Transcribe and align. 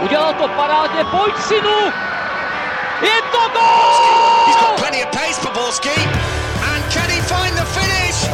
Udělal 0.00 0.34
to 0.34 0.48
parádně, 0.48 1.04
pojď 1.04 1.34
synu! 1.48 1.78
Je 3.02 3.22
to 3.32 3.38
gol! 3.52 4.46
He's 4.46 4.56
got 4.56 4.76
plenty 4.80 5.04
of 5.04 5.10
pace 5.10 5.40
for 5.40 5.52
Borski. 5.52 6.00
And 6.72 6.92
can 6.92 7.10
he 7.10 7.20
find 7.22 7.54
the 7.56 7.64
finish? 7.64 8.28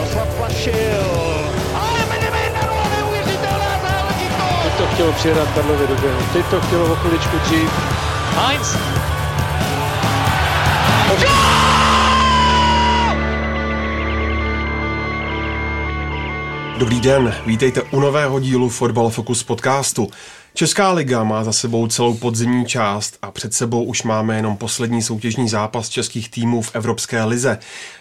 Ale 1.75 2.07
Medemendaro, 2.09 2.75
neuvěřitelná 2.97 3.81
záležitost! 3.83 4.63
Teď 4.63 4.73
to 4.79 4.87
chtělo 4.95 5.13
přijedat 5.13 5.49
Karlově 5.55 5.87
do 5.87 5.95
běhu. 5.95 6.21
Teď 6.33 6.47
to 6.47 6.61
chtělo 6.61 6.93
o 6.93 6.97
chviličku 6.97 7.39
dřív. 7.39 7.71
Heinz! 8.37 8.77
Dobrý 16.79 17.01
den, 17.01 17.35
vítejte 17.47 17.83
u 17.83 18.01
nového 18.01 18.41
dílu 18.41 18.69
Fotbal 18.69 19.11
Focus 19.11 19.43
podcastu. 19.43 20.11
Česká 20.55 20.93
liga 20.93 21.25
má 21.25 21.45
za 21.45 21.53
sebou 21.53 21.87
celou 21.87 22.15
podzimní 22.15 22.67
část 22.67 23.19
a 23.23 23.31
před 23.31 23.55
sebou 23.55 23.85
už 23.85 24.03
máme 24.03 24.37
jenom 24.37 24.57
poslední 24.57 25.03
soutěžní 25.03 25.49
zápas 25.49 25.89
českých 25.89 26.31
týmů 26.31 26.63
v 26.63 26.75
Evropské 26.75 27.25
lize. 27.25 27.59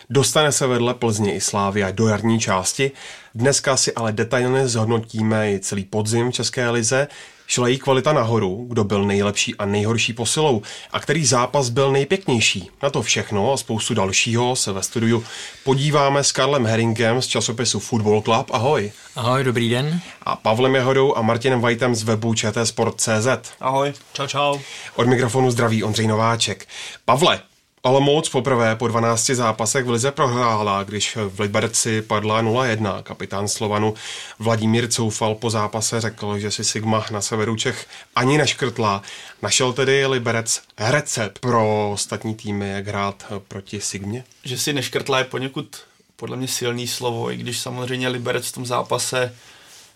Dostane 0.09 0.52
se 0.52 0.67
vedle 0.67 0.94
Plzně 0.94 1.35
i 1.35 1.41
Slávia 1.41 1.91
do 1.91 2.08
jarní 2.08 2.39
části. 2.39 2.91
Dneska 3.35 3.77
si 3.77 3.94
ale 3.94 4.12
detailně 4.12 4.67
zhodnotíme 4.67 5.52
i 5.52 5.59
celý 5.59 5.84
podzim 5.84 6.31
České 6.31 6.70
lize, 6.70 7.08
šla 7.49 7.67
jí 7.67 7.77
kvalita 7.77 8.13
nahoru, 8.13 8.66
kdo 8.70 8.84
byl 8.84 9.05
nejlepší 9.05 9.55
a 9.55 9.66
nejhorší 9.66 10.13
posilou 10.13 10.62
a 10.91 10.99
který 10.99 11.26
zápas 11.26 11.70
byl 11.70 11.91
nejpěknější. 11.91 12.70
Na 12.84 12.89
to 12.89 13.02
všechno 13.02 13.53
a 13.53 13.58
spoustu 13.58 13.94
dalšího 13.94 14.55
se 14.55 14.72
ve 14.72 14.84
studiu 14.84 15.23
podíváme 15.63 16.23
s 16.23 16.31
Karlem 16.31 16.66
Heringem 16.66 17.22
z 17.22 17.27
časopisu 17.27 17.80
Football 17.80 18.22
Club. 18.22 18.52
Ahoj. 18.52 18.91
Ahoj, 19.16 19.44
dobrý 19.44 19.70
den. 19.70 20.02
A 20.23 20.35
Pavlem 20.35 20.75
Jehodou 20.75 21.16
a 21.16 21.22
Martinem 21.22 21.62
Vajtem 21.62 21.95
z 21.95 22.03
webu 22.03 22.34
čtsport.cz. 22.34 23.27
Ahoj. 23.59 23.94
Čau, 24.13 24.27
čau. 24.27 24.58
Od 24.95 25.08
mikrofonu 25.08 25.52
zdraví 25.52 25.84
Ondřej 25.84 26.08
Nováček. 26.08 26.67
Pavle, 27.05 27.39
Olomouc 27.81 28.30
poprvé 28.30 28.75
po 28.75 28.88
12 28.88 29.25
zápasech 29.25 29.85
v 29.85 29.89
Lize 29.89 30.11
prohrála, 30.11 30.83
když 30.83 31.17
v 31.30 31.39
Liberci 31.39 32.02
padla 32.02 32.44
0-1. 32.44 33.03
Kapitán 33.03 33.47
Slovanu 33.47 33.94
Vladimír 34.39 34.88
Coufal 34.88 35.36
po 35.36 35.49
zápase 35.49 36.02
řekl, 36.02 36.39
že 36.39 36.52
si 36.52 36.63
Sigma 36.63 37.05
na 37.11 37.21
severu 37.21 37.55
Čech 37.55 37.88
ani 38.16 38.38
neškrtla. 38.38 39.02
Našel 39.41 39.73
tedy 39.73 40.05
Liberec 40.05 40.61
recept 40.77 41.39
pro 41.39 41.91
ostatní 41.91 42.36
týmy, 42.36 42.69
jak 42.69 42.88
hrát 42.88 43.23
proti 43.47 43.81
Sigmě? 43.81 44.23
Že 44.43 44.58
si 44.58 44.73
neškrtla 44.73 45.17
je 45.17 45.23
poněkud 45.23 45.77
podle 46.16 46.38
mě 46.38 46.47
silný 46.47 46.88
slovo, 46.88 47.31
i 47.31 47.38
když 47.38 47.59
samozřejmě 47.59 48.08
Liberec 48.08 48.47
v 48.47 48.52
tom 48.52 48.66
zápase 48.66 49.36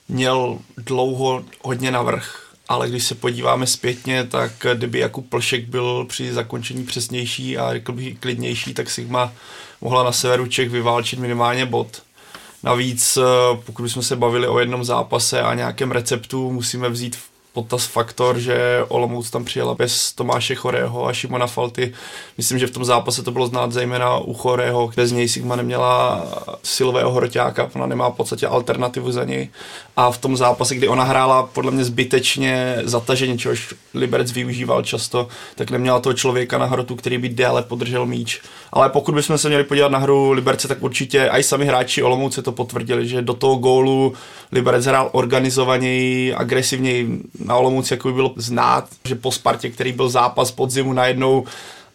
měl 0.07 0.59
dlouho 0.77 1.43
hodně 1.61 1.91
navrh 1.91 2.42
ale 2.67 2.89
když 2.89 3.03
se 3.03 3.15
podíváme 3.15 3.67
zpětně, 3.67 4.23
tak 4.23 4.51
kdyby 4.73 4.99
Jakub 4.99 5.29
Plšek 5.29 5.67
byl 5.67 6.05
při 6.05 6.33
zakončení 6.33 6.83
přesnější 6.83 7.57
a 7.57 7.73
řekl 7.73 7.91
bych 7.91 8.19
klidnější, 8.19 8.73
tak 8.73 8.89
Sigma 8.89 9.33
mohla 9.81 10.03
na 10.03 10.11
severu 10.11 10.47
Čech 10.47 10.69
vyválčit 10.69 11.19
minimálně 11.19 11.65
bod. 11.65 12.03
Navíc, 12.63 13.17
pokud 13.65 13.83
bychom 13.83 14.03
se 14.03 14.15
bavili 14.15 14.47
o 14.47 14.59
jednom 14.59 14.83
zápase 14.83 15.41
a 15.41 15.53
nějakém 15.53 15.91
receptu, 15.91 16.51
musíme 16.51 16.89
vzít 16.89 17.15
v 17.15 17.32
potaz 17.53 17.85
faktor, 17.85 18.39
že 18.39 18.83
Olomouc 18.87 19.29
tam 19.29 19.45
přijela 19.45 19.75
bez 19.75 20.13
Tomáše 20.13 20.55
Chorého 20.55 21.07
a 21.07 21.13
Šimona 21.13 21.47
Falty. 21.47 21.93
Myslím, 22.37 22.59
že 22.59 22.67
v 22.67 22.71
tom 22.71 22.85
zápase 22.85 23.23
to 23.23 23.31
bylo 23.31 23.47
znát 23.47 23.71
zejména 23.71 24.17
u 24.17 24.33
Chorého, 24.33 24.87
kde 24.87 25.07
z 25.07 25.11
něj 25.11 25.29
Sigma 25.29 25.55
neměla 25.55 26.25
silového 26.63 27.11
hroťáka, 27.11 27.69
ona 27.75 27.85
nemá 27.85 28.09
v 28.09 28.15
podstatě 28.15 28.47
alternativu 28.47 29.11
za 29.11 29.23
něj. 29.23 29.49
A 29.97 30.11
v 30.11 30.17
tom 30.17 30.37
zápase, 30.37 30.75
kdy 30.75 30.87
ona 30.87 31.03
hrála 31.03 31.43
podle 31.43 31.71
mě 31.71 31.83
zbytečně 31.83 32.77
zataženě, 32.83 33.37
čehož 33.37 33.73
Liberec 33.93 34.31
využíval 34.31 34.83
často, 34.83 35.27
tak 35.55 35.71
neměla 35.71 35.99
toho 35.99 36.13
člověka 36.13 36.57
na 36.57 36.65
hrotu, 36.65 36.95
který 36.95 37.17
by 37.17 37.29
déle 37.29 37.63
podržel 37.63 38.05
míč. 38.05 38.41
Ale 38.71 38.89
pokud 38.89 39.15
bychom 39.15 39.37
se 39.37 39.47
měli 39.47 39.63
podívat 39.63 39.91
na 39.91 39.99
hru 39.99 40.31
Liberce, 40.31 40.67
tak 40.67 40.83
určitě 40.83 41.29
i 41.31 41.43
sami 41.43 41.65
hráči 41.65 42.03
Olomouce 42.03 42.41
to 42.41 42.51
potvrdili, 42.51 43.07
že 43.07 43.21
do 43.21 43.33
toho 43.33 43.55
gólu 43.55 44.13
Liberec 44.51 44.85
hrál 44.85 45.09
organizovaněji, 45.11 46.33
agresivněji, 46.33 47.19
na 47.43 47.55
Olomouci 47.55 47.93
jako 47.93 48.07
by 48.07 48.13
bylo 48.13 48.33
znát, 48.35 48.87
že 49.05 49.15
po 49.15 49.31
Spartě, 49.31 49.69
který 49.69 49.91
byl 49.91 50.09
zápas 50.09 50.51
podzimu 50.51 50.93
najednou 50.93 51.45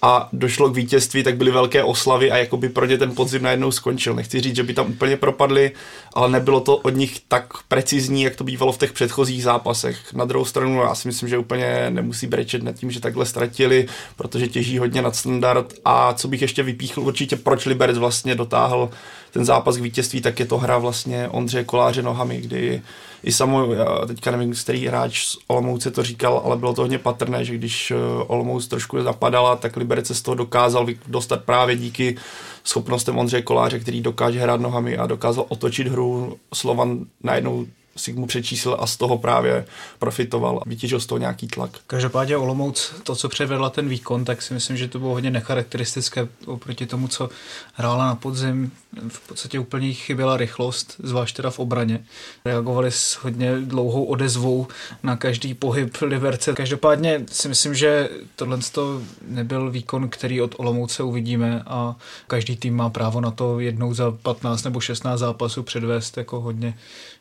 a 0.03 0.29
došlo 0.33 0.71
k 0.71 0.75
vítězství, 0.75 1.23
tak 1.23 1.37
byly 1.37 1.51
velké 1.51 1.85
oslavy 1.85 2.31
a 2.31 2.37
jako 2.37 2.57
by 2.57 2.69
pro 2.69 2.87
ně 2.87 2.99
ten 2.99 3.15
podzim 3.15 3.43
najednou 3.43 3.73
skončil. 3.73 4.15
Nechci 4.15 4.41
říct, 4.41 4.57
že 4.57 4.63
by 4.63 4.75
tam 4.75 4.91
úplně 4.91 5.17
propadli, 5.17 5.73
ale 6.15 6.31
nebylo 6.31 6.61
to 6.61 6.77
od 6.77 6.91
nich 6.91 7.21
tak 7.29 7.47
precizní, 7.69 8.23
jak 8.23 8.37
to 8.37 8.45
bývalo 8.45 8.73
v 8.73 8.79
těch 8.79 8.93
předchozích 8.93 9.43
zápasech. 9.43 10.13
Na 10.15 10.25
druhou 10.25 10.45
stranu 10.45 10.81
já 10.81 10.95
si 10.95 11.09
myslím, 11.09 11.29
že 11.29 11.39
úplně 11.39 11.87
nemusí 11.91 12.27
brečet 12.27 12.63
nad 12.63 12.73
tím, 12.73 12.91
že 12.91 13.01
takhle 13.01 13.27
ztratili, 13.27 13.87
protože 14.17 14.49
těží 14.49 14.79
hodně 14.79 15.03
nad 15.03 15.17
standard 15.17 15.75
a 15.85 16.15
co 16.15 16.29
bych 16.29 16.43
ještě 16.43 16.63
vypíchl 16.63 17.01
určitě, 17.01 17.37
proč 17.37 17.67
Liberec 17.67 17.99
vlastně 17.99 18.35
dotáhl 18.35 18.91
ten 19.31 19.45
zápas 19.45 19.77
k 19.77 19.81
vítězství, 19.81 20.21
tak 20.21 20.41
je 20.41 20.47
to 20.47 20.59
hra 20.59 20.79
vlastně 20.79 21.29
Ondřeje 21.29 21.65
Koláře 21.65 22.03
nohami, 22.03 22.41
kdy 22.41 22.83
i 23.23 23.33
samo, 23.33 23.75
já 23.75 24.07
teďka 24.07 24.31
nevím, 24.31 24.55
který 24.55 24.87
hráč 24.87 25.25
z 25.25 25.39
Olomouce 25.47 25.91
to 25.91 26.03
říkal, 26.03 26.43
ale 26.45 26.57
bylo 26.57 26.75
to 26.75 26.83
hodně 26.83 26.99
patrné, 26.99 27.45
že 27.45 27.55
když 27.55 27.91
eh, 27.91 27.95
Olomouc 28.27 28.67
trošku 28.67 29.03
zapadala, 29.03 29.57
tak 29.57 29.77
Liberec 29.77 30.07
se 30.07 30.15
z 30.15 30.23
toho 30.23 30.35
dokázal 30.35 30.87
dostat 31.07 31.45
právě 31.45 31.77
díky 31.77 32.17
schopnostem 32.65 33.19
Ondřeje 33.19 33.43
Koláře, 33.43 33.79
který 33.79 34.01
dokáže 34.01 34.41
hrát 34.41 34.61
nohami 34.61 34.97
a 34.97 35.07
dokázal 35.07 35.45
otočit 35.49 35.89
hru. 35.89 36.39
Slovan 36.55 37.05
najednou 37.23 37.67
Sigmu 37.99 38.27
přečísl 38.27 38.77
a 38.81 38.87
z 38.87 38.97
toho 38.97 39.19
právě 39.19 39.67
profitoval 39.99 40.61
a 40.63 40.69
vytěžil 40.69 41.01
z 41.01 41.07
toho 41.07 41.19
nějaký 41.19 41.49
tlak. 41.49 41.71
Každopádně 41.87 42.37
Olomouc, 42.37 42.95
to, 43.03 43.17
co 43.17 43.29
předvedla 43.29 43.71
ten 43.71 43.89
výkon, 43.89 44.25
tak 44.25 44.43
si 44.43 44.55
myslím, 44.55 44.77
že 44.77 44.89
to 44.89 44.99
bylo 44.99 45.11
hodně 45.11 45.31
necharakteristické 45.31 46.29
oproti 46.47 46.87
tomu, 46.87 47.09
co 47.09 47.29
hrála 47.75 48.07
na 48.07 48.15
podzim. 48.15 48.73
V 49.09 49.29
podstatě 49.29 49.59
úplně 49.59 49.93
chyběla 49.93 50.37
rychlost, 50.37 50.95
zvlášť 51.03 51.37
teda 51.37 51.51
v 51.51 51.59
obraně. 51.59 52.05
Reagovali 52.45 52.91
s 52.91 53.19
hodně 53.23 53.57
dlouhou 53.61 54.05
odezvou 54.05 54.67
na 55.03 55.17
každý 55.17 55.55
pohyb 55.55 55.97
Liberce. 56.01 56.53
Každopádně 56.53 57.25
si 57.33 57.49
myslím, 57.49 57.75
že 57.75 58.09
tohle 58.37 58.59
nebyl 59.29 59.71
výkon, 59.71 60.09
který 60.09 60.43
od 60.43 60.55
Olomouce 60.59 61.03
uvidíme 61.03 61.63
a 61.67 61.97
každý 62.27 62.57
tým 62.57 62.77
má 62.77 62.91
právo 62.91 63.21
na 63.21 63.31
to 63.31 63.61
jednou 63.61 63.95
za 63.95 64.11
15 64.11 64.65
nebo 64.65 64.81
16 64.81 65.21
zápasů 65.21 65.63
předvést 65.63 66.17
jako 66.17 66.41
hodně 66.41 66.75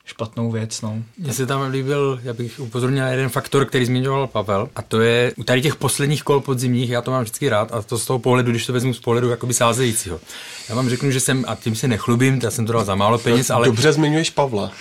špatnou 0.07 0.51
věc. 0.51 0.81
No. 0.81 1.03
Mně 1.18 1.34
se 1.34 1.45
tam 1.45 1.72
líbil, 1.72 2.19
já 2.23 2.34
bych 2.34 2.59
upozornil 2.59 3.03
na 3.03 3.09
jeden 3.09 3.29
faktor, 3.29 3.66
který 3.66 3.85
zmiňoval 3.85 4.28
Pavel, 4.28 4.69
a 4.75 4.81
to 4.81 5.01
je 5.01 5.34
u 5.38 5.44
tady 5.44 5.62
těch 5.62 5.75
posledních 5.75 6.23
kol 6.23 6.41
podzimních, 6.41 6.90
já 6.90 7.01
to 7.01 7.12
mám 7.12 7.22
vždycky 7.22 7.50
rád, 7.50 7.73
a 7.73 7.81
to 7.81 7.97
z 7.97 8.06
toho 8.06 8.19
pohledu, 8.19 8.51
když 8.51 8.66
to 8.66 8.73
vezmu 8.73 8.94
z 8.94 9.00
pohledu 9.00 9.29
jakoby 9.29 9.53
sázejícího. 9.53 10.19
Já 10.69 10.75
vám 10.75 10.90
řeknu, 10.90 11.12
že 11.12 11.19
jsem, 11.19 11.45
a 11.47 11.56
tím 11.56 11.75
se 11.75 11.88
nechlubím, 11.88 12.40
já 12.44 12.51
jsem 12.51 12.66
to 12.66 12.73
dal 12.73 12.85
za 12.85 12.95
málo 12.95 13.18
peněz, 13.18 13.50
ale... 13.50 13.66
Dobře 13.66 13.94
zmiňuješ 13.94 14.29
Pavla. 14.29 14.72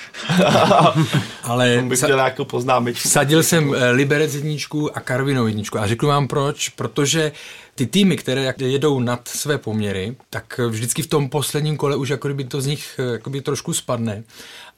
ale 1.42 1.84
bych 1.88 1.98
sa... 1.98 2.06
nějakou 2.06 2.44
poznámečku. 2.44 3.08
Sadil 3.08 3.42
jsem 3.42 3.74
eh, 3.74 3.90
Liberec 3.90 4.34
jedničku 4.34 4.96
a 4.96 5.00
Karvinou 5.00 5.46
jedničku 5.46 5.78
a 5.78 5.86
řeknu 5.86 6.08
vám 6.08 6.28
proč, 6.28 6.68
protože 6.68 7.32
ty 7.76 7.86
týmy, 7.86 8.16
které 8.16 8.54
jedou 8.58 9.00
nad 9.00 9.28
své 9.28 9.58
poměry, 9.58 10.16
tak 10.30 10.60
vždycky 10.68 11.02
v 11.02 11.06
tom 11.06 11.28
posledním 11.28 11.76
kole 11.76 11.96
už 11.96 12.08
jako 12.08 12.28
kdyby 12.28 12.44
to 12.44 12.60
z 12.60 12.66
nich 12.66 13.00
eh, 13.00 13.12
jakoby 13.12 13.40
trošku 13.40 13.74
spadne. 13.74 14.24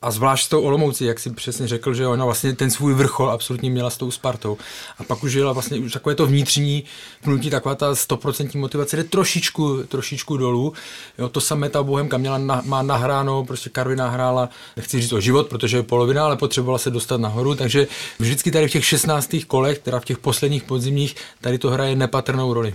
A 0.03 0.10
zvlášť 0.10 0.44
s 0.44 0.48
tou 0.48 0.62
Olomoucí, 0.62 1.04
jak 1.04 1.19
si 1.19 1.31
přesně 1.31 1.69
řekl, 1.69 1.94
že 1.94 2.06
ona 2.06 2.25
vlastně 2.25 2.56
ten 2.56 2.70
svůj 2.70 2.94
vrchol 2.94 3.31
absolutně 3.31 3.70
měla 3.70 3.91
s 3.91 3.97
tou 3.97 4.10
Spartou. 4.10 4.59
A 4.98 5.04
pak 5.04 5.22
už 5.22 5.32
jela 5.32 5.53
vlastně 5.53 5.78
už 5.78 5.92
takové 5.92 6.14
to 6.14 6.26
vnitřní 6.26 6.84
pnutí, 7.22 7.50
taková 7.50 7.75
ta 7.75 7.94
stoprocentní 7.94 8.60
motivace 8.60 8.97
jde 8.97 9.04
trošičku, 9.04 9.82
trošičku 9.82 10.36
dolů. 10.36 10.72
Jo, 11.19 11.28
to 11.28 11.41
samé 11.41 11.69
ta 11.69 11.82
Bohemka 11.82 12.19
měla 12.19 12.38
na, 12.38 12.62
má 12.64 12.82
nahráno, 12.82 13.44
prostě 13.44 13.70
Karvina 13.70 14.09
hrála, 14.09 14.48
nechci 14.76 15.00
říct 15.00 15.12
o 15.12 15.20
život, 15.20 15.48
protože 15.48 15.76
je 15.76 15.82
polovina, 15.82 16.25
ale 16.25 16.36
potřebovala 16.36 16.78
se 16.78 16.91
dostat 16.91 17.20
nahoru, 17.20 17.54
takže 17.54 17.86
vždycky 18.19 18.50
tady 18.50 18.69
v 18.69 18.72
těch 18.72 18.84
16. 18.84 19.36
kolech, 19.47 19.78
teda 19.78 20.00
v 20.00 20.04
těch 20.04 20.19
posledních 20.19 20.62
podzimních, 20.62 21.16
tady 21.41 21.59
to 21.59 21.71
hraje 21.71 21.97
nepatrnou 21.97 22.54
roli. 22.54 22.74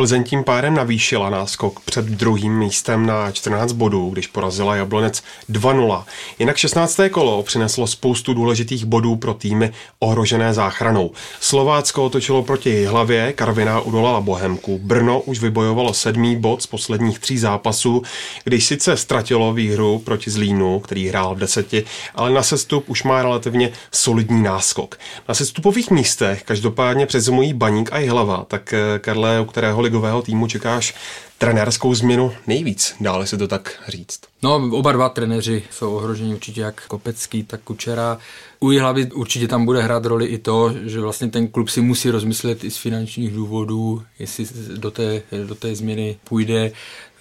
Plzeň 0.00 0.24
tím 0.24 0.44
pádem 0.44 0.74
navýšila 0.74 1.30
náskok 1.30 1.80
před 1.80 2.04
druhým 2.04 2.58
místem 2.58 3.06
na 3.06 3.30
14 3.30 3.72
bodů, 3.72 4.10
když 4.10 4.26
porazila 4.26 4.76
Jablonec 4.76 5.22
2-0. 5.50 6.04
Jinak 6.38 6.56
16. 6.56 7.00
kolo 7.10 7.42
přineslo 7.42 7.86
spoustu 7.86 8.34
důležitých 8.34 8.84
bodů 8.84 9.16
pro 9.16 9.34
týmy 9.34 9.72
ohrožené 9.98 10.54
záchranou. 10.54 11.10
Slovácko 11.40 12.04
otočilo 12.04 12.42
proti 12.42 12.84
hlavě, 12.84 13.32
Karviná 13.32 13.80
udolala 13.80 14.20
Bohemku, 14.20 14.78
Brno 14.82 15.20
už 15.20 15.40
vybojovalo 15.40 15.94
sedmý 15.94 16.36
bod 16.36 16.62
z 16.62 16.66
posledních 16.66 17.18
tří 17.18 17.38
zápasů, 17.38 18.02
když 18.44 18.66
sice 18.66 18.96
ztratilo 18.96 19.52
výhru 19.52 19.98
proti 19.98 20.30
Zlínu, 20.30 20.80
který 20.80 21.08
hrál 21.08 21.34
v 21.34 21.38
deseti, 21.38 21.84
ale 22.14 22.30
na 22.30 22.42
sestup 22.42 22.84
už 22.88 23.02
má 23.02 23.22
relativně 23.22 23.72
solidní 23.92 24.42
náskok. 24.42 24.98
Na 25.28 25.34
sestupových 25.34 25.90
místech 25.90 26.42
každopádně 26.42 27.06
přezimují 27.06 27.52
Baník 27.52 27.92
a 27.92 27.98
Jihlava, 27.98 28.44
tak 28.48 28.72
eh, 28.72 28.98
Karle, 28.98 29.40
u 29.40 29.44
kterého 29.44 29.89
extraligového 29.90 30.22
týmu 30.22 30.46
čekáš 30.46 30.94
trenérskou 31.38 31.94
změnu 31.94 32.32
nejvíc, 32.46 32.94
dále 33.00 33.26
se 33.26 33.38
to 33.38 33.48
tak 33.48 33.82
říct? 33.88 34.20
No, 34.42 34.70
oba 34.72 34.92
dva 34.92 35.08
trenéři 35.08 35.62
jsou 35.70 35.96
ohroženi 35.96 36.34
určitě 36.34 36.60
jak 36.60 36.86
Kopecký, 36.86 37.42
tak 37.42 37.60
Kučera. 37.60 38.18
U 38.60 38.68
hlavy 38.78 39.06
určitě 39.12 39.48
tam 39.48 39.64
bude 39.64 39.82
hrát 39.82 40.04
roli 40.04 40.26
i 40.26 40.38
to, 40.38 40.74
že 40.84 41.00
vlastně 41.00 41.28
ten 41.28 41.48
klub 41.48 41.68
si 41.68 41.80
musí 41.80 42.10
rozmyslet 42.10 42.64
i 42.64 42.70
z 42.70 42.76
finančních 42.76 43.34
důvodů, 43.34 44.02
jestli 44.18 44.46
do 44.76 44.90
té, 44.90 45.22
do 45.46 45.54
té 45.54 45.74
změny 45.74 46.16
půjde. 46.24 46.72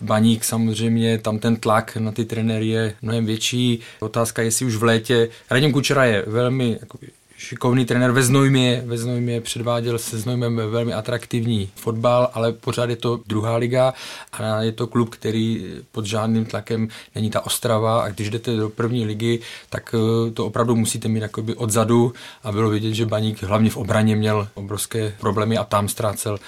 Baník 0.01 0.43
samozřejmě, 0.43 1.17
tam 1.17 1.39
ten 1.39 1.55
tlak 1.55 1.95
na 1.95 2.11
ty 2.11 2.25
trenéry 2.25 2.67
je 2.67 2.95
mnohem 3.01 3.25
větší. 3.25 3.79
Otázka, 3.99 4.41
jestli 4.41 4.65
už 4.65 4.75
v 4.75 4.83
létě, 4.83 5.29
Radim 5.51 5.71
Kučera 5.71 6.05
je 6.05 6.23
velmi 6.27 6.77
jako, 6.81 6.97
šikovný 7.39 7.85
trenér. 7.85 8.11
Ve 8.11 8.23
Znojmě, 8.23 8.83
ve 8.85 8.97
Znojmě 8.97 9.41
předváděl 9.41 9.97
se 9.97 10.19
Znojmem 10.19 10.55
velmi 10.55 10.93
atraktivní 10.93 11.69
fotbal, 11.75 12.29
ale 12.33 12.51
pořád 12.53 12.89
je 12.89 12.95
to 12.95 13.19
druhá 13.27 13.55
liga 13.55 13.93
a 14.31 14.61
je 14.61 14.71
to 14.71 14.87
klub, 14.87 15.09
který 15.09 15.65
pod 15.91 16.05
žádným 16.05 16.45
tlakem 16.45 16.87
není 17.15 17.29
ta 17.29 17.45
Ostrava. 17.45 18.01
A 18.01 18.09
když 18.09 18.29
jdete 18.29 18.55
do 18.55 18.69
první 18.69 19.05
ligy, 19.05 19.39
tak 19.69 19.95
eh, 19.95 20.31
to 20.31 20.45
opravdu 20.45 20.75
musíte 20.75 21.07
mít 21.07 21.19
jakoby 21.19 21.55
odzadu 21.55 22.13
a 22.43 22.51
bylo 22.51 22.69
vidět, 22.69 22.93
že 22.93 23.05
Baník 23.05 23.43
hlavně 23.43 23.69
v 23.69 23.77
obraně 23.77 24.15
měl 24.15 24.47
obrovské 24.53 25.15
problémy 25.19 25.57
a 25.57 25.63
tam 25.63 25.87
ztrácel 25.87 26.39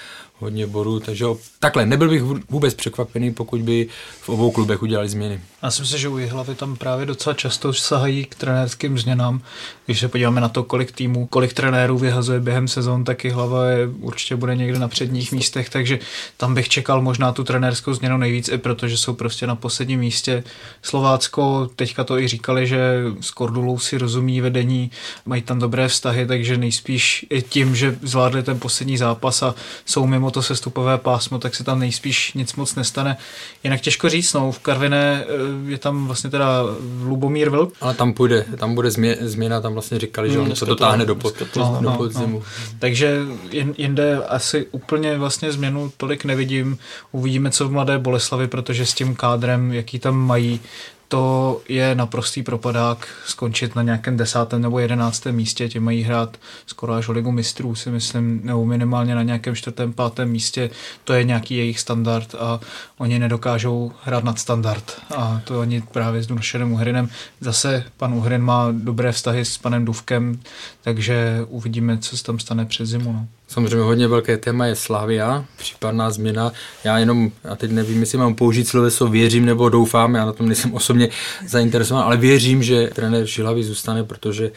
hodně 0.42 0.66
bodů, 0.66 1.00
takže 1.00 1.24
takhle, 1.60 1.86
nebyl 1.86 2.08
bych 2.08 2.22
vůbec 2.22 2.74
překvapený, 2.74 3.34
pokud 3.34 3.60
by 3.60 3.88
v 4.20 4.28
obou 4.28 4.50
klubech 4.50 4.82
udělali 4.82 5.08
změny. 5.08 5.40
Já 5.62 5.70
si 5.70 5.82
myslím, 5.82 6.00
že 6.00 6.08
u 6.08 6.28
hlavy 6.28 6.54
tam 6.54 6.76
právě 6.76 7.06
docela 7.06 7.34
často 7.34 7.72
sahají 7.72 8.24
k 8.24 8.34
trenérským 8.34 8.98
změnám. 8.98 9.42
Když 9.86 10.00
se 10.00 10.08
podíváme 10.08 10.40
na 10.40 10.48
to, 10.48 10.62
kolik 10.62 10.92
týmů, 10.92 11.26
kolik 11.26 11.52
trenérů 11.52 11.98
vyhazuje 11.98 12.40
během 12.40 12.68
sezon, 12.68 13.04
tak 13.04 13.24
i 13.24 13.30
hlava 13.30 13.68
je, 13.68 13.88
určitě 14.00 14.36
bude 14.36 14.56
někde 14.56 14.78
na 14.78 14.88
předních 14.88 15.32
místech, 15.32 15.70
takže 15.70 15.98
tam 16.36 16.54
bych 16.54 16.68
čekal 16.68 17.02
možná 17.02 17.32
tu 17.32 17.44
trenérskou 17.44 17.94
změnu 17.94 18.16
nejvíc, 18.16 18.48
i 18.48 18.58
protože 18.58 18.96
jsou 18.96 19.14
prostě 19.14 19.46
na 19.46 19.56
posledním 19.56 20.00
místě. 20.00 20.44
Slovácko, 20.82 21.70
teďka 21.76 22.04
to 22.04 22.18
i 22.18 22.28
říkali, 22.28 22.66
že 22.66 23.04
s 23.20 23.30
Kordulou 23.30 23.78
si 23.78 23.98
rozumí 23.98 24.40
vedení, 24.40 24.90
mají 25.26 25.42
tam 25.42 25.58
dobré 25.58 25.88
vztahy, 25.88 26.26
takže 26.26 26.56
nejspíš 26.56 27.26
i 27.30 27.42
tím, 27.42 27.76
že 27.76 27.98
zvládli 28.02 28.42
ten 28.42 28.58
poslední 28.58 28.96
zápas 28.96 29.42
a 29.42 29.54
jsou 29.86 30.06
mimo 30.06 30.30
to 30.32 30.42
sestupové 30.42 30.98
pásmo, 30.98 31.38
tak 31.38 31.54
se 31.54 31.64
tam 31.64 31.78
nejspíš 31.78 32.32
nic 32.34 32.54
moc 32.54 32.74
nestane. 32.74 33.16
Jinak 33.64 33.80
těžko 33.80 34.08
říct, 34.08 34.32
no, 34.32 34.52
v 34.52 34.58
Karviné 34.58 35.24
eh, 35.24 35.70
je 35.70 35.78
tam 35.78 36.06
vlastně 36.06 36.30
teda 36.30 36.62
Lubomír 37.04 37.50
Vlk. 37.50 37.74
Ale 37.80 37.94
tam 37.94 38.12
půjde, 38.12 38.44
tam 38.56 38.74
bude 38.74 38.90
změna, 39.20 39.60
tam 39.60 39.72
vlastně 39.72 39.98
říkali, 39.98 40.30
že 40.30 40.38
on 40.38 40.44
hmm, 40.44 40.54
to 40.54 40.64
dotáhne 40.64 41.04
do, 41.06 41.14
pod, 41.14 41.42
no, 41.56 41.78
do 41.80 41.90
no, 41.90 41.96
podzimu. 41.96 42.38
No. 42.38 42.44
Takže 42.78 43.18
jinde 43.76 44.24
asi 44.24 44.66
úplně 44.70 45.18
vlastně 45.18 45.52
změnu 45.52 45.92
tolik 45.96 46.24
nevidím. 46.24 46.78
Uvidíme, 47.12 47.50
co 47.50 47.68
v 47.68 47.72
Mladé 47.72 47.98
Boleslavi, 47.98 48.48
protože 48.48 48.86
s 48.86 48.94
tím 48.94 49.14
kádrem, 49.14 49.72
jaký 49.72 49.98
tam 49.98 50.16
mají, 50.16 50.60
to 51.12 51.60
je 51.68 51.94
naprostý 51.94 52.42
propadák 52.42 53.08
skončit 53.26 53.76
na 53.76 53.82
nějakém 53.82 54.16
desátém 54.16 54.62
nebo 54.62 54.78
jedenáctém 54.78 55.34
místě, 55.34 55.68
tě 55.68 55.80
mají 55.80 56.02
hrát 56.02 56.36
skoro 56.66 56.92
až 56.92 57.08
o 57.08 57.12
ligu 57.12 57.32
mistrů, 57.32 57.74
si 57.74 57.90
myslím, 57.90 58.40
nebo 58.44 58.64
minimálně 58.64 59.14
na 59.14 59.22
nějakém 59.22 59.56
čtvrtém, 59.56 59.92
pátém 59.92 60.30
místě, 60.30 60.70
to 61.04 61.12
je 61.12 61.24
nějaký 61.24 61.56
jejich 61.56 61.80
standard 61.80 62.34
a 62.34 62.60
oni 62.98 63.18
nedokážou 63.18 63.92
hrát 64.04 64.24
nad 64.24 64.38
standard 64.38 65.00
a 65.16 65.40
to 65.44 65.60
oni 65.60 65.80
právě 65.80 66.22
s 66.22 66.26
Dunšenem 66.26 66.72
Uhrinem. 66.72 67.08
Zase 67.40 67.84
pan 67.96 68.14
Uhrin 68.14 68.42
má 68.42 68.68
dobré 68.72 69.12
vztahy 69.12 69.44
s 69.44 69.58
panem 69.58 69.84
Duvkem, 69.84 70.40
takže 70.82 71.44
uvidíme, 71.48 71.98
co 71.98 72.16
se 72.16 72.24
tam 72.24 72.38
stane 72.38 72.66
před 72.66 72.86
zimu. 72.86 73.12
No. 73.12 73.26
Samozřejmě 73.52 73.84
hodně 73.84 74.08
velké 74.08 74.36
téma 74.36 74.66
je 74.66 74.76
Slavia, 74.76 75.44
případná 75.56 76.10
změna. 76.10 76.52
Já 76.84 76.98
jenom, 76.98 77.32
a 77.50 77.56
teď 77.56 77.70
nevím, 77.70 78.00
jestli 78.00 78.18
mám 78.18 78.34
použít 78.34 78.68
sloveso 78.68 79.06
věřím 79.06 79.46
nebo 79.46 79.68
doufám, 79.68 80.14
já 80.14 80.26
na 80.26 80.32
tom 80.32 80.46
nejsem 80.46 80.74
osobně 80.74 81.08
zainteresován, 81.46 82.04
ale 82.04 82.16
věřím, 82.16 82.62
že 82.62 82.90
trenér 82.94 83.26
Šilavy 83.26 83.64
zůstane, 83.64 84.04
protože 84.04 84.50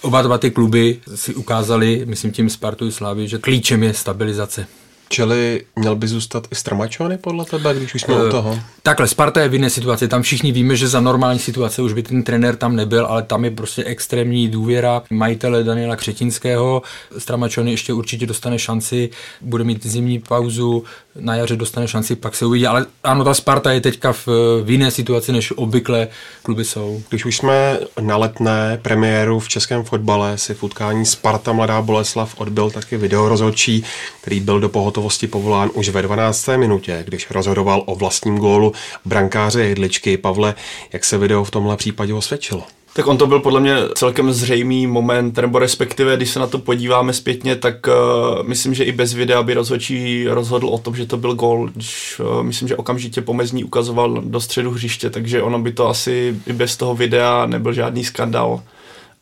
oba 0.00 0.22
dva 0.22 0.38
ty 0.38 0.50
kluby 0.50 1.00
si 1.14 1.34
ukázali, 1.34 2.02
myslím 2.06 2.32
tím 2.32 2.50
Spartu 2.50 2.86
i 2.86 2.92
Slavy, 2.92 3.28
že 3.28 3.38
klíčem 3.38 3.82
je 3.82 3.94
stabilizace. 3.94 4.66
Čili 5.12 5.64
měl 5.76 5.96
by 5.96 6.08
zůstat 6.08 6.46
i 6.50 6.54
Stramačony 6.54 7.18
podle 7.18 7.44
tebe, 7.44 7.74
když 7.74 7.94
už 7.94 8.02
jsme 8.02 8.14
uh, 8.14 8.26
u 8.26 8.30
toho? 8.30 8.60
Takhle, 8.82 9.08
Sparta 9.08 9.40
je 9.40 9.48
v 9.48 9.52
jiné 9.52 9.70
situaci. 9.70 10.08
Tam 10.08 10.22
všichni 10.22 10.52
víme, 10.52 10.76
že 10.76 10.88
za 10.88 11.00
normální 11.00 11.38
situace 11.38 11.82
už 11.82 11.92
by 11.92 12.02
ten 12.02 12.22
trenér 12.22 12.56
tam 12.56 12.76
nebyl, 12.76 13.06
ale 13.06 13.22
tam 13.22 13.44
je 13.44 13.50
prostě 13.50 13.84
extrémní 13.84 14.48
důvěra 14.48 15.02
majitele 15.10 15.64
Daniela 15.64 15.96
Křetinského. 15.96 16.82
Stramačony 17.18 17.70
ještě 17.70 17.92
určitě 17.92 18.26
dostane 18.26 18.58
šanci, 18.58 19.10
bude 19.40 19.64
mít 19.64 19.86
zimní 19.86 20.18
pauzu, 20.18 20.84
na 21.14 21.34
jaře 21.34 21.56
dostane 21.56 21.88
šanci, 21.88 22.16
pak 22.16 22.34
se 22.34 22.46
uvidí. 22.46 22.66
Ale 22.66 22.86
ano, 23.04 23.24
ta 23.24 23.34
Sparta 23.34 23.72
je 23.72 23.80
teďka 23.80 24.12
v, 24.12 24.28
v 24.62 24.70
jiné 24.70 24.90
situaci, 24.90 25.32
než 25.32 25.52
obvykle 25.56 26.08
kluby 26.42 26.64
jsou. 26.64 27.02
Když 27.08 27.24
už 27.24 27.36
jsme 27.36 27.78
na 28.00 28.16
letné 28.16 28.78
premiéru 28.82 29.40
v 29.40 29.48
českém 29.48 29.84
fotbale 29.84 30.38
si 30.38 30.54
v 30.54 30.62
utkání 30.62 31.06
Sparta 31.06 31.52
Mladá 31.52 31.82
Boleslav 31.82 32.34
odbil 32.40 32.70
taky 32.70 32.96
videorozhodčí, 32.96 33.84
který 34.20 34.40
byl 34.40 34.60
do 34.60 34.68
pohotovosti 34.68 35.26
povolán 35.26 35.70
už 35.74 35.88
ve 35.88 36.02
12. 36.02 36.48
minutě, 36.56 37.02
když 37.06 37.30
rozhodoval 37.30 37.82
o 37.86 37.94
vlastním 37.94 38.38
gólu 38.38 38.72
brankáře 39.04 39.64
Jedličky. 39.64 40.16
Pavle, 40.16 40.54
jak 40.92 41.04
se 41.04 41.18
video 41.18 41.44
v 41.44 41.50
tomhle 41.50 41.76
případě 41.76 42.14
osvědčilo? 42.14 42.64
Tak 42.92 43.06
on 43.06 43.18
to 43.18 43.26
byl 43.26 43.40
podle 43.40 43.60
mě 43.60 43.76
celkem 43.94 44.32
zřejmý 44.32 44.86
moment, 44.86 45.36
nebo 45.36 45.58
respektive, 45.58 46.16
když 46.16 46.30
se 46.30 46.38
na 46.38 46.46
to 46.46 46.58
podíváme 46.58 47.12
zpětně, 47.12 47.56
tak 47.56 47.86
uh, 47.86 48.46
myslím, 48.46 48.74
že 48.74 48.84
i 48.84 48.92
bez 48.92 49.14
videa 49.14 49.42
by 49.42 49.54
rozhodčí 49.54 50.26
rozhodl 50.28 50.68
o 50.68 50.78
tom, 50.78 50.96
že 50.96 51.06
to 51.06 51.16
byl 51.16 51.34
gol, 51.34 51.68
když 51.74 52.20
uh, 52.20 52.42
myslím, 52.42 52.68
že 52.68 52.76
okamžitě 52.76 53.20
pomezní 53.20 53.64
ukazoval 53.64 54.22
do 54.24 54.40
středu 54.40 54.70
hřiště, 54.70 55.10
takže 55.10 55.42
ono 55.42 55.58
by 55.58 55.72
to 55.72 55.88
asi 55.88 56.36
i 56.46 56.52
bez 56.52 56.76
toho 56.76 56.94
videa 56.94 57.46
nebyl 57.46 57.72
žádný 57.72 58.04
skandal. 58.04 58.62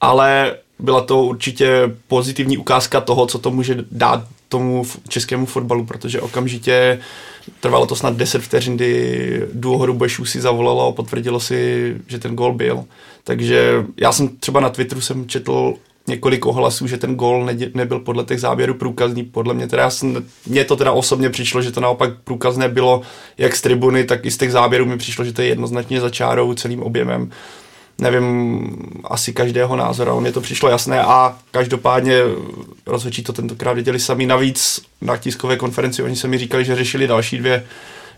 Ale 0.01 0.57
byla 0.79 1.01
to 1.01 1.23
určitě 1.23 1.95
pozitivní 2.09 2.59
ukázka 2.59 3.01
toho, 3.01 3.27
co 3.27 3.39
to 3.39 3.51
může 3.51 3.85
dát 3.91 4.25
tomu 4.49 4.85
českému 5.09 5.47
fotbalu, 5.47 5.85
protože 5.85 6.21
okamžitě 6.21 6.99
trvalo 7.61 7.87
to 7.87 7.97
snad 7.97 8.17
10 8.17 8.43
vteřin, 8.43 8.77
kdy 8.77 9.43
duo 9.53 9.79
Hrubešů 9.79 10.25
si 10.25 10.41
zavolalo 10.41 10.89
a 10.89 10.93
potvrdilo 10.93 11.41
si, 11.41 11.97
že 12.07 12.19
ten 12.19 12.37
gol 12.37 12.53
byl. 12.53 12.85
Takže 13.25 13.87
já 13.97 14.13
jsem 14.13 14.29
třeba 14.29 14.61
na 14.61 14.69
Twitteru 14.69 15.01
jsem 15.01 15.29
četl 15.29 15.75
několik 16.07 16.47
ohlasů, 16.47 16.87
že 16.87 16.97
ten 16.97 17.15
gol 17.15 17.45
ne, 17.45 17.57
nebyl 17.75 17.99
podle 18.01 18.25
těch 18.25 18.41
záběrů 18.41 18.75
průkazný. 18.75 19.25
Podle 19.25 19.55
mě 19.55 19.67
teda, 19.67 19.91
jsem, 19.91 20.25
mně 20.47 20.65
to 20.65 20.77
teda 20.77 20.93
osobně 20.93 21.31
přišlo, 21.31 21.63
že 21.63 21.73
to 21.73 21.81
naopak 21.81 22.11
průkazné 22.25 22.69
bylo 22.69 23.03
jak 23.39 23.57
z 23.57 23.63
tribuny, 23.63 24.05
tak 24.05 24.27
i 24.27 24.31
z 24.31 24.37
těch 24.37 24.53
záběrů 24.53 24.87
mi 24.87 24.99
přišlo, 24.99 25.25
že 25.25 25.33
to 25.33 25.43
je 25.43 25.49
jednoznačně 25.49 26.01
za 26.01 26.11
čárou 26.11 26.55
celým 26.55 26.83
objemem 26.83 27.31
nevím, 28.01 28.77
asi 29.05 29.33
každého 29.33 29.77
názoru, 29.77 30.11
ale 30.11 30.21
mně 30.21 30.33
to 30.33 30.41
přišlo 30.41 30.69
jasné 30.69 31.03
a 31.03 31.39
každopádně 31.51 32.21
rozhodčí 32.87 33.23
to 33.23 33.33
tentokrát 33.33 33.73
viděli 33.73 34.01
sami. 34.01 34.27
Navíc 34.27 34.81
na 35.01 35.17
tiskové 35.17 35.57
konferenci 35.57 36.03
oni 36.03 36.17
se 36.17 36.29
mi 36.29 36.39
říkali, 36.39 36.65
že 36.65 36.77
řešili 36.77 37.07
další 37.07 37.39
dvě 37.39 37.65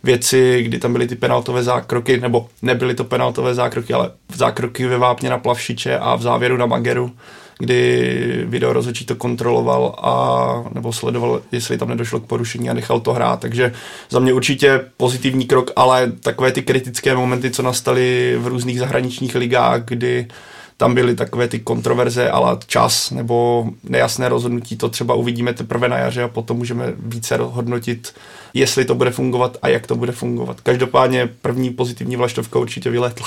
věci, 0.03 0.63
kdy 0.63 0.79
tam 0.79 0.93
byly 0.93 1.09
ty 1.09 1.17
penaltové 1.17 1.63
zákroky, 1.63 2.21
nebo 2.21 2.49
nebyly 2.63 2.95
to 2.95 3.05
penaltové 3.05 3.55
zákroky, 3.55 3.93
ale 3.93 4.11
zákroky 4.35 4.87
ve 4.87 4.99
vápně 4.99 5.31
na 5.31 5.39
Plavšiče 5.39 5.99
a 5.99 6.15
v 6.15 6.23
závěru 6.23 6.57
na 6.57 6.67
Mageru 6.67 7.13
kdy 7.61 8.45
video 8.45 8.73
rozhodčí 8.73 9.05
to 9.05 9.15
kontroloval 9.15 9.95
a 10.03 10.65
nebo 10.75 10.93
sledoval, 10.93 11.43
jestli 11.53 11.79
tam 11.79 11.89
nedošlo 11.89 12.21
k 12.21 12.27
porušení 12.27 12.71
a 12.71 12.75
nechal 12.75 13.01
to 13.01 13.13
hrát. 13.13 13.41
Takže 13.41 13.73
za 14.11 14.19
mě 14.19 14.33
určitě 14.33 14.81
pozitivní 14.97 15.47
krok, 15.47 15.71
ale 15.77 16.13
takové 16.21 16.53
ty 16.53 16.63
kritické 16.63 17.15
momenty, 17.15 17.51
co 17.51 17.63
nastaly 17.63 18.37
v 18.39 18.47
různých 18.47 18.79
zahraničních 18.79 19.35
ligách, 19.35 19.83
kdy 19.85 20.29
tam 20.77 20.95
byly 20.95 21.15
takové 21.15 21.49
ty 21.49 21.59
kontroverze, 21.59 22.31
ale 22.31 22.59
čas 22.67 23.11
nebo 23.11 23.67
nejasné 23.85 24.29
rozhodnutí, 24.29 24.77
to 24.77 24.89
třeba 24.89 25.15
uvidíme 25.15 25.53
teprve 25.53 25.89
na 25.89 25.99
jaře 25.99 26.23
a 26.23 26.29
potom 26.29 26.57
můžeme 26.57 26.93
více 26.99 27.37
hodnotit, 27.37 28.15
jestli 28.55 28.85
to 28.85 28.95
bude 28.95 29.11
fungovat 29.11 29.57
a 29.63 29.69
jak 29.69 29.87
to 29.87 29.97
bude 29.97 30.13
fungovat. 30.13 30.61
Každopádně 30.61 31.29
první 31.43 31.71
pozitivní 31.71 32.17
vlaštovka 32.17 32.59
určitě 32.59 32.91
vyletla. 32.91 33.27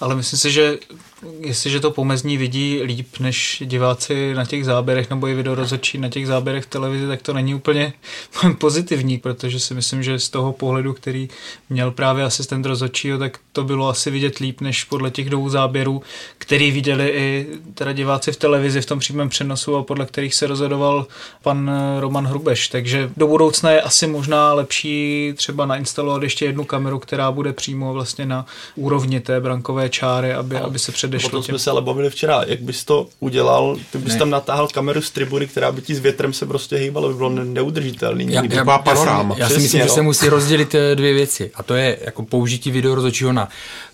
Ale 0.00 0.16
myslím 0.16 0.38
si, 0.38 0.50
že 0.50 0.78
jestliže 1.40 1.80
to 1.80 1.90
pomezní 1.90 2.36
vidí 2.36 2.82
líp 2.82 3.06
než 3.20 3.62
diváci 3.66 4.34
na 4.34 4.44
těch 4.44 4.64
záběrech 4.64 5.10
nebo 5.10 5.28
i 5.28 5.34
videorozhodčí 5.34 5.98
na 5.98 6.08
těch 6.08 6.26
záběrech 6.26 6.64
v 6.64 6.68
televizi, 6.68 7.06
tak 7.06 7.22
to 7.22 7.32
není 7.32 7.54
úplně 7.54 7.92
pozitivní, 8.58 9.18
protože 9.18 9.60
si 9.60 9.74
myslím, 9.74 10.02
že 10.02 10.18
z 10.18 10.28
toho 10.28 10.52
pohledu, 10.52 10.92
který 10.92 11.28
měl 11.70 11.90
právě 11.90 12.24
asistent 12.24 12.66
rozhodčího, 12.66 13.18
tak 13.18 13.38
to 13.52 13.64
bylo 13.64 13.88
asi 13.88 14.10
vidět 14.10 14.38
líp 14.38 14.60
než 14.60 14.84
podle 14.84 15.10
těch 15.10 15.30
dvou 15.30 15.48
záběrů, 15.48 16.02
který 16.38 16.70
viděli 16.70 17.08
i 17.08 17.46
teda 17.74 17.92
diváci 17.92 18.32
v 18.32 18.36
televizi 18.36 18.80
v 18.80 18.86
tom 18.86 18.98
přímém 18.98 19.28
přenosu 19.28 19.76
a 19.76 19.82
podle 19.82 20.06
kterých 20.06 20.34
se 20.34 20.46
rozhodoval 20.46 21.06
pan 21.42 21.70
Roman 22.00 22.26
Hrubeš. 22.26 22.68
Takže 22.68 23.10
do 23.16 23.26
budoucna 23.26 23.70
je 23.70 23.80
asi 23.80 24.06
možná 24.06 24.52
lepší 24.52 25.32
třeba 25.36 25.66
nainstalovat 25.66 26.22
ještě 26.22 26.44
jednu 26.44 26.64
kameru, 26.64 26.98
která 26.98 27.32
bude 27.32 27.52
přímo 27.52 27.92
vlastně 27.92 28.26
na 28.26 28.46
úrovni 28.74 29.20
té 29.20 29.40
brankové 29.40 29.88
čáry, 29.88 30.32
aby, 30.32 30.56
aby 30.56 30.78
se 30.78 30.92
před 30.92 31.09
předešlo. 31.10 31.28
O 31.28 31.32
tom 31.32 31.42
jsme 31.42 31.58
se 31.58 31.70
ale 31.70 31.82
bavili 31.82 32.10
včera. 32.10 32.42
Jak 32.46 32.60
bys 32.60 32.84
to 32.84 33.08
udělal? 33.20 33.76
Ty 33.92 33.98
bys 33.98 34.12
ne. 34.12 34.18
tam 34.18 34.30
natáhl 34.30 34.68
kameru 34.68 35.02
z 35.02 35.10
tribuny, 35.10 35.46
která 35.46 35.72
by 35.72 35.82
ti 35.82 35.94
s 35.94 35.98
větrem 35.98 36.32
se 36.32 36.46
prostě 36.46 36.76
hýbala, 36.76 37.08
by 37.08 37.14
bylo 37.14 37.28
neudržitelný. 37.28 38.32
Já, 38.32 38.42
já, 38.44 38.54
já, 38.54 38.82
já, 38.94 39.30
já 39.36 39.48
si 39.48 39.58
myslím, 39.58 39.80
no. 39.80 39.86
že 39.86 39.92
se 39.92 40.02
musí 40.02 40.28
rozdělit 40.28 40.74
eh, 40.74 40.94
dvě 40.94 41.14
věci. 41.14 41.50
A 41.54 41.62
to 41.62 41.74
je 41.74 41.98
jako 42.00 42.22
použití 42.22 42.70
video 42.70 42.94
rozhodčího 42.94 43.32
na 43.32 43.48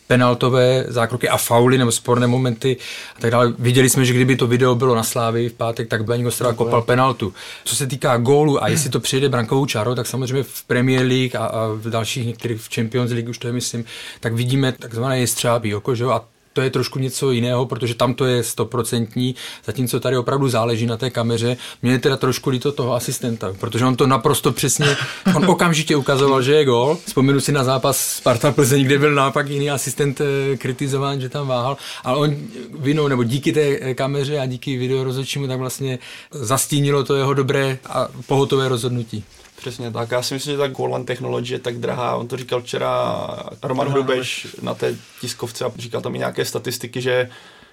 penaltové 0.07 0.85
zákroky 0.89 1.29
a 1.29 1.37
fauly 1.37 1.79
nebo 1.79 1.93
sporné 1.93 2.27
momenty 2.27 2.77
a 3.17 3.21
tak 3.21 3.31
dále. 3.31 3.53
Viděli 3.59 3.91
jsme, 3.91 4.05
že 4.05 4.15
kdyby 4.15 4.37
to 4.37 4.47
video 4.47 4.75
bylo 4.75 4.95
na 4.95 5.03
Slávy 5.03 5.49
v 5.49 5.53
pátek, 5.53 5.89
tak 5.89 6.05
Blaník 6.05 6.27
Ostrava 6.27 6.55
kopal 6.55 6.83
penaltu. 6.83 7.35
Co 7.65 7.77
se 7.77 7.87
týká 7.87 8.17
gólu 8.17 8.63
a 8.63 8.69
jestli 8.69 8.91
to 8.91 9.01
přijde 9.01 9.29
brankovou 9.29 9.67
čárou, 9.67 9.95
tak 9.95 10.07
samozřejmě 10.07 10.43
v 10.43 10.65
Premier 10.65 11.07
League 11.07 11.37
a, 11.37 11.47
a 11.47 11.67
v 11.67 11.91
dalších 11.91 12.27
některých 12.27 12.61
v 12.61 12.75
Champions 12.75 13.11
League 13.13 13.29
už 13.29 13.39
to 13.39 13.47
je, 13.47 13.53
myslím, 13.53 13.85
tak 14.21 14.33
vidíme 14.33 14.73
takzvané 14.73 15.21
jestřábí 15.21 15.75
oko, 15.75 15.95
že 15.95 16.05
jo? 16.05 16.11
a 16.11 16.25
to 16.57 16.63
je 16.63 16.71
trošku 16.71 16.99
něco 16.99 17.31
jiného, 17.31 17.67
protože 17.67 17.95
tam 17.95 18.15
to 18.15 18.25
je 18.25 18.43
stoprocentní, 18.43 19.35
zatímco 19.65 20.01
tady 20.01 20.17
opravdu 20.17 20.49
záleží 20.49 20.87
na 20.87 20.97
té 20.97 21.11
kameře. 21.11 21.57
Mě 21.83 21.93
je 21.93 21.99
teda 21.99 22.17
trošku 22.17 22.51
líto 22.51 22.73
toho 22.73 22.95
asistenta, 22.95 23.53
protože 23.61 23.85
on 23.85 23.97
to 23.97 24.07
naprosto 24.07 24.53
přesně, 24.53 24.97
on 25.37 25.45
okamžitě 25.51 25.97
ukazoval, 25.97 26.43
že 26.43 26.55
je 26.55 26.65
gol. 26.65 26.99
Vzpomenu 27.07 27.41
si 27.41 27.53
na 27.53 27.65
zápas 27.65 28.17
Sparta 28.17 28.53
Plzeň, 28.53 28.85
kde 28.85 28.99
byl 28.99 29.15
nápak 29.15 29.49
jiný 29.49 29.71
asistent 29.71 30.21
eh, 30.21 30.57
kritizován, 30.57 31.21
že 31.21 31.29
tam 31.29 31.47
váhal, 31.47 31.77
ale 32.05 32.17
on 32.17 32.37
vinou, 32.79 33.09
nebo 33.09 33.25
díky 33.25 33.53
té 33.53 33.61
eh, 33.61 33.95
kameře 33.95 34.39
a 34.39 34.47
díky 34.47 34.77
video 34.77 35.05
rozhodčímu, 35.05 35.47
tak 35.47 35.59
vlastně 35.59 35.99
zastínilo 36.31 37.05
to 37.05 37.17
jeho 37.17 37.35
dobré 37.35 37.79
a 37.87 38.09
pohotové 38.27 38.69
rozhodnutí. 38.69 39.25
Přesně 39.57 39.91
tak. 39.91 40.11
Já 40.11 40.23
si 40.23 40.35
myslím, 40.35 40.53
že 40.53 40.59
ta 40.59 40.69
Golan 40.69 41.05
technologie 41.05 41.55
je 41.55 41.59
tak 41.59 41.79
drahá. 41.79 42.17
On 42.17 42.29
to 42.29 42.37
říkal 42.37 42.61
včera 42.61 43.27
Roman 43.63 43.89
Hrubeš 43.89 44.47
na 44.63 44.75
té 44.75 44.97
tiskovce 45.21 45.65
a 45.65 45.73
říkal 45.77 46.01
tam 46.01 46.15
i 46.15 46.19
nějaké 46.19 46.45
statistiky, 46.45 47.01
že 47.01 47.31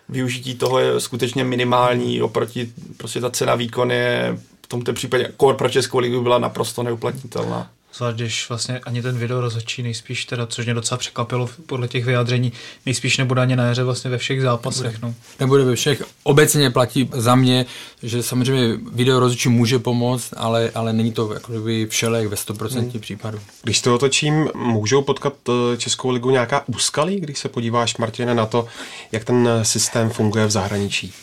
využití 0.10 0.56
toho 0.56 0.80
je 0.80 1.00
skutečně 1.00 1.44
minimální 1.44 2.22
oproti 2.22 2.74
prostě 2.98 3.22
ta 3.22 3.30
cena 3.30 3.56
výkon 3.56 3.92
je 3.92 4.38
v 4.66 4.68
tomto 4.68 4.94
případě 4.94 5.32
kor 5.38 5.56
pro 5.56 5.70
Českou 5.70 6.00
ligu 6.00 6.22
byla 6.22 6.40
naprosto 6.40 6.84
neuplatnitelná. 6.84 7.72
Zvlášť, 7.96 8.16
když 8.16 8.50
vlastně 8.50 8.80
ani 8.80 9.02
ten 9.02 9.18
video 9.18 9.42
rozhodčí 9.42 9.84
nejspíš 9.84 10.26
teda, 10.26 10.48
což 10.48 10.66
mě 10.66 10.74
docela 10.74 10.98
překvapilo 10.98 11.50
podle 11.66 11.88
těch 11.88 12.06
vyjádření, 12.06 12.54
nejspíš 12.86 13.18
nebude 13.18 13.42
ani 13.42 13.56
na 13.56 13.64
jaře 13.64 13.84
vlastně 13.84 14.12
ve 14.12 14.18
všech 14.18 14.42
zápasech. 14.42 15.02
No. 15.02 15.16
Nebude 15.40 15.64
ve 15.64 15.76
všech. 15.76 16.04
Obecně 16.24 16.70
platí 16.70 17.10
za 17.14 17.36
mě, 17.36 17.66
že 18.04 18.24
samozřejmě 18.24 18.78
video 18.92 19.20
rozhodčí 19.20 19.50
může 19.50 19.80
pomoct, 19.80 20.34
ale, 20.38 20.72
ale 20.76 20.94
není 20.94 21.12
to 21.12 21.34
jako 21.34 21.52
by 21.52 21.86
všelek 21.86 22.28
ve 22.28 22.36
100% 22.36 22.80
hmm. 22.80 23.00
případu. 23.00 23.40
Když 23.64 23.82
to 23.82 23.96
otočím, 23.96 24.50
můžou 24.56 25.02
potkat 25.02 25.34
eh, 25.50 25.78
Českou 25.78 26.10
ligu 26.10 26.30
nějaká 26.30 26.64
úskalí, 26.68 27.20
když 27.20 27.40
se 27.40 27.50
podíváš, 27.50 27.98
Martine, 27.98 28.36
na 28.36 28.46
to, 28.46 28.68
jak 29.12 29.24
ten 29.24 29.50
systém 29.64 30.10
funguje 30.10 30.46
v 30.46 30.52
zahraničí? 30.52 31.14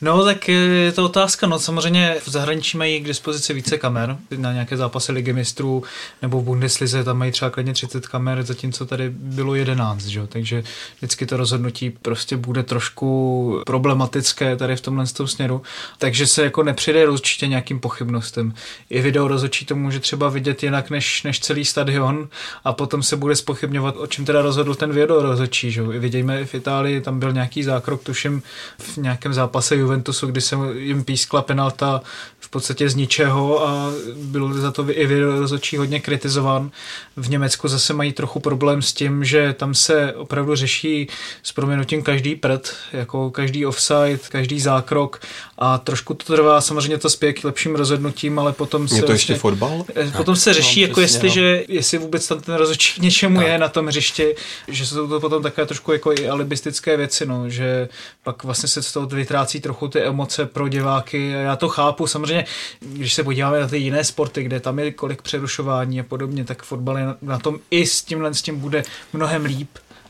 No, 0.00 0.24
tak 0.24 0.48
je 0.48 0.92
to 0.92 1.04
otázka. 1.04 1.46
No, 1.46 1.58
samozřejmě 1.58 2.16
v 2.24 2.28
zahraničí 2.28 2.78
mají 2.78 3.00
k 3.00 3.06
dispozici 3.06 3.54
více 3.54 3.78
kamer 3.78 4.16
na 4.36 4.52
nějaké 4.52 4.76
zápasy 4.76 5.12
ligy 5.12 5.32
mistrů 5.32 5.82
nebo 6.22 6.40
v 6.40 6.44
Bundeslize 6.44 7.04
tam 7.04 7.18
mají 7.18 7.32
třeba 7.32 7.50
klidně 7.50 7.72
30 7.72 8.06
kamer, 8.06 8.42
zatímco 8.42 8.86
tady 8.86 9.10
bylo 9.10 9.54
11, 9.54 10.04
že? 10.04 10.26
takže 10.26 10.64
vždycky 10.98 11.26
to 11.26 11.36
rozhodnutí 11.36 11.90
prostě 11.90 12.36
bude 12.36 12.62
trošku 12.62 13.62
problematické 13.66 14.56
tady 14.56 14.76
v 14.76 14.80
tomhle 14.80 15.06
směru, 15.06 15.62
takže 15.98 16.26
se 16.26 16.44
jako 16.44 16.62
nepřijde 16.62 17.08
určitě 17.08 17.46
nějakým 17.46 17.80
pochybnostem. 17.80 18.54
I 18.90 19.00
video 19.00 19.28
rozhodčí 19.28 19.64
to 19.64 19.76
může 19.76 20.00
třeba 20.00 20.28
vidět 20.28 20.62
jinak 20.62 20.90
než, 20.90 21.22
než 21.22 21.40
celý 21.40 21.64
stadion 21.64 22.28
a 22.64 22.72
potom 22.72 23.02
se 23.02 23.16
bude 23.16 23.36
spochybňovat, 23.36 23.94
o 23.98 24.06
čem 24.06 24.24
teda 24.24 24.42
rozhodl 24.42 24.74
ten 24.74 24.92
video 24.92 25.22
rozhodčí. 25.22 25.70
Že? 25.70 25.82
Vidíme 25.82 26.44
v 26.44 26.54
Itálii, 26.54 27.00
tam 27.00 27.18
byl 27.18 27.32
nějaký 27.32 27.62
zákrok, 27.62 28.04
tuším 28.04 28.42
v 28.78 28.96
nějakém 28.96 29.34
zápase 29.34 29.76
Juventusu, 29.88 30.26
kdy 30.26 30.40
se 30.40 30.56
jim 30.78 31.04
pískla 31.04 31.42
penalta 31.42 32.00
v 32.38 32.48
podstatě 32.50 32.88
z 32.88 32.94
ničeho 32.94 33.68
a 33.68 33.90
byl 34.16 34.54
za 34.54 34.72
to 34.72 34.90
i 34.90 35.20
rozhodčí 35.20 35.76
hodně 35.76 36.00
kritizován. 36.00 36.70
V 37.16 37.30
Německu 37.30 37.68
zase 37.68 37.94
mají 37.94 38.12
trochu 38.12 38.40
problém 38.40 38.82
s 38.82 38.92
tím, 38.92 39.24
že 39.24 39.52
tam 39.52 39.74
se 39.74 40.12
opravdu 40.12 40.54
řeší 40.54 41.08
s 41.42 41.52
proměnutím 41.52 42.02
každý 42.02 42.34
prd, 42.34 42.74
jako 42.92 43.30
každý 43.30 43.66
offside, 43.66 44.18
každý 44.28 44.60
zákrok 44.60 45.20
a 45.60 45.78
trošku 45.78 46.14
to 46.14 46.24
trvá, 46.24 46.60
samozřejmě 46.60 46.98
to 46.98 47.10
spěje 47.10 47.32
k 47.32 47.44
lepším 47.44 47.74
rozhodnutím, 47.74 48.38
ale 48.38 48.52
potom 48.52 48.82
je 48.82 48.88
se... 48.88 48.96
Je 48.96 49.02
to 49.02 49.12
ještě 49.12 49.32
vlastně, 49.32 49.40
fotbal? 49.40 49.84
Eh, 49.94 50.12
potom 50.16 50.36
se 50.36 50.54
řeší, 50.54 50.80
no, 50.80 50.88
jako 50.88 51.00
jestli, 51.00 51.28
no. 51.28 51.34
že, 51.34 51.64
jestli 51.68 51.98
vůbec 51.98 52.28
tam 52.28 52.40
ten 52.40 52.54
rozhodčí 52.54 53.00
k 53.00 53.02
něčemu 53.02 53.36
tak. 53.36 53.46
je 53.46 53.58
na 53.58 53.68
tom 53.68 53.86
hřišti, 53.86 54.34
že 54.68 54.86
jsou 54.86 55.08
to 55.08 55.20
potom 55.20 55.42
takové 55.42 55.66
trošku 55.66 55.92
jako 55.92 56.12
i 56.12 56.28
alibistické 56.28 56.96
věci, 56.96 57.26
no, 57.26 57.50
že 57.50 57.88
pak 58.22 58.44
vlastně 58.44 58.68
se 58.68 58.82
z 58.82 58.92
toho 58.92 59.06
vytrácí 59.06 59.60
trochu 59.60 59.88
ty 59.88 60.00
emoce 60.00 60.46
pro 60.46 60.68
diváky. 60.68 61.28
Já 61.28 61.56
to 61.56 61.68
chápu, 61.68 62.06
samozřejmě, 62.06 62.44
když 62.80 63.14
se 63.14 63.24
podíváme 63.24 63.60
na 63.60 63.68
ty 63.68 63.78
jiné 63.78 64.04
sporty, 64.04 64.42
kde 64.42 64.60
tam 64.60 64.78
je 64.78 64.92
kolik 64.92 65.22
přerušování 65.22 66.00
a 66.00 66.02
podobně, 66.02 66.44
tak 66.44 66.62
fotbal 66.62 66.98
je 66.98 67.04
na 67.22 67.38
tom 67.38 67.58
i 67.70 67.86
s 67.86 68.02
tímhle 68.02 68.34
s 68.34 68.42
tím 68.42 68.60
bude 68.60 68.82
mnohem 69.12 69.44
líp 69.44 69.68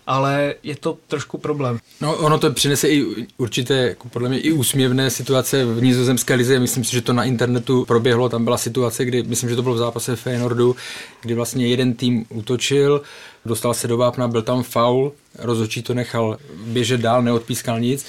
ale 0.08 0.54
je 0.62 0.76
to 0.76 0.98
trošku 1.08 1.38
problém. 1.38 1.78
No 2.00 2.16
ono 2.16 2.38
to 2.38 2.52
přinese 2.52 2.88
i 2.88 3.26
určité, 3.36 3.74
jako 3.74 4.08
podle 4.08 4.28
mě 4.28 4.40
i 4.40 4.52
úsměvné 4.52 5.10
situace 5.10 5.64
v 5.64 5.82
nizozemské 5.82 6.34
lize. 6.34 6.58
Myslím 6.58 6.84
si, 6.84 6.92
že 6.92 7.02
to 7.02 7.12
na 7.12 7.24
internetu 7.24 7.84
proběhlo. 7.84 8.28
Tam 8.28 8.44
byla 8.44 8.58
situace, 8.58 9.04
kdy, 9.04 9.22
myslím, 9.22 9.50
že 9.50 9.56
to 9.56 9.62
bylo 9.62 9.74
v 9.74 9.78
zápase 9.78 10.16
Feyenoordu, 10.16 10.76
kdy 11.20 11.34
vlastně 11.34 11.66
jeden 11.66 11.94
tým 11.94 12.24
útočil, 12.28 13.02
dostal 13.44 13.74
se 13.74 13.88
do 13.88 13.96
vápna, 13.96 14.28
byl 14.28 14.42
tam 14.42 14.62
faul, 14.62 15.12
rozhodčí 15.38 15.82
to 15.82 15.94
nechal 15.94 16.38
běžet 16.64 17.00
dál, 17.00 17.22
neodpískal 17.22 17.80
nic 17.80 18.06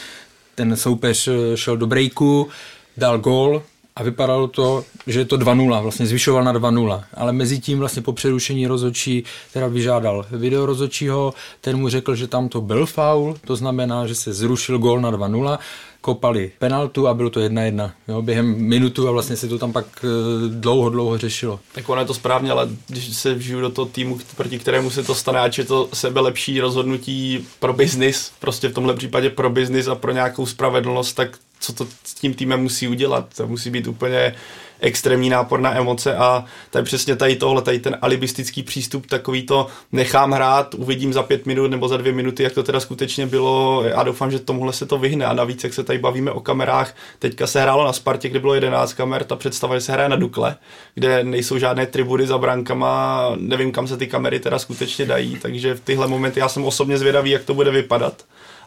ten 0.60 0.76
soupeř 0.76 1.28
eh, 1.28 1.58
šel 1.58 1.78
do 1.78 1.88
breaku, 1.88 2.50
dal 2.98 3.20
gól 3.20 3.64
a 4.00 4.04
vypadalo 4.04 4.48
to, 4.48 4.84
že 5.08 5.20
je 5.20 5.26
to 5.26 5.38
2-0, 5.38 5.82
vlastně 5.82 6.06
zvyšoval 6.06 6.44
na 6.44 6.54
2-0, 6.54 7.04
ale 7.14 7.34
mezi 7.34 7.60
tím 7.60 7.80
vlastně 7.80 8.02
po 8.02 8.14
přerušení 8.14 8.68
rozhodčí 8.68 9.24
teda 9.54 9.68
vyžádal 9.68 10.26
video 10.32 10.66
rozhodčího, 10.66 11.34
ten 11.62 11.78
mu 11.78 11.90
řekl, 11.90 12.16
že 12.16 12.28
tam 12.28 12.50
to 12.50 12.62
byl 12.62 12.86
faul, 12.86 13.36
to 13.46 13.56
znamená, 13.56 14.08
že 14.08 14.16
se 14.16 14.34
zrušil 14.34 14.80
gól 14.80 15.02
na 15.02 15.12
2-0 15.12 15.58
kopali 16.02 16.52
penaltu 16.60 17.08
a 17.08 17.14
bylo 17.14 17.30
to 17.30 17.40
jedna 17.40 17.62
jedna. 17.62 17.94
Jo, 18.08 18.22
během 18.22 18.56
minutu 18.56 19.08
a 19.08 19.12
vlastně 19.12 19.38
se 19.38 19.48
to 19.48 19.58
tam 19.60 19.74
pak 19.74 19.86
eh, 20.04 20.08
dlouho, 20.50 20.90
dlouho 20.90 21.18
řešilo. 21.18 21.60
Tak 21.74 21.90
ono 21.90 22.02
je 22.02 22.08
to 22.08 22.14
správně, 22.14 22.52
ale 22.52 22.70
když 22.88 23.18
se 23.18 23.34
vžiju 23.34 23.62
do 23.62 23.70
toho 23.70 23.86
týmu, 23.86 24.20
proti 24.36 24.60
kterému 24.60 24.90
se 24.90 25.04
to 25.04 25.16
stane, 25.16 25.40
ať 25.40 25.58
je 25.58 25.66
to 25.66 25.90
sebe 25.94 26.20
lepší 26.20 26.60
rozhodnutí 26.60 27.48
pro 27.60 27.74
biznis, 27.74 28.32
prostě 28.40 28.68
v 28.68 28.74
tomhle 28.74 28.94
případě 28.94 29.30
pro 29.30 29.50
biznis 29.50 29.88
a 29.88 29.96
pro 29.96 30.12
nějakou 30.12 30.46
spravedlnost, 30.46 31.16
tak 31.16 31.38
co 31.60 31.74
to 31.74 31.88
s 32.04 32.14
tím 32.14 32.34
týmem 32.34 32.62
musí 32.62 32.88
udělat. 32.88 33.26
To 33.38 33.48
musí 33.48 33.70
být 33.70 33.88
úplně 33.88 34.36
extrémní 34.80 35.30
nápor 35.30 35.60
na 35.60 35.78
emoce 35.78 36.16
a 36.16 36.46
tady 36.70 36.86
přesně 36.86 37.16
tady 37.16 37.36
tohle, 37.36 37.62
tady 37.62 37.80
ten 37.80 37.98
alibistický 38.02 38.64
přístup, 38.64 39.06
takový 39.06 39.44
to 39.44 39.68
nechám 39.92 40.32
hrát, 40.32 40.74
uvidím 40.74 41.14
za 41.14 41.24
pět 41.24 41.46
minut 41.46 41.72
nebo 41.72 41.88
za 41.88 41.98
dvě 41.98 42.14
minuty, 42.14 42.44
jak 42.44 42.54
to 42.54 42.64
teda 42.64 42.80
skutečně 42.80 43.26
bylo 43.26 43.84
a 43.96 44.04
doufám, 44.04 44.32
že 44.32 44.40
tomuhle 44.40 44.74
se 44.74 44.86
to 44.86 44.98
vyhne 44.98 45.26
a 45.26 45.34
navíc, 45.34 45.64
jak 45.64 45.74
se 45.74 45.84
tady 45.84 46.00
bavíme 46.00 46.32
o 46.32 46.40
kamerách, 46.40 46.96
teďka 47.20 47.48
se 47.48 47.62
hrálo 47.62 47.86
na 47.86 47.94
Spartě, 47.94 48.30
kde 48.30 48.40
bylo 48.40 48.54
11 48.54 48.94
kamer, 48.94 49.24
ta 49.24 49.36
představa, 49.36 49.76
že 49.76 49.82
se 49.82 49.92
hraje 49.92 50.10
na 50.10 50.16
Dukle, 50.16 50.56
kde 50.96 51.24
nejsou 51.24 51.58
žádné 51.58 51.86
tribudy 51.86 52.28
za 52.28 52.38
brankama, 52.38 53.24
nevím, 53.36 53.72
kam 53.72 53.88
se 53.88 53.98
ty 53.98 54.08
kamery 54.08 54.40
teda 54.40 54.60
skutečně 54.60 55.06
dají, 55.06 55.38
takže 55.42 55.76
v 55.76 55.80
tyhle 55.80 56.08
momenty 56.08 56.40
já 56.40 56.50
jsem 56.50 56.66
osobně 56.66 56.98
zvědavý, 56.98 57.32
jak 57.32 57.44
to 57.44 57.54
bude 57.54 57.72
vypadat, 57.72 58.26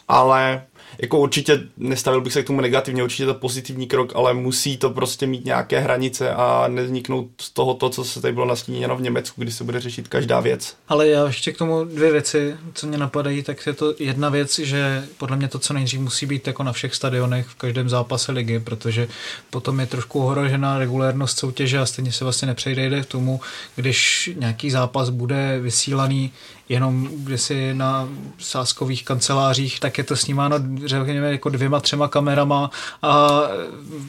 ale 0.09 0.63
jako 0.99 1.19
určitě 1.19 1.61
nestavil 1.77 2.21
bych 2.21 2.33
se 2.33 2.43
k 2.43 2.47
tomu 2.47 2.61
negativně, 2.61 3.05
určitě 3.05 3.27
to 3.27 3.35
pozitivní 3.35 3.87
krok, 3.87 4.13
ale 4.17 4.35
musí 4.35 4.77
to 4.77 4.91
prostě 4.91 5.27
mít 5.27 5.45
nějaké 5.45 5.81
hranice 5.81 6.31
a 6.31 6.65
nevzniknout 6.69 7.27
z 7.41 7.51
toho 7.51 7.75
to, 7.75 7.91
co 7.91 8.05
se 8.05 8.21
tady 8.21 8.35
bylo 8.35 8.47
nastíněno 8.47 8.97
v 8.97 9.03
Německu, 9.03 9.41
kdy 9.41 9.53
se 9.53 9.65
bude 9.65 9.81
řešit 9.81 10.09
každá 10.09 10.41
věc. 10.41 10.77
Ale 10.89 11.09
já 11.09 11.27
ještě 11.27 11.53
k 11.53 11.59
tomu 11.59 11.85
dvě 11.85 12.13
věci, 12.13 12.57
co 12.75 12.87
mě 12.87 12.99
napadají, 12.99 13.43
tak 13.43 13.67
je 13.67 13.73
to 13.73 13.95
jedna 13.99 14.29
věc, 14.29 14.59
že 14.59 15.05
podle 15.19 15.37
mě 15.37 15.49
to, 15.49 15.59
co 15.59 15.75
nejdřív 15.75 16.01
musí 16.01 16.27
být 16.27 16.47
jako 16.47 16.63
na 16.63 16.73
všech 16.73 16.95
stadionech 16.95 17.47
v 17.47 17.55
každém 17.55 17.89
zápase 17.89 18.33
ligy, 18.33 18.61
protože 18.61 19.09
potom 19.51 19.81
je 19.81 19.87
trošku 19.87 20.25
ohrožená 20.25 20.79
regulérnost 20.79 21.39
soutěže 21.39 21.79
a 21.79 21.87
stejně 21.87 22.13
se 22.13 22.25
vlastně 22.25 22.47
nepřejde 22.47 23.03
k 23.03 23.07
tomu, 23.07 23.41
když 23.77 24.31
nějaký 24.37 24.71
zápas 24.71 25.11
bude 25.11 25.59
vysílaný 25.61 26.33
jenom 26.69 27.09
si 27.37 27.75
na 27.75 28.09
sáskových 28.39 29.05
kancelářích, 29.05 29.81
tak 29.81 29.99
je 29.99 30.05
to 30.05 30.17
snímáno 30.17 30.57
řekněme, 30.85 31.31
jako 31.33 31.49
dvěma, 31.49 31.81
třema 31.81 32.09
kamerama 32.09 32.71
a 33.03 33.43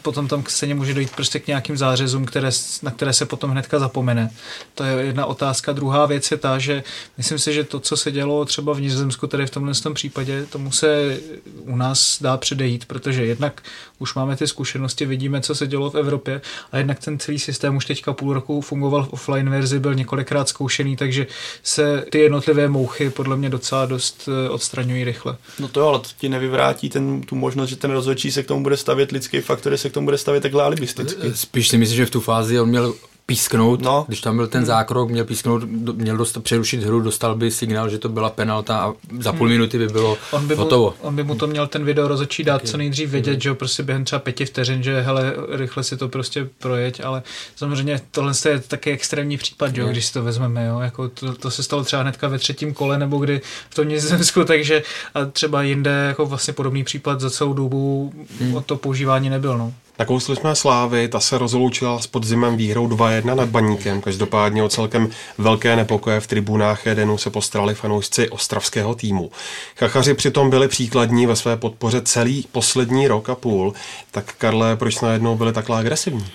potom 0.01 0.27
tam 0.27 0.43
stejně 0.47 0.75
může 0.75 0.93
dojít 0.93 1.15
prostě 1.15 1.39
k 1.39 1.47
nějakým 1.47 1.77
zářezům, 1.77 2.25
které, 2.25 2.49
na 2.83 2.91
které 2.91 3.13
se 3.13 3.25
potom 3.25 3.49
hnedka 3.49 3.79
zapomene. 3.79 4.31
To 4.75 4.83
je 4.83 5.05
jedna 5.05 5.25
otázka. 5.25 5.73
Druhá 5.73 6.05
věc 6.05 6.31
je 6.31 6.37
ta, 6.37 6.59
že 6.59 6.83
myslím 7.17 7.39
si, 7.39 7.53
že 7.53 7.63
to, 7.63 7.79
co 7.79 7.97
se 7.97 8.11
dělo 8.11 8.45
třeba 8.45 8.73
v 8.73 8.81
Nizozemsku, 8.81 9.27
tedy 9.27 9.45
v 9.45 9.49
tomhle 9.49 9.73
tom 9.73 9.93
případě, 9.93 10.45
tomu 10.45 10.71
se 10.71 11.19
u 11.65 11.75
nás 11.75 12.17
dá 12.21 12.37
předejít, 12.37 12.85
protože 12.85 13.25
jednak 13.25 13.61
už 13.99 14.13
máme 14.13 14.35
ty 14.35 14.47
zkušenosti, 14.47 15.05
vidíme, 15.05 15.41
co 15.41 15.55
se 15.55 15.67
dělo 15.67 15.89
v 15.89 15.95
Evropě 15.95 16.41
a 16.71 16.77
jednak 16.77 16.99
ten 16.99 17.19
celý 17.19 17.39
systém 17.39 17.75
už 17.75 17.85
teďka 17.85 18.13
půl 18.13 18.33
roku 18.33 18.61
fungoval 18.61 19.03
v 19.03 19.13
offline 19.13 19.49
verzi, 19.49 19.79
byl 19.79 19.95
několikrát 19.95 20.49
zkoušený, 20.49 20.95
takže 20.95 21.27
se 21.63 22.05
ty 22.09 22.19
jednotlivé 22.47 22.69
mouchy 22.69 23.09
podle 23.09 23.37
mě 23.37 23.49
docela 23.49 23.85
dost 23.85 24.29
eh, 24.45 24.49
odstraňují 24.49 25.03
rychle. 25.03 25.37
No 25.59 25.67
to 25.67 25.79
jo, 25.79 25.87
ale 25.87 25.99
to 25.99 26.07
ti 26.17 26.29
nevyvrátí 26.29 26.89
ten, 26.89 27.21
tu 27.21 27.35
možnost, 27.35 27.69
že 27.69 27.75
ten 27.75 27.91
rozhodčí 27.91 28.31
se 28.31 28.43
k 28.43 28.47
tomu 28.47 28.63
bude 28.63 28.77
stavět 28.77 29.11
lidský 29.11 29.41
faktor, 29.41 29.77
se 29.77 29.89
k 29.89 29.93
tomu 29.93 30.05
bude 30.05 30.17
stavět 30.17 30.41
takhle 30.41 30.63
alibisticky. 30.63 31.33
Spíš 31.35 31.69
si 31.69 31.77
myslím, 31.77 31.97
že 31.97 32.05
v 32.05 32.09
tu 32.09 32.21
fázi 32.21 32.59
on 32.59 32.69
měl 32.69 32.93
písknout, 33.25 33.81
no. 33.81 34.05
když 34.07 34.21
tam 34.21 34.35
byl 34.35 34.47
ten 34.47 34.65
zákrok, 34.65 35.09
měl 35.09 35.25
písknout, 35.25 35.63
měl 35.93 36.17
dostat, 36.17 36.43
přerušit 36.43 36.83
hru, 36.83 37.01
dostal 37.01 37.35
by 37.35 37.51
signál, 37.51 37.89
že 37.89 37.97
to 37.97 38.09
byla 38.09 38.29
penalta 38.29 38.77
a 38.77 38.93
za 39.19 39.31
půl 39.31 39.47
hmm. 39.47 39.51
minuty 39.55 39.77
by 39.77 39.87
bylo 39.87 40.17
on 40.31 40.47
by 40.47 40.55
hotovo. 40.55 40.85
Mu, 40.85 41.07
on 41.07 41.15
by 41.15 41.23
mu 41.23 41.35
to 41.35 41.47
měl 41.47 41.67
ten 41.67 41.85
video 41.85 42.07
rozhodčí 42.07 42.43
dát 42.43 42.67
co 42.67 42.77
nejdřív 42.77 43.09
vědět, 43.09 43.41
že 43.41 43.49
jo, 43.49 43.55
prostě 43.55 43.83
během 43.83 44.05
třeba 44.05 44.19
pěti 44.19 44.45
vteřin, 44.45 44.83
že 44.83 45.01
hele, 45.01 45.33
rychle 45.49 45.83
si 45.83 45.97
to 45.97 46.09
prostě 46.09 46.49
projeď, 46.59 47.01
ale 47.03 47.23
samozřejmě 47.55 48.01
tohle 48.11 48.33
je 48.49 48.59
taky 48.59 48.91
extrémní 48.91 49.37
případ, 49.37 49.77
jo, 49.77 49.87
když 49.87 50.05
si 50.05 50.13
to 50.13 50.23
vezmeme, 50.23 50.65
jo, 50.65 50.79
jako 50.79 51.09
to, 51.09 51.33
to, 51.33 51.51
se 51.51 51.63
stalo 51.63 51.83
třeba 51.83 52.01
hnedka 52.01 52.27
ve 52.27 52.39
třetím 52.39 52.73
kole 52.73 52.97
nebo 52.97 53.17
kdy 53.17 53.41
v 53.69 53.75
tom 53.75 53.87
Nizozemsku, 53.87 54.43
takže 54.45 54.83
a 55.13 55.25
třeba 55.25 55.63
jinde 55.63 55.91
jako 56.07 56.25
vlastně 56.25 56.53
podobný 56.53 56.83
případ 56.83 57.19
za 57.19 57.29
celou 57.29 57.53
dobu 57.53 58.13
hmm. 58.39 58.55
o 58.55 58.61
to 58.61 58.75
používání 58.75 59.29
nebyl, 59.29 59.57
no. 59.57 59.73
Nakousli 59.99 60.35
jsme 60.35 60.55
Slávy, 60.55 61.07
ta 61.07 61.19
se 61.19 61.37
rozloučila 61.37 61.99
s 61.99 62.07
podzimem 62.07 62.57
výhrou 62.57 62.87
2-1 62.87 63.35
nad 63.35 63.49
Baníkem. 63.49 64.01
Každopádně 64.01 64.63
o 64.63 64.69
celkem 64.69 65.09
velké 65.37 65.75
nepokoje 65.75 66.19
v 66.19 66.27
tribunách 66.27 66.87
Edenu 66.87 67.17
se 67.17 67.29
postarali 67.29 67.75
fanoušci 67.75 68.29
ostravského 68.29 68.95
týmu. 68.95 69.31
Chachaři 69.77 70.13
přitom 70.13 70.49
byli 70.49 70.67
příkladní 70.67 71.25
ve 71.25 71.35
své 71.35 71.57
podpoře 71.57 72.01
celý 72.01 72.45
poslední 72.51 73.07
rok 73.07 73.29
a 73.29 73.35
půl. 73.35 73.73
Tak 74.11 74.33
Karle, 74.37 74.75
proč 74.75 75.01
najednou 75.01 75.35
byli 75.35 75.53
takhle 75.53 75.79
agresivní? 75.79 76.25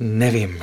Nevím. 0.00 0.62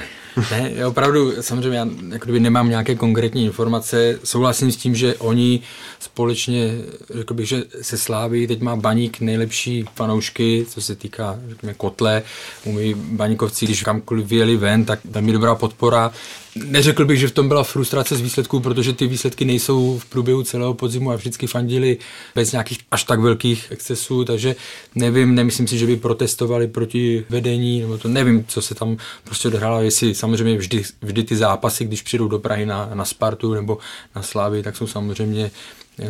Ne, 0.51 0.71
já 0.75 0.87
opravdu, 0.87 1.41
samozřejmě 1.41 1.77
já 1.77 1.87
jako 2.09 2.25
kdyby 2.25 2.39
nemám 2.39 2.69
nějaké 2.69 2.95
konkrétní 2.95 3.45
informace, 3.45 4.19
souhlasím 4.23 4.71
s 4.71 4.77
tím, 4.77 4.95
že 4.95 5.15
oni 5.15 5.61
společně, 5.99 6.71
řekl 7.13 7.33
bych, 7.33 7.47
že 7.47 7.63
se 7.81 7.97
sláví, 7.97 8.47
teď 8.47 8.61
má 8.61 8.75
Baník 8.75 9.19
nejlepší 9.19 9.85
fanoušky, 9.95 10.65
co 10.69 10.81
se 10.81 10.95
týká, 10.95 11.39
řekněme, 11.49 11.73
kotle, 11.73 12.23
umí 12.63 12.93
baníkovci, 12.93 13.65
když 13.65 13.83
kamkoliv 13.83 14.25
vyjeli 14.27 14.57
ven, 14.57 14.85
tak 14.85 14.99
tam 15.11 15.27
je 15.27 15.33
dobrá 15.33 15.55
podpora, 15.55 16.11
Neřekl 16.55 17.05
bych, 17.05 17.19
že 17.19 17.27
v 17.27 17.31
tom 17.31 17.47
byla 17.47 17.63
frustrace 17.63 18.15
z 18.15 18.21
výsledků, 18.21 18.59
protože 18.59 18.93
ty 18.93 19.07
výsledky 19.07 19.45
nejsou 19.45 19.99
v 19.99 20.05
průběhu 20.05 20.43
celého 20.43 20.73
podzimu 20.73 21.11
a 21.11 21.15
vždycky 21.15 21.47
fandili 21.47 21.97
bez 22.35 22.51
nějakých 22.51 22.79
až 22.91 23.03
tak 23.03 23.19
velkých 23.19 23.67
excesů, 23.71 24.25
takže 24.25 24.55
nevím, 24.95 25.35
nemyslím 25.35 25.67
si, 25.67 25.77
že 25.77 25.85
by 25.85 25.97
protestovali 25.97 26.67
proti 26.67 27.25
vedení, 27.29 27.81
nebo 27.81 27.97
to 27.97 28.07
nevím, 28.07 28.45
co 28.47 28.61
se 28.61 28.75
tam 28.75 28.97
prostě 29.23 29.47
odhrálo, 29.47 29.81
jestli 29.81 30.15
samozřejmě 30.15 30.57
vždy, 30.57 30.83
vždy 31.01 31.23
ty 31.23 31.35
zápasy, 31.35 31.85
když 31.85 32.01
přijdou 32.01 32.27
do 32.27 32.39
Prahy 32.39 32.65
na, 32.65 32.89
na 32.93 33.05
Spartu 33.05 33.53
nebo 33.53 33.77
na 34.15 34.21
Slávy, 34.21 34.63
tak 34.63 34.77
jsou 34.77 34.87
samozřejmě 34.87 35.51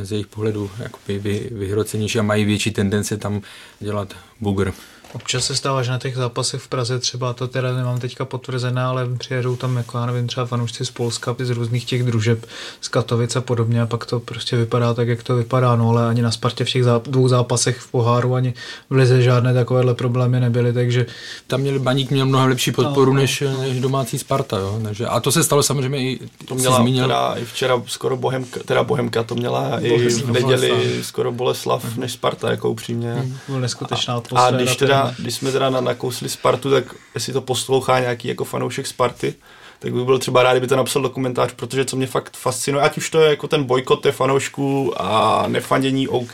z 0.01 0.11
jejich 0.11 0.27
pohledu 0.27 0.71
jakoby 0.79 1.19
vy, 1.19 1.49
vyhrocenější 1.51 2.19
a 2.19 2.23
mají 2.23 2.45
větší 2.45 2.71
tendence 2.71 3.17
tam 3.17 3.41
dělat 3.79 4.13
bugr. 4.39 4.71
Občas 5.13 5.45
se 5.45 5.55
stává, 5.55 5.83
že 5.83 5.91
na 5.91 5.97
těch 5.97 6.15
zápasech 6.15 6.61
v 6.61 6.67
Praze 6.67 6.99
třeba, 6.99 7.33
to 7.33 7.47
teda 7.47 7.73
nemám 7.73 7.99
teďka 7.99 8.25
potvrzené, 8.25 8.83
ale 8.83 9.07
přijedou 9.17 9.55
tam, 9.55 9.77
jako 9.77 9.97
já 9.97 10.05
nevím, 10.05 10.27
třeba 10.27 10.45
fanoušci 10.45 10.85
z 10.85 10.91
Polska, 10.91 11.35
z 11.39 11.49
různých 11.49 11.85
těch 11.85 12.03
družeb, 12.03 12.45
z 12.81 12.87
Katovic 12.87 13.35
a 13.35 13.41
podobně 13.41 13.81
a 13.81 13.85
pak 13.85 14.05
to 14.05 14.19
prostě 14.19 14.57
vypadá 14.57 14.93
tak, 14.93 15.07
jak 15.07 15.23
to 15.23 15.35
vypadá, 15.35 15.75
no 15.75 15.89
ale 15.89 16.09
ani 16.09 16.21
na 16.21 16.31
Spartě 16.31 16.65
v 16.65 16.69
těch 16.69 16.83
záp- 16.83 17.01
dvou 17.09 17.27
zápasech 17.27 17.77
v 17.77 17.91
poháru, 17.91 18.35
ani 18.35 18.53
v 18.89 18.95
Lize 18.95 19.21
žádné 19.21 19.53
takovéhle 19.53 19.93
problémy 19.93 20.39
nebyly, 20.39 20.73
takže... 20.73 21.05
Tam 21.47 21.61
měl 21.61 21.79
Baník 21.79 22.11
měl 22.11 22.25
mnohem 22.25 22.49
lepší 22.49 22.71
podporu 22.71 23.13
no, 23.13 23.21
než, 23.21 23.41
no. 23.41 23.61
než 23.61 23.79
domácí 23.79 24.19
Sparta, 24.19 24.57
jo, 24.57 24.79
takže, 24.83 25.05
a 25.05 25.19
to 25.19 25.31
se 25.31 25.43
stalo 25.43 25.63
samozřejmě 25.63 25.99
i, 25.99 26.19
to 26.45 26.55
měla 26.55 26.77
zmínil. 26.77 27.03
teda 27.03 27.35
i 27.35 27.45
včera 27.45 27.81
skoro 27.87 28.17
Bohemka, 28.17 28.59
teda 28.65 28.83
Bohemka 28.83 29.23
to 29.23 29.35
měla 29.35 29.79
i 29.79 30.09
v 30.09 30.31
neděli 30.31 30.99
skoro 31.03 31.31
Boleslav 31.31 31.83
mm. 31.83 32.01
než 32.01 32.11
Sparta, 32.11 32.51
jako 32.51 32.69
upřímně. 32.69 33.13
Mm. 33.13 33.37
Byl 33.47 33.59
neskutečná 33.59 34.13
atmosféra. 34.15 34.57
A 34.57 34.61
když 34.61 34.75
teda 34.75 34.98
když 35.19 35.35
jsme 35.35 35.51
teda 35.51 35.69
na, 35.69 35.81
nakousli 35.81 36.29
Spartu, 36.29 36.71
tak 36.71 36.95
jestli 37.13 37.33
to 37.33 37.41
poslouchá 37.41 37.99
nějaký 37.99 38.27
jako 38.27 38.43
fanoušek 38.43 38.87
Sparty, 38.87 39.33
tak 39.79 39.93
bych 39.93 40.03
byl 40.03 40.19
třeba 40.19 40.43
rád, 40.43 40.53
kdyby 40.53 40.67
to 40.67 40.75
napsal 40.75 41.01
do 41.01 41.09
komentář, 41.09 41.53
protože 41.53 41.85
co 41.85 41.95
mě 41.95 42.07
fakt 42.07 42.37
fascinuje, 42.37 42.83
ať 42.83 42.97
už 42.97 43.09
to 43.09 43.21
je 43.21 43.29
jako 43.29 43.47
ten 43.47 43.63
bojkot 43.63 44.01
té 44.01 44.11
fanoušků 44.11 45.01
a 45.01 45.43
nefandění 45.47 46.07
OK, 46.07 46.33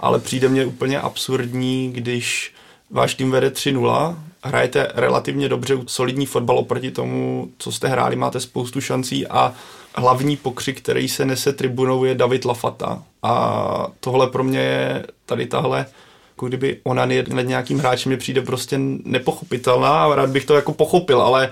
ale 0.00 0.18
přijde 0.18 0.48
mně 0.48 0.64
úplně 0.64 1.00
absurdní, 1.00 1.92
když 1.92 2.54
váš 2.90 3.14
tým 3.14 3.30
vede 3.30 3.48
3-0, 3.48 4.16
hrajete 4.42 4.88
relativně 4.94 5.48
dobře 5.48 5.78
solidní 5.86 6.26
fotbal 6.26 6.58
oproti 6.58 6.90
tomu, 6.90 7.48
co 7.58 7.72
jste 7.72 7.88
hráli, 7.88 8.16
máte 8.16 8.40
spoustu 8.40 8.80
šancí 8.80 9.26
a 9.26 9.54
hlavní 9.94 10.36
pokřik, 10.36 10.80
který 10.80 11.08
se 11.08 11.24
nese 11.24 11.52
tribunou, 11.52 12.04
je 12.04 12.14
David 12.14 12.44
Lafata. 12.44 13.02
A 13.22 13.86
tohle 14.00 14.26
pro 14.26 14.44
mě 14.44 14.58
je 14.58 15.06
tady 15.26 15.46
tahle 15.46 15.86
jako 16.36 16.48
kdyby 16.48 16.80
ona 16.84 17.06
nad 17.28 17.42
nějakým 17.42 17.78
hráčem 17.78 18.10
mě 18.10 18.16
přijde 18.16 18.42
prostě 18.42 18.78
nepochopitelná 19.04 20.04
a 20.04 20.14
rád 20.14 20.30
bych 20.30 20.44
to 20.44 20.54
jako 20.54 20.72
pochopil, 20.72 21.22
ale 21.22 21.50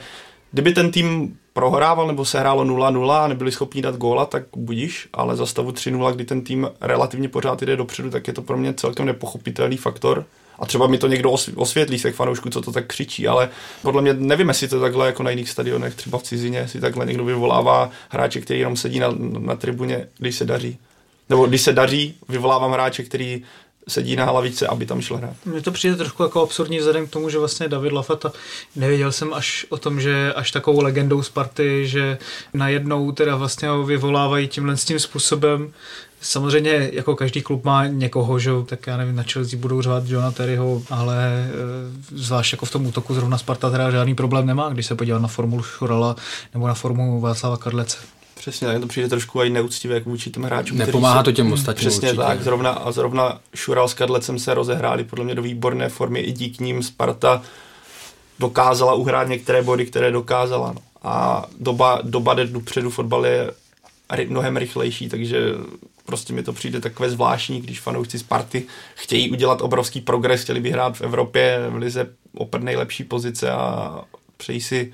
kdyby 0.52 0.72
ten 0.72 0.90
tým 0.90 1.36
prohrával 1.52 2.06
nebo 2.06 2.24
se 2.24 2.40
hrálo 2.40 2.64
0-0 2.64 3.10
a 3.10 3.28
nebyli 3.28 3.52
schopni 3.52 3.82
dát 3.82 3.96
góla, 3.96 4.26
tak 4.26 4.42
budíš, 4.56 5.08
ale 5.12 5.36
za 5.36 5.46
stavu 5.46 5.70
3-0, 5.70 6.12
kdy 6.12 6.24
ten 6.24 6.42
tým 6.42 6.68
relativně 6.80 7.28
pořád 7.28 7.62
jde 7.62 7.76
dopředu, 7.76 8.10
tak 8.10 8.28
je 8.28 8.34
to 8.34 8.42
pro 8.42 8.56
mě 8.56 8.74
celkem 8.74 9.06
nepochopitelný 9.06 9.76
faktor. 9.76 10.24
A 10.58 10.66
třeba 10.66 10.86
mi 10.86 10.98
to 10.98 11.06
někdo 11.06 11.30
osvětlí 11.56 11.98
z 11.98 12.02
těch 12.02 12.14
fanoušků, 12.14 12.50
co 12.50 12.60
to 12.60 12.72
tak 12.72 12.86
křičí, 12.86 13.28
ale 13.28 13.48
podle 13.82 14.02
mě 14.02 14.14
nevím, 14.14 14.48
jestli 14.48 14.68
to 14.68 14.80
takhle 14.80 15.06
jako 15.06 15.22
na 15.22 15.30
jiných 15.30 15.50
stadionech, 15.50 15.94
třeba 15.94 16.18
v 16.18 16.22
cizině, 16.22 16.58
jestli 16.58 16.80
takhle 16.80 17.06
někdo 17.06 17.24
vyvolává 17.24 17.90
hráče, 18.08 18.40
který 18.40 18.60
jenom 18.60 18.76
sedí 18.76 18.98
na, 19.00 19.08
na 19.38 19.56
tribuně, 19.56 20.08
když 20.18 20.36
se 20.36 20.44
daří. 20.44 20.78
Nebo 21.28 21.46
když 21.46 21.60
se 21.60 21.72
daří, 21.72 22.14
vyvolávám 22.28 22.72
hráče, 22.72 23.02
který 23.02 23.42
sedí 23.88 24.16
na 24.16 24.24
hlavičce, 24.24 24.66
aby 24.66 24.86
tam 24.86 25.00
šel 25.00 25.16
hrát. 25.16 25.36
Mně 25.44 25.60
to 25.60 25.72
přijde 25.72 25.96
trošku 25.96 26.22
jako 26.22 26.42
absurdní 26.42 26.78
vzhledem 26.78 27.06
k 27.06 27.10
tomu, 27.10 27.30
že 27.30 27.38
vlastně 27.38 27.68
David 27.68 27.92
Lafata, 27.92 28.32
nevěděl 28.76 29.12
jsem 29.12 29.34
až 29.34 29.66
o 29.68 29.76
tom, 29.76 30.00
že 30.00 30.32
až 30.34 30.50
takovou 30.50 30.82
legendou 30.82 31.22
Sparty, 31.22 31.86
že 31.86 32.18
najednou 32.54 33.12
teda 33.12 33.36
vlastně 33.36 33.68
ho 33.68 33.84
vyvolávají 33.84 34.48
tímhle 34.48 34.76
s 34.76 34.84
tím 34.84 34.98
způsobem. 34.98 35.72
Samozřejmě 36.20 36.90
jako 36.92 37.16
každý 37.16 37.42
klub 37.42 37.64
má 37.64 37.86
někoho, 37.86 38.38
že 38.38 38.50
tak 38.66 38.86
já 38.86 38.96
nevím, 38.96 39.16
na 39.16 39.22
Chelsea 39.22 39.58
budou 39.58 39.82
řvát 39.82 40.04
Johna 40.06 40.30
Terryho, 40.30 40.82
ale 40.90 41.16
e, 41.26 41.50
zvlášť 42.16 42.52
jako 42.52 42.66
v 42.66 42.70
tom 42.70 42.86
útoku 42.86 43.14
zrovna 43.14 43.38
Sparta 43.38 43.70
teda 43.70 43.90
žádný 43.90 44.14
problém 44.14 44.46
nemá, 44.46 44.68
když 44.68 44.86
se 44.86 44.94
podívá 44.94 45.18
na 45.18 45.28
formulu 45.28 45.62
Šurala 45.62 46.16
nebo 46.54 46.68
na 46.68 46.74
formu 46.74 47.20
Václava 47.20 47.56
Karlece. 47.56 47.98
Přesně, 48.44 48.66
tak 48.66 48.80
to 48.80 48.86
přijde 48.86 49.08
trošku 49.08 49.42
i 49.42 49.50
neúctivé 49.50 50.00
k 50.00 50.04
vůči 50.04 50.30
těm 50.30 50.42
hráčům. 50.42 50.78
Nepomáhá 50.78 51.22
to 51.22 51.32
těm 51.32 51.52
ostatním. 51.52 51.88
Přesně 51.88 52.08
určitě. 52.08 52.26
tak, 52.26 52.42
zrovna, 52.42 52.70
a 52.70 52.92
zrovna 52.92 53.40
Šural 53.54 53.88
s 53.88 53.94
Kadlecem 53.94 54.38
se 54.38 54.54
rozehráli 54.54 55.04
podle 55.04 55.24
mě 55.24 55.34
do 55.34 55.42
výborné 55.42 55.88
formy, 55.88 56.20
i 56.20 56.32
díky 56.32 56.64
ním 56.64 56.82
Sparta 56.82 57.42
dokázala 58.38 58.94
uhrát 58.94 59.28
některé 59.28 59.62
body, 59.62 59.86
které 59.86 60.10
dokázala. 60.10 60.72
No. 60.72 60.80
A 61.02 61.46
doba, 61.60 61.98
doba 62.02 62.34
jde 62.34 62.46
dopředu 62.46 62.90
fotbal 62.90 63.26
je 63.26 63.50
mnohem 64.28 64.56
rychlejší, 64.56 65.08
takže 65.08 65.38
prostě 66.06 66.32
mi 66.32 66.42
to 66.42 66.52
přijde 66.52 66.80
takové 66.80 67.10
zvláštní, 67.10 67.60
když 67.60 67.80
fanoušci 67.80 68.18
Sparty 68.18 68.66
chtějí 68.94 69.30
udělat 69.30 69.60
obrovský 69.62 70.00
progres, 70.00 70.42
chtěli 70.42 70.60
by 70.60 70.70
hrát 70.70 70.96
v 70.96 71.00
Evropě 71.00 71.58
v 71.70 71.76
lize 71.76 72.06
opět 72.36 72.62
nejlepší 72.62 73.04
pozice 73.04 73.50
a 73.50 74.00
přejí 74.36 74.60
si 74.60 74.92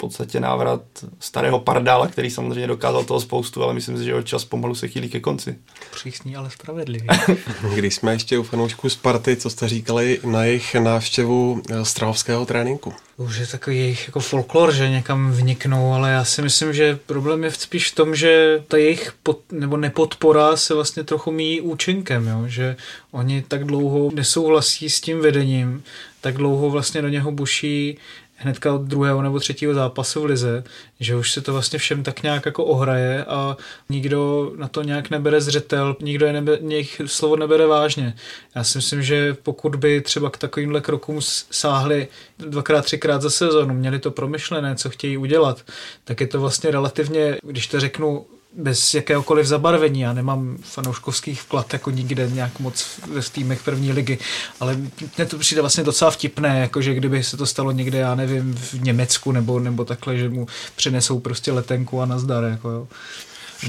podstatě 0.00 0.40
návrat 0.40 0.82
starého 1.20 1.60
Pardála, 1.60 2.06
který 2.06 2.30
samozřejmě 2.30 2.66
dokázal 2.66 3.04
toho 3.04 3.20
spoustu, 3.20 3.62
ale 3.62 3.74
myslím 3.74 3.98
si, 3.98 4.04
že 4.04 4.10
jeho 4.10 4.22
čas 4.22 4.44
pomalu 4.44 4.74
se 4.74 4.88
chýlí 4.88 5.08
ke 5.08 5.20
konci. 5.20 5.56
Přísný, 5.92 6.36
ale 6.36 6.50
spravedlivý. 6.50 7.06
Když 7.74 7.94
jsme 7.94 8.12
ještě 8.12 8.38
u 8.38 8.42
fanoušků 8.42 8.88
Sparty, 8.88 9.36
co 9.36 9.50
jste 9.50 9.68
říkali 9.68 10.20
na 10.24 10.44
jejich 10.44 10.74
návštěvu 10.74 11.62
eh, 11.70 11.84
strahovského 11.84 12.46
tréninku? 12.46 12.94
Už 13.16 13.36
je 13.36 13.46
takový 13.46 13.78
jejich 13.78 14.06
jako 14.06 14.20
folklor, 14.20 14.72
že 14.72 14.88
někam 14.88 15.32
vniknou, 15.32 15.92
ale 15.92 16.10
já 16.10 16.24
si 16.24 16.42
myslím, 16.42 16.72
že 16.72 16.98
problém 17.06 17.44
je 17.44 17.50
spíš 17.50 17.90
v 17.90 17.94
tom, 17.94 18.14
že 18.14 18.62
ta 18.68 18.76
jejich 18.76 19.12
pod, 19.22 19.40
nebo 19.52 19.76
nepodpora 19.76 20.56
se 20.56 20.74
vlastně 20.74 21.04
trochu 21.04 21.30
míjí 21.30 21.60
účinkem, 21.60 22.28
jo? 22.28 22.42
že 22.46 22.76
oni 23.10 23.42
tak 23.48 23.64
dlouho 23.64 24.10
nesouhlasí 24.14 24.90
s 24.90 25.00
tím 25.00 25.20
vedením, 25.20 25.82
tak 26.20 26.34
dlouho 26.36 26.70
vlastně 26.70 27.02
do 27.02 27.08
něho 27.08 27.32
buší 27.32 27.98
hnedka 28.42 28.74
od 28.74 28.82
druhého 28.82 29.22
nebo 29.22 29.40
třetího 29.40 29.74
zápasu 29.74 30.20
v 30.20 30.24
lize, 30.24 30.64
že 31.00 31.16
už 31.16 31.32
se 31.32 31.40
to 31.40 31.52
vlastně 31.52 31.78
všem 31.78 32.02
tak 32.02 32.22
nějak 32.22 32.46
jako 32.46 32.64
ohraje 32.64 33.24
a 33.24 33.56
nikdo 33.88 34.52
na 34.56 34.68
to 34.68 34.82
nějak 34.82 35.10
nebere 35.10 35.40
zřetel, 35.40 35.96
nikdo 36.00 36.26
je 36.26 36.32
nebe, 36.32 36.58
jejich 36.68 37.00
slovo 37.06 37.36
nebere 37.36 37.66
vážně. 37.66 38.14
Já 38.54 38.64
si 38.64 38.78
myslím, 38.78 39.02
že 39.02 39.34
pokud 39.34 39.76
by 39.76 40.00
třeba 40.00 40.30
k 40.30 40.38
takovýmhle 40.38 40.80
krokům 40.80 41.18
sáhli 41.50 42.08
dvakrát, 42.38 42.84
třikrát 42.84 43.22
za 43.22 43.30
sezonu, 43.30 43.74
měli 43.74 43.98
to 43.98 44.10
promyšlené, 44.10 44.76
co 44.76 44.90
chtějí 44.90 45.16
udělat, 45.16 45.64
tak 46.04 46.20
je 46.20 46.26
to 46.26 46.40
vlastně 46.40 46.70
relativně, 46.70 47.36
když 47.42 47.66
to 47.66 47.80
řeknu 47.80 48.26
bez 48.56 48.94
jakéhokoliv 48.94 49.46
zabarvení. 49.46 50.00
Já 50.00 50.12
nemám 50.12 50.58
fanouškovský 50.62 51.34
vklad 51.34 51.72
jako 51.72 51.90
nikde 51.90 52.30
nějak 52.30 52.60
moc 52.60 52.86
ve 53.06 53.22
týmech 53.22 53.62
první 53.62 53.92
ligy, 53.92 54.18
ale 54.60 54.76
mně 55.16 55.26
to 55.26 55.38
přijde 55.38 55.60
vlastně 55.60 55.84
docela 55.84 56.10
vtipné, 56.10 56.60
jakože 56.60 56.94
kdyby 56.94 57.24
se 57.24 57.36
to 57.36 57.46
stalo 57.46 57.70
někde, 57.70 57.98
já 57.98 58.14
nevím, 58.14 58.54
v 58.54 58.82
Německu 58.82 59.32
nebo, 59.32 59.60
nebo 59.60 59.84
takhle, 59.84 60.16
že 60.16 60.28
mu 60.28 60.46
přinesou 60.76 61.20
prostě 61.20 61.52
letenku 61.52 62.02
a 62.02 62.06
nazdar. 62.06 62.44
Jako 62.44 62.70
jo. 62.70 62.88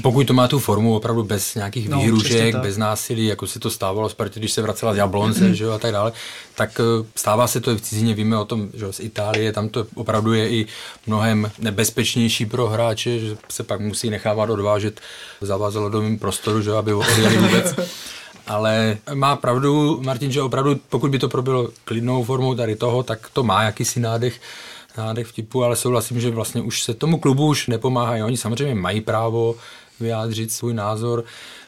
Pokud 0.02 0.26
to 0.26 0.32
má 0.32 0.48
tu 0.48 0.58
formu 0.58 0.96
opravdu 0.96 1.24
bez 1.24 1.54
nějakých 1.54 1.88
no, 1.88 1.98
výhrušek, 1.98 2.56
bez 2.56 2.76
násilí, 2.76 3.26
jako 3.26 3.46
se 3.46 3.60
to 3.60 3.70
stávalo 3.70 4.08
Spartě, 4.08 4.40
když 4.40 4.52
se 4.52 4.62
vracela 4.62 4.94
z 4.94 4.96
Jablonce 4.96 5.54
že 5.54 5.64
jo, 5.64 5.72
a 5.72 5.78
tak 5.78 5.92
dále, 5.92 6.12
tak 6.54 6.80
eh, 6.80 7.06
stává 7.16 7.46
se 7.46 7.60
to 7.60 7.70
i 7.70 7.76
v 7.76 7.80
cizině, 7.80 8.14
víme 8.14 8.38
o 8.38 8.44
tom, 8.44 8.68
že 8.74 8.92
z 8.92 9.00
Itálie, 9.00 9.52
tam 9.52 9.68
to 9.68 9.86
opravdu 9.94 10.32
je 10.32 10.50
i 10.50 10.66
mnohem 11.06 11.50
nebezpečnější 11.58 12.46
pro 12.46 12.68
hráče, 12.68 13.18
že 13.18 13.36
se 13.48 13.62
pak 13.62 13.80
musí 13.80 14.10
nechávat 14.10 14.50
odvážet 14.50 15.00
v 15.40 15.46
zavázalodovém 15.46 16.18
prostoru, 16.18 16.62
že 16.62 16.72
aby 16.72 16.94
odjeli 16.94 17.36
vůbec. 17.36 17.74
Ale 18.46 18.98
má 19.14 19.36
pravdu 19.36 20.00
Martin, 20.04 20.32
že 20.32 20.42
opravdu, 20.42 20.80
pokud 20.88 21.10
by 21.10 21.18
to 21.18 21.28
probilo 21.28 21.68
klidnou 21.84 22.24
formou 22.24 22.54
tady 22.54 22.76
toho, 22.76 23.02
tak 23.02 23.28
to 23.32 23.42
má 23.42 23.62
jakýsi 23.62 24.00
nádech 24.00 24.40
nádech 24.96 25.26
vtipu, 25.26 25.64
ale 25.64 25.76
souhlasím, 25.76 26.20
že 26.20 26.30
vlastně 26.30 26.62
už 26.62 26.82
se 26.82 26.94
tomu 26.94 27.18
klubu 27.18 27.46
už 27.46 27.66
nepomáhají. 27.66 28.22
Oni 28.22 28.36
samozřejmě 28.36 28.74
mají 28.74 29.00
právo 29.00 29.54
vyjádřit 30.00 30.52
svůj 30.52 30.74
názor, 30.74 31.24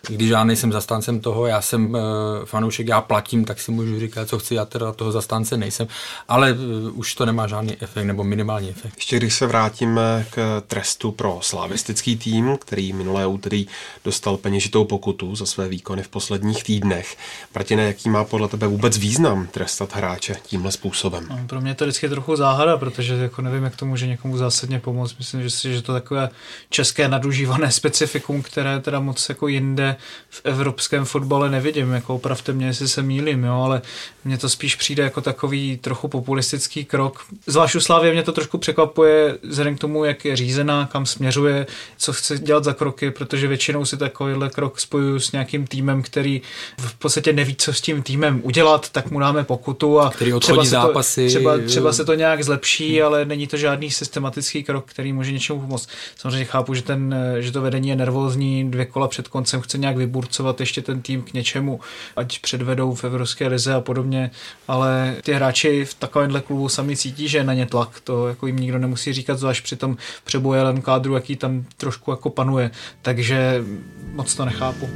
když 0.09 0.31
já 0.31 0.45
nejsem 0.45 0.73
zastáncem 0.73 1.21
toho, 1.21 1.47
já 1.47 1.63
jsem 1.63 1.91
uh, 1.91 1.99
fanoušek, 2.45 2.89
já 2.89 3.01
platím, 3.01 3.45
tak 3.45 3.61
si 3.61 3.71
můžu 3.71 4.01
říkat, 4.01 4.29
co 4.29 4.39
chci, 4.39 4.55
já 4.55 4.65
teda 4.65 4.93
toho 4.93 5.13
zastánce 5.13 5.57
nejsem, 5.57 5.87
ale 6.29 6.53
uh, 6.53 6.59
už 6.99 7.15
to 7.15 7.27
nemá 7.27 7.47
žádný 7.47 7.77
efekt 7.81 8.05
nebo 8.05 8.25
minimální 8.25 8.71
efekt. 8.71 8.93
Ještě 8.97 9.17
když 9.17 9.35
se 9.35 9.47
vrátíme 9.47 10.27
k 10.31 10.63
trestu 10.67 11.13
pro 11.13 11.39
slavistický 11.43 12.17
tým, 12.17 12.57
který 12.61 12.93
minulé 12.93 13.27
úterý 13.27 13.67
dostal 14.05 14.37
peněžitou 14.37 14.85
pokutu 14.85 15.37
za 15.37 15.47
své 15.47 15.69
výkony 15.69 16.03
v 16.03 16.09
posledních 16.09 16.65
týdnech. 16.65 17.17
Martine, 17.55 17.85
jaký 17.85 18.11
má 18.11 18.25
podle 18.25 18.49
tebe 18.49 18.67
vůbec 18.67 18.99
význam 18.99 19.47
trestat 19.47 19.97
hráče 19.97 20.37
tímhle 20.43 20.73
způsobem? 20.73 21.27
No, 21.31 21.41
pro 21.47 21.61
mě 21.61 21.75
to 21.75 21.85
vždycky 21.85 22.07
je 22.07 22.11
trochu 22.11 22.37
záhada, 22.37 22.77
protože 22.77 23.15
jako 23.15 23.43
nevím, 23.43 23.65
jak 23.65 23.77
to 23.77 23.87
může 23.87 24.07
někomu 24.07 24.37
zásadně 24.37 24.81
pomoct. 24.81 25.19
Myslím, 25.19 25.43
že, 25.43 25.51
si, 25.51 25.73
že 25.73 25.83
to 25.83 25.93
takové 25.93 26.31
české 26.71 27.09
nadužívané 27.09 27.71
specifikum, 27.71 28.43
které 28.43 28.81
teda 28.81 29.01
moc 29.01 29.29
jako 29.29 29.49
jinde 29.49 29.94
v 30.31 30.41
evropském 30.45 31.05
fotbale 31.05 31.51
nevidím, 31.51 31.93
jako 31.93 32.15
opravte 32.15 32.53
mě, 32.53 32.67
jestli 32.67 32.89
se 32.89 33.03
mýlím, 33.03 33.45
jo, 33.45 33.55
ale 33.55 33.83
mně 34.25 34.39
to 34.39 34.49
spíš 34.49 34.75
přijde 34.75 35.03
jako 35.03 35.21
takový 35.21 35.77
trochu 35.77 36.09
populistický 36.09 36.85
krok. 36.85 37.25
Zvlášť 37.47 37.75
u 37.75 37.81
Slávě 37.81 38.13
mě 38.13 38.23
to 38.23 38.33
trošku 38.33 38.59
překvapuje 38.59 39.39
vzhledem 39.43 39.77
k 39.77 39.81
tomu, 39.81 40.05
jak 40.05 40.25
je 40.25 40.37
řízená, 40.37 40.89
kam 40.93 41.07
směřuje, 41.07 41.67
co 41.97 42.13
chce 42.13 42.39
dělat 42.39 42.65
za 42.65 42.73
kroky, 42.73 43.11
protože 43.11 43.49
většinou 43.49 43.85
si 43.85 43.97
takovýhle 43.97 44.51
krok 44.51 44.81
spojuju 44.81 45.21
s 45.21 45.33
nějakým 45.33 45.67
týmem, 45.67 46.03
který 46.03 46.43
v 46.79 46.95
podstatě 46.95 47.33
neví, 47.33 47.57
co 47.57 47.73
s 47.73 47.81
tím 47.81 48.03
týmem 48.03 48.41
udělat, 48.43 48.91
tak 48.91 49.11
mu 49.11 49.19
dáme 49.19 49.45
pokutu 49.45 50.01
a 50.01 50.11
který 50.11 50.33
třeba, 50.41 50.65
se 50.65 50.71
zápasy, 50.71 51.23
to, 51.23 51.29
třeba, 51.29 51.59
třeba 51.59 51.93
se 51.93 52.05
to 52.05 52.15
nějak 52.15 52.45
zlepší, 52.45 53.03
ale 53.03 53.25
není 53.25 53.47
to 53.47 53.57
žádný 53.57 53.91
systematický 53.91 54.63
krok, 54.63 54.85
který 54.87 55.13
může 55.13 55.33
něčemu 55.33 55.61
pomoct. 55.61 55.89
Samozřejmě 56.17 56.45
chápu, 56.45 56.75
že, 56.75 56.83
ten, 56.83 57.15
že 57.39 57.53
to 57.53 57.61
vedení 57.61 57.89
je 57.89 57.97
nervózní, 57.97 58.71
dvě 58.71 58.87
kola 58.87 59.09
před 59.09 59.29
koncem 59.29 59.61
chce 59.61 59.79
nějak 59.85 59.97
vyburcovat 59.97 60.61
ještě 60.61 60.83
ten 60.83 61.03
tým 61.03 61.23
k 61.23 61.33
něčemu, 61.33 61.81
ať 62.17 62.39
předvedou 62.39 62.95
v 62.95 63.05
Evropské 63.05 63.47
lize 63.47 63.75
a 63.75 63.81
podobně, 63.81 64.31
ale 64.69 65.17
ty 65.23 65.33
hráči 65.33 65.85
v 65.85 65.95
takovémhle 65.95 66.41
klubu 66.41 66.69
sami 66.69 66.97
cítí, 66.97 67.29
že 67.29 67.39
je 67.39 67.45
na 67.45 67.55
ně 67.55 67.67
tlak, 67.67 68.01
to 68.05 68.29
jako 68.29 68.47
jim 68.47 68.57
nikdo 68.57 68.79
nemusí 68.79 69.13
říkat, 69.13 69.39
zvlášť 69.39 69.65
při 69.65 69.77
tom 69.77 69.97
přebojelém 70.25 70.83
kádru, 70.83 71.15
jaký 71.15 71.37
tam 71.37 71.65
trošku 71.77 72.11
jako 72.11 72.31
panuje, 72.31 72.71
takže 73.03 73.65
moc 74.13 74.35
to 74.35 74.45
nechápu. 74.45 74.89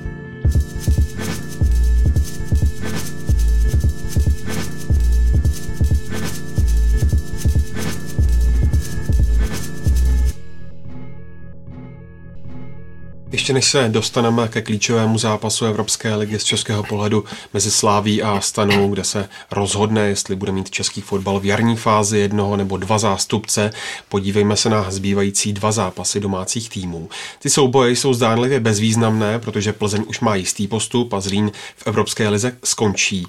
Ještě 13.38 13.53
než 13.53 13.70
se 13.70 13.88
dostaneme 13.88 14.48
ke 14.48 14.62
klíčovému 14.62 15.18
zápasu 15.18 15.64
Evropské 15.66 16.14
ligy 16.14 16.38
z 16.38 16.44
českého 16.44 16.83
pohledu 16.83 17.24
mezi 17.55 17.70
Sláví 17.70 18.22
a 18.22 18.40
Stanou, 18.40 18.88
kde 18.90 19.05
se 19.05 19.29
rozhodne, 19.51 20.09
jestli 20.09 20.37
bude 20.37 20.53
mít 20.53 20.70
český 20.70 21.01
fotbal 21.01 21.40
v 21.40 21.44
jarní 21.44 21.77
fázi 21.77 22.18
jednoho 22.18 22.57
nebo 22.57 22.77
dva 22.77 22.98
zástupce, 22.98 23.70
podívejme 24.09 24.57
se 24.57 24.70
na 24.70 24.90
zbývající 24.90 25.53
dva 25.53 25.72
zápasy 25.72 26.20
domácích 26.20 26.70
týmů. 26.70 27.09
Ty 27.38 27.51
souboje 27.51 27.90
jsou 27.90 28.14
zdánlivě 28.14 28.61
bezvýznamné, 28.61 29.38
protože 29.38 29.72
Plzeň 29.72 30.05
už 30.07 30.20
má 30.20 30.35
jistý 30.35 30.68
postup 30.68 31.12
a 31.12 31.20
Zlín 31.20 31.51
v 31.77 31.87
Evropské 31.87 32.29
lize 32.29 32.57
skončí. 32.64 33.27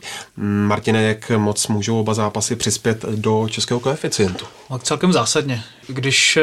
Martine, 0.67 1.03
jak 1.03 1.31
moc 1.37 1.67
můžou 1.67 1.99
oba 1.99 2.13
zápasy 2.13 2.55
přispět 2.55 3.05
do 3.15 3.47
českého 3.49 3.79
koeficientu? 3.79 4.45
No, 4.69 4.79
celkem 4.79 5.13
zásadně. 5.13 5.63
Když 5.87 6.37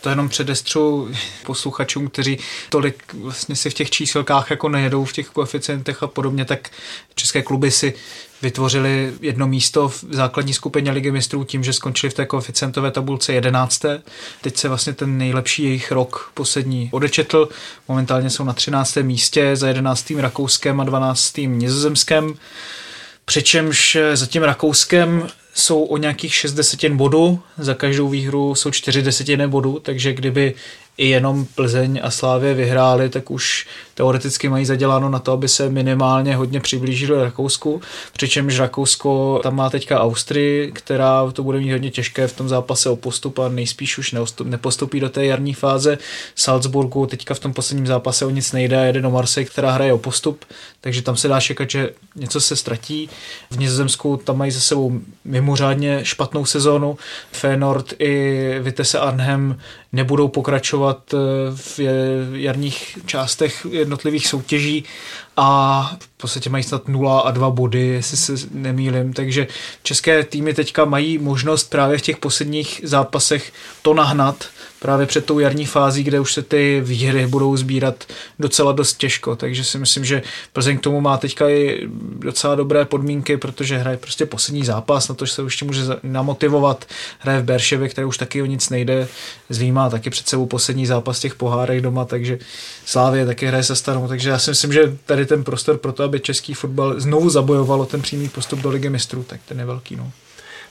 to 0.00 0.08
jenom 0.08 0.28
předestřu 0.28 1.08
posluchačům, 1.46 2.08
kteří 2.08 2.38
tolik 2.68 3.14
vlastně 3.14 3.56
si 3.56 3.70
v 3.70 3.74
těch 3.74 3.90
číselkách 3.90 4.50
jako 4.50 4.68
nejedou 4.68 5.04
v 5.04 5.12
těch 5.12 5.28
koeficientech 5.28 6.02
a 6.02 6.06
podobně, 6.06 6.44
tak 6.44 6.70
české 7.14 7.42
kluby 7.42 7.70
si 7.70 7.94
vytvořili 8.42 9.12
jedno 9.20 9.46
místo 9.46 9.88
v 9.88 10.04
základní 10.10 10.54
skupině 10.54 10.90
Ligy 10.90 11.10
mistrů 11.10 11.44
tím, 11.44 11.64
že 11.64 11.72
skončili 11.72 12.10
v 12.10 12.14
té 12.14 12.26
koeficientové 12.26 12.90
tabulce 12.90 13.32
11. 13.32 13.82
Teď 14.40 14.56
se 14.56 14.68
vlastně 14.68 14.92
ten 14.92 15.18
nejlepší 15.18 15.62
jejich 15.62 15.92
rok 15.92 16.30
poslední 16.34 16.88
odečetl. 16.92 17.48
Momentálně 17.88 18.30
jsou 18.30 18.44
na 18.44 18.52
13. 18.52 18.96
místě 18.96 19.56
za 19.56 19.68
11. 19.68 20.10
Rakouskem 20.10 20.80
a 20.80 20.84
12. 20.84 21.36
Nizozemskem. 21.38 22.34
Přičemž 23.24 23.96
za 24.14 24.26
tím 24.26 24.42
Rakouskem 24.42 25.28
jsou 25.58 25.84
o 25.84 25.96
nějakých 25.96 26.34
6 26.34 26.52
desetin 26.52 26.96
bodů, 26.96 27.40
za 27.58 27.74
každou 27.74 28.08
výhru 28.08 28.54
jsou 28.54 28.70
4 28.70 29.02
desetiny 29.02 29.46
bodů, 29.46 29.78
takže 29.82 30.12
kdyby 30.12 30.54
i 30.96 31.08
jenom 31.08 31.46
Plzeň 31.54 32.00
a 32.02 32.10
Slávě 32.10 32.54
vyhráli, 32.54 33.08
tak 33.08 33.30
už 33.30 33.66
teoreticky 33.98 34.48
mají 34.48 34.64
zaděláno 34.64 35.08
na 35.08 35.18
to, 35.18 35.32
aby 35.32 35.48
se 35.48 35.70
minimálně 35.70 36.36
hodně 36.36 36.60
přiblížili 36.60 37.22
Rakousku, 37.22 37.82
přičemž 38.12 38.58
Rakousko 38.58 39.40
tam 39.42 39.56
má 39.56 39.70
teďka 39.70 40.00
Austrii, 40.00 40.72
která 40.72 41.30
to 41.32 41.42
bude 41.42 41.58
mít 41.58 41.72
hodně 41.72 41.90
těžké 41.90 42.28
v 42.28 42.36
tom 42.36 42.48
zápase 42.48 42.90
o 42.90 42.96
postup 42.96 43.38
a 43.38 43.48
nejspíš 43.48 43.98
už 43.98 44.14
nepostupí 44.44 45.00
do 45.00 45.08
té 45.08 45.26
jarní 45.26 45.54
fáze. 45.54 45.98
Salzburgu 46.34 47.06
teďka 47.06 47.34
v 47.34 47.38
tom 47.38 47.52
posledním 47.52 47.86
zápase 47.86 48.26
o 48.26 48.30
nic 48.30 48.52
nejde, 48.52 48.86
jede 48.86 49.00
do 49.00 49.10
Marseille, 49.10 49.50
která 49.50 49.70
hraje 49.70 49.92
o 49.92 49.98
postup, 49.98 50.44
takže 50.80 51.02
tam 51.02 51.16
se 51.16 51.28
dá 51.28 51.40
čekat, 51.40 51.70
že 51.70 51.90
něco 52.16 52.40
se 52.40 52.56
ztratí. 52.56 53.10
V 53.50 53.58
Nizozemsku 53.58 54.16
tam 54.16 54.38
mají 54.38 54.50
za 54.50 54.60
sebou 54.60 55.00
mimořádně 55.24 56.00
špatnou 56.02 56.44
sezónu. 56.44 56.98
Feyenoord 57.32 57.94
i 57.98 58.54
Vitesse 58.60 58.98
Arnhem 58.98 59.58
nebudou 59.92 60.28
pokračovat 60.28 61.14
eh, 61.14 61.16
v 61.56 61.80
jarních 62.32 62.98
částech 63.06 63.66
jednotlivých 63.88 64.26
soutěží 64.26 64.84
a 65.36 65.96
v 66.00 66.08
podstatě 66.20 66.50
mají 66.50 66.64
snad 66.64 66.88
0 66.88 67.20
a 67.20 67.30
2 67.30 67.50
body, 67.50 67.86
jestli 67.86 68.16
se 68.16 68.32
nemýlim, 68.50 69.12
takže 69.12 69.46
české 69.82 70.24
týmy 70.24 70.54
teďka 70.54 70.84
mají 70.84 71.18
možnost 71.18 71.70
právě 71.70 71.98
v 71.98 72.02
těch 72.02 72.16
posledních 72.16 72.80
zápasech 72.84 73.52
to 73.82 73.94
nahnat 73.94 74.44
právě 74.80 75.06
před 75.06 75.24
tou 75.24 75.38
jarní 75.38 75.66
fází, 75.66 76.02
kde 76.02 76.20
už 76.20 76.32
se 76.32 76.42
ty 76.42 76.80
výhry 76.84 77.26
budou 77.26 77.56
sbírat 77.56 78.04
docela 78.38 78.72
dost 78.72 78.98
těžko, 78.98 79.36
takže 79.36 79.64
si 79.64 79.78
myslím, 79.78 80.04
že 80.04 80.22
Plzeň 80.52 80.78
k 80.78 80.80
tomu 80.80 81.00
má 81.00 81.16
teďka 81.16 81.48
i 81.48 81.88
docela 82.18 82.54
dobré 82.54 82.84
podmínky, 82.84 83.36
protože 83.36 83.78
hraje 83.78 83.96
prostě 83.96 84.26
poslední 84.26 84.64
zápas, 84.64 85.08
na 85.08 85.14
to, 85.14 85.26
že 85.26 85.32
se 85.32 85.42
ještě 85.42 85.64
může 85.64 85.82
namotivovat, 86.02 86.84
hraje 87.18 87.40
v 87.40 87.44
Berševě, 87.44 87.88
které 87.88 88.06
už 88.06 88.18
taky 88.18 88.42
o 88.42 88.46
nic 88.46 88.70
nejde, 88.70 89.08
zvýmá 89.48 89.90
taky 89.90 90.10
před 90.10 90.28
sebou 90.28 90.46
poslední 90.46 90.86
zápas 90.86 91.20
těch 91.20 91.34
pohárech 91.34 91.80
doma, 91.80 92.04
takže 92.04 92.38
Slávě 92.84 93.26
taky 93.26 93.46
hraje 93.46 93.62
se 93.62 93.76
stanou, 93.78 94.08
takže 94.08 94.30
já 94.30 94.38
si 94.38 94.50
myslím, 94.50 94.72
že 94.72 94.96
tady 95.06 95.26
ten 95.26 95.44
prostor 95.44 95.78
pro 95.78 95.92
to, 95.92 96.02
aby 96.02 96.20
český 96.20 96.54
fotbal 96.54 97.00
znovu 97.00 97.30
zabojovalo 97.30 97.86
ten 97.86 98.02
přímý 98.02 98.28
postup 98.28 98.58
do 98.58 98.70
ligy 98.70 98.90
mistrů, 98.90 99.22
tak 99.22 99.40
ten 99.48 99.58
je 99.58 99.64
velký. 99.64 99.96
No. 99.96 100.12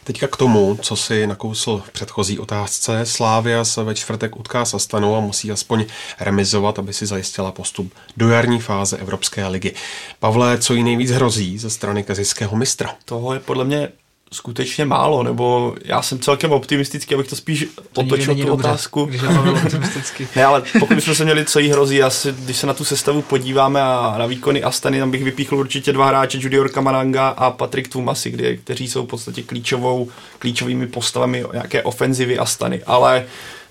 Teďka 0.07 0.27
k 0.27 0.37
tomu, 0.37 0.79
co 0.81 0.95
si 0.95 1.27
nakousl 1.27 1.81
v 1.87 1.91
předchozí 1.91 2.39
otázce. 2.39 3.05
Slávia 3.05 3.65
se 3.65 3.83
ve 3.83 3.95
čtvrtek 3.95 4.35
utká 4.35 4.65
s 4.65 4.73
Astanou 4.73 5.15
a 5.15 5.19
musí 5.19 5.51
aspoň 5.51 5.85
remizovat, 6.19 6.79
aby 6.79 6.93
si 6.93 7.05
zajistila 7.05 7.51
postup 7.51 7.93
do 8.17 8.29
jarní 8.29 8.59
fáze 8.59 8.97
Evropské 8.97 9.47
ligy. 9.47 9.73
Pavle, 10.19 10.57
co 10.57 10.73
jí 10.73 10.83
nejvíc 10.83 11.11
hrozí 11.11 11.57
ze 11.57 11.69
strany 11.69 12.03
kazijského 12.03 12.57
mistra? 12.57 12.95
Toho 13.05 13.33
je 13.33 13.39
podle 13.39 13.65
mě 13.65 13.89
skutečně 14.33 14.85
málo, 14.85 15.23
nebo 15.23 15.75
já 15.85 16.01
jsem 16.01 16.19
celkem 16.19 16.51
optimistický, 16.51 17.15
abych 17.15 17.27
to 17.27 17.35
spíš 17.35 17.67
otočil 17.95 18.35
tu 18.35 18.53
otázku. 18.53 19.05
Když. 19.05 19.21
Ne, 20.35 20.45
ale 20.45 20.63
pokud 20.79 20.95
bychom 20.95 21.15
se 21.15 21.23
měli, 21.23 21.45
co 21.45 21.59
jí 21.59 21.69
hrozí, 21.69 22.03
asi, 22.03 22.31
když 22.31 22.57
se 22.57 22.67
na 22.67 22.73
tu 22.73 22.85
sestavu 22.85 23.21
podíváme 23.21 23.81
a 23.81 24.15
na 24.17 24.25
výkony 24.25 24.63
Astany, 24.63 24.99
tam 24.99 25.11
bych 25.11 25.23
vypíchl 25.23 25.55
určitě 25.55 25.93
dva 25.93 26.07
hráče, 26.07 26.37
Junior 26.41 26.69
Kamaranga 26.69 27.27
a 27.27 27.51
Patrik 27.51 27.87
Tumasi, 27.87 28.57
kteří 28.63 28.87
jsou 28.87 29.03
v 29.03 29.09
podstatě 29.09 29.43
klíčovou, 29.43 30.09
klíčovými 30.39 30.87
postavami 30.87 31.43
nějaké 31.53 31.83
ofenzivy 31.83 32.37
Astany, 32.37 32.83
ale 32.83 33.25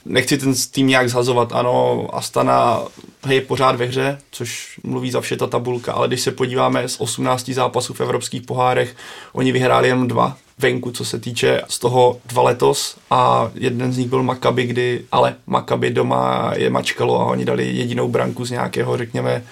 nechci 0.09 0.39
ten 0.39 0.55
tým 0.71 0.87
nějak 0.87 1.11
zhazovat, 1.11 1.53
ano, 1.53 2.07
Astana 2.13 2.83
je 3.29 3.41
pořád 3.41 3.77
ve 3.77 3.85
hře, 3.85 4.19
což 4.31 4.81
mluví 4.85 5.11
za 5.11 5.21
vše 5.21 5.37
ta 5.37 5.47
tabulka, 5.47 5.93
ale 5.93 6.09
když 6.09 6.21
se 6.21 6.31
podíváme 6.31 6.89
z 6.89 7.01
18 7.01 7.51
zápasů 7.51 7.95
v 7.95 8.01
evropských 8.01 8.43
pohárech, 8.43 8.97
oni 9.33 9.53
vyhráli 9.53 9.89
jenom 9.89 10.09
dva 10.09 10.37
venku, 10.59 10.91
co 10.91 11.05
se 11.05 11.19
týče 11.19 11.63
z 11.69 11.79
toho 11.79 12.21
dva 12.27 12.43
letos 12.43 12.97
a 13.11 13.51
jeden 13.55 13.93
z 13.93 13.99
nich 13.99 14.09
byl 14.09 14.23
Maccabi, 14.23 14.67
kdy, 14.67 15.05
ale 15.13 15.35
Maccabi 15.47 15.91
doma 15.91 16.53
je 16.57 16.71
mačkalo 16.71 17.21
a 17.21 17.25
oni 17.25 17.45
dali 17.45 17.77
jedinou 17.77 18.09
branku 18.09 18.45
z 18.45 18.51
nějakého, 18.51 18.97
řekněme, 18.97 19.45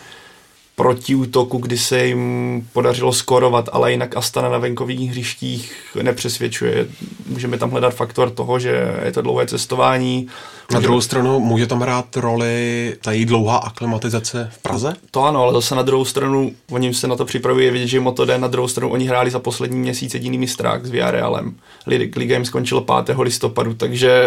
protiútoku, 0.76 1.58
kdy 1.58 1.78
se 1.78 2.06
jim 2.06 2.68
podařilo 2.72 3.12
skorovat, 3.12 3.68
ale 3.72 3.90
jinak 3.92 4.16
Astana 4.16 4.48
na 4.48 4.58
venkových 4.58 5.10
hřištích 5.10 5.72
nepřesvědčuje. 6.02 6.86
Můžeme 7.26 7.58
tam 7.58 7.70
hledat 7.70 7.94
faktor 7.94 8.30
toho, 8.30 8.58
že 8.58 8.94
je 9.04 9.12
to 9.12 9.22
dlouhé 9.22 9.46
cestování. 9.46 10.28
Na 10.72 10.80
druhou 10.80 11.00
stranu 11.00 11.40
může 11.40 11.66
tam 11.66 11.80
hrát 11.80 12.16
roli 12.16 12.96
ta 13.02 13.12
její 13.12 13.24
dlouhá 13.24 13.56
aklimatizace 13.56 14.50
v 14.52 14.62
Praze? 14.62 14.96
To 15.10 15.24
ano, 15.24 15.42
ale 15.42 15.52
zase 15.52 15.74
na 15.74 15.82
druhou 15.82 16.04
stranu, 16.04 16.52
oni 16.70 16.94
se 16.94 17.08
na 17.08 17.16
to 17.16 17.24
připravují, 17.24 17.70
vidět, 17.70 17.86
že 17.86 17.96
jim 17.96 18.06
o 18.06 18.12
to 18.12 18.24
jde, 18.24 18.38
na 18.38 18.48
druhou 18.48 18.68
stranu 18.68 18.92
oni 18.92 19.04
hráli 19.04 19.30
za 19.30 19.38
poslední 19.38 19.78
měsíc 19.78 20.14
jediný 20.14 20.38
mistrák 20.38 20.86
s 20.86 20.90
Villarrealem. 20.90 21.56
Liga 21.86 22.34
jim 22.36 22.44
skončilo 22.44 22.86
5. 23.04 23.18
listopadu, 23.18 23.74
takže 23.74 24.24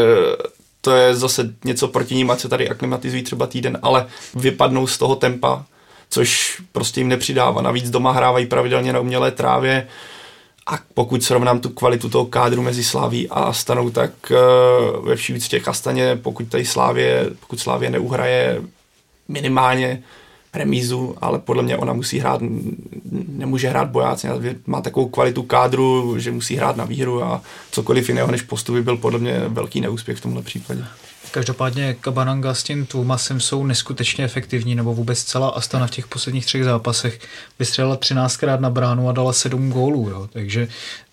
to 0.81 0.91
je 0.91 1.15
zase 1.15 1.53
něco 1.65 1.87
proti 1.87 2.15
ním, 2.15 2.31
ať 2.31 2.39
se 2.39 2.49
tady 2.49 2.69
aklimatizují 2.69 3.23
třeba 3.23 3.47
týden, 3.47 3.79
ale 3.81 4.05
vypadnou 4.35 4.87
z 4.87 4.97
toho 4.97 5.15
tempa, 5.15 5.65
což 6.09 6.61
prostě 6.71 6.99
jim 6.99 7.07
nepřidává. 7.07 7.61
Navíc 7.61 7.89
doma 7.89 8.11
hrávají 8.11 8.45
pravidelně 8.45 8.93
na 8.93 8.99
umělé 8.99 9.31
trávě 9.31 9.87
a 10.67 10.79
pokud 10.93 11.23
srovnám 11.23 11.59
tu 11.59 11.69
kvalitu 11.69 12.09
toho 12.09 12.25
kádru 12.25 12.61
mezi 12.61 12.83
Sláví 12.83 13.29
a 13.29 13.33
Astanou, 13.33 13.89
tak 13.89 14.11
uh, 14.31 15.07
ve 15.07 15.15
vší 15.15 15.33
víc 15.33 15.47
těch 15.47 15.67
Astaně, 15.67 16.15
pokud 16.15 16.47
tady 16.47 16.65
Slávě, 16.65 17.29
pokud 17.39 17.59
Slávě 17.59 17.89
neuhraje 17.89 18.61
minimálně 19.27 20.03
remízu, 20.53 21.15
ale 21.21 21.39
podle 21.39 21.63
mě 21.63 21.77
ona 21.77 21.93
musí 21.93 22.19
hrát, 22.19 22.41
nemůže 23.27 23.69
hrát 23.69 23.89
bojáci, 23.89 24.27
má 24.65 24.81
takovou 24.81 25.09
kvalitu 25.09 25.43
kádru, 25.43 26.19
že 26.19 26.31
musí 26.31 26.55
hrát 26.55 26.77
na 26.77 26.85
výhru 26.85 27.23
a 27.23 27.41
cokoliv 27.71 28.09
jiného 28.09 28.31
než 28.31 28.41
postup 28.41 28.75
by 28.75 28.81
byl 28.81 28.97
podle 28.97 29.19
mě 29.19 29.41
velký 29.47 29.81
neúspěch 29.81 30.17
v 30.17 30.21
tomhle 30.21 30.41
případě. 30.41 30.85
Každopádně 31.31 31.93
Kabananga 32.01 32.53
s 32.53 32.63
tím 32.63 32.85
Tumasem 32.85 33.39
jsou 33.39 33.65
neskutečně 33.65 34.25
efektivní, 34.25 34.75
nebo 34.75 34.93
vůbec 34.93 35.23
celá 35.23 35.49
Astana 35.49 35.87
v 35.87 35.91
těch 35.91 36.07
posledních 36.07 36.45
třech 36.45 36.63
zápasech 36.63 37.19
vystřelila 37.59 37.97
13krát 37.97 38.59
na 38.59 38.69
bránu 38.69 39.09
a 39.09 39.11
dala 39.11 39.33
7 39.33 39.69
gólů, 39.71 40.09
jo. 40.09 40.29
takže 40.33 40.67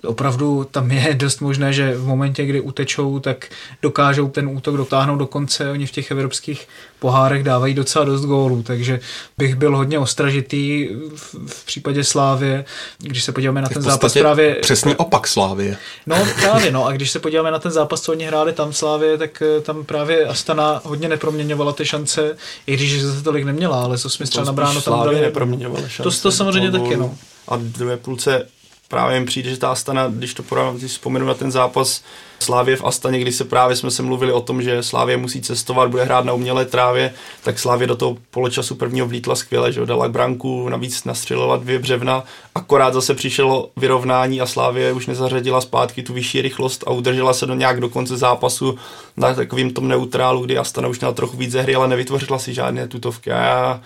opravdu 0.05 0.65
tam 0.71 0.91
je 0.91 1.15
dost 1.15 1.41
možné, 1.41 1.73
že 1.73 1.97
v 1.97 2.07
momentě, 2.07 2.47
kdy 2.47 2.61
utečou, 2.61 3.19
tak 3.19 3.51
dokážou 3.83 4.29
ten 4.29 4.49
útok 4.49 4.77
dotáhnout 4.77 5.17
do 5.17 5.27
konce. 5.27 5.71
Oni 5.71 5.87
v 5.87 5.91
těch 5.91 6.11
evropských 6.11 6.69
pohárech 7.05 7.43
dávají 7.43 7.75
docela 7.75 8.05
dost 8.05 8.25
gólů, 8.25 8.63
takže 8.63 9.01
bych 9.39 9.55
byl 9.55 9.77
hodně 9.77 9.99
ostražitý 9.99 10.89
v, 11.17 11.35
v 11.47 11.65
případě 11.65 12.05
Slávě, 12.05 12.65
když 12.99 13.25
se 13.25 13.33
podíváme 13.33 13.63
na 13.63 13.69
ten 13.69 13.83
zápas 13.83 14.13
právě... 14.13 14.55
Přesný 14.55 14.97
opak 14.97 15.27
Slávě. 15.29 15.77
No 16.07 16.17
právě, 16.41 16.71
no 16.71 16.87
a 16.87 16.93
když 16.93 17.11
se 17.11 17.19
podíváme 17.19 17.51
na 17.51 17.59
ten 17.59 17.73
zápas, 17.73 18.01
co 18.01 18.13
oni 18.13 18.25
hráli 18.25 18.53
tam 18.53 18.73
Slávě, 18.73 19.19
tak 19.19 19.43
eh, 19.43 19.61
tam 19.61 19.85
právě 19.85 20.27
Astana 20.27 20.81
hodně 20.85 21.09
neproměňovala 21.09 21.73
ty 21.73 21.85
šance, 21.85 22.37
i 22.67 22.77
když 22.77 23.03
se 23.03 23.23
tolik 23.23 23.45
neměla, 23.45 23.83
ale 23.83 23.99
co 23.99 24.11
jsme 24.11 24.27
třeba 24.27 24.45
na 24.45 24.53
bránu 24.53 24.81
tam 24.81 25.05
dali... 25.05 25.21
neproměňovala 25.21 25.89
šance. 25.89 26.03
To, 26.03 26.23
to 26.23 26.33
samozřejmě 26.33 26.71
taky, 26.71 26.97
no. 26.97 27.15
A 27.49 27.57
v 27.57 27.63
druhé 27.63 27.97
půlce 27.97 28.47
právě 28.95 29.21
mi 29.21 29.27
přijde, 29.27 29.51
že 29.51 29.57
ta 29.57 29.71
Astana, 29.71 30.09
když 30.09 30.35
to 30.35 30.43
porovnám, 30.43 30.77
když 30.77 30.93
vzpomenu 30.93 31.27
na 31.27 31.35
ten 31.35 31.51
zápas 31.51 32.03
Slávě 32.39 32.77
v 32.77 32.85
Astaně, 32.85 33.19
kdy 33.19 33.33
se 33.33 33.45
právě 33.45 33.77
jsme 33.77 33.91
se 33.91 34.03
mluvili 34.03 34.33
o 34.33 34.41
tom, 34.41 34.63
že 34.63 34.83
Slávě 34.83 35.17
musí 35.17 35.43
cestovat, 35.43 35.91
bude 35.91 36.05
hrát 36.05 36.25
na 36.25 36.33
umělé 36.33 36.65
trávě, 36.65 37.15
tak 37.45 37.59
Slávě 37.59 37.87
do 37.87 37.97
toho 37.97 38.17
poločasu 38.31 38.75
prvního 38.75 39.07
vlítla 39.07 39.35
skvěle, 39.35 39.73
že 39.73 39.87
dala 39.87 40.09
branku, 40.09 40.69
navíc 40.69 41.05
nastřelila 41.05 41.57
dvě 41.57 41.79
břevna, 41.79 42.25
akorát 42.55 42.95
zase 42.95 43.15
přišlo 43.15 43.71
vyrovnání 43.77 44.41
a 44.41 44.47
Slávě 44.47 44.93
už 44.93 45.07
nezařadila 45.07 45.61
zpátky 45.61 46.03
tu 46.03 46.13
vyšší 46.13 46.43
rychlost 46.43 46.85
a 46.87 46.91
udržela 46.91 47.33
se 47.33 47.47
do 47.47 47.55
nějak 47.55 47.81
do 47.81 47.89
konce 47.89 48.17
zápasu 48.17 48.79
na 49.17 49.35
takovým 49.35 49.71
tom 49.71 49.89
neutrálu, 49.89 50.45
kdy 50.45 50.59
Astana 50.59 50.89
už 50.89 51.01
měla 51.01 51.15
trochu 51.15 51.37
víc 51.37 51.55
hry, 51.55 51.75
ale 51.75 51.89
nevytvořila 51.89 52.39
si 52.39 52.55
žádné 52.55 52.89
tutovky. 52.89 53.31
A 53.31 53.39
já, 53.39 53.81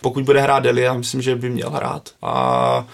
pokud 0.00 0.24
bude 0.24 0.40
hrát 0.40 0.60
Delia, 0.60 0.94
myslím, 0.94 1.22
že 1.22 1.36
by 1.36 1.50
měl 1.50 1.70
hrát. 1.70 2.08
A 2.22 2.84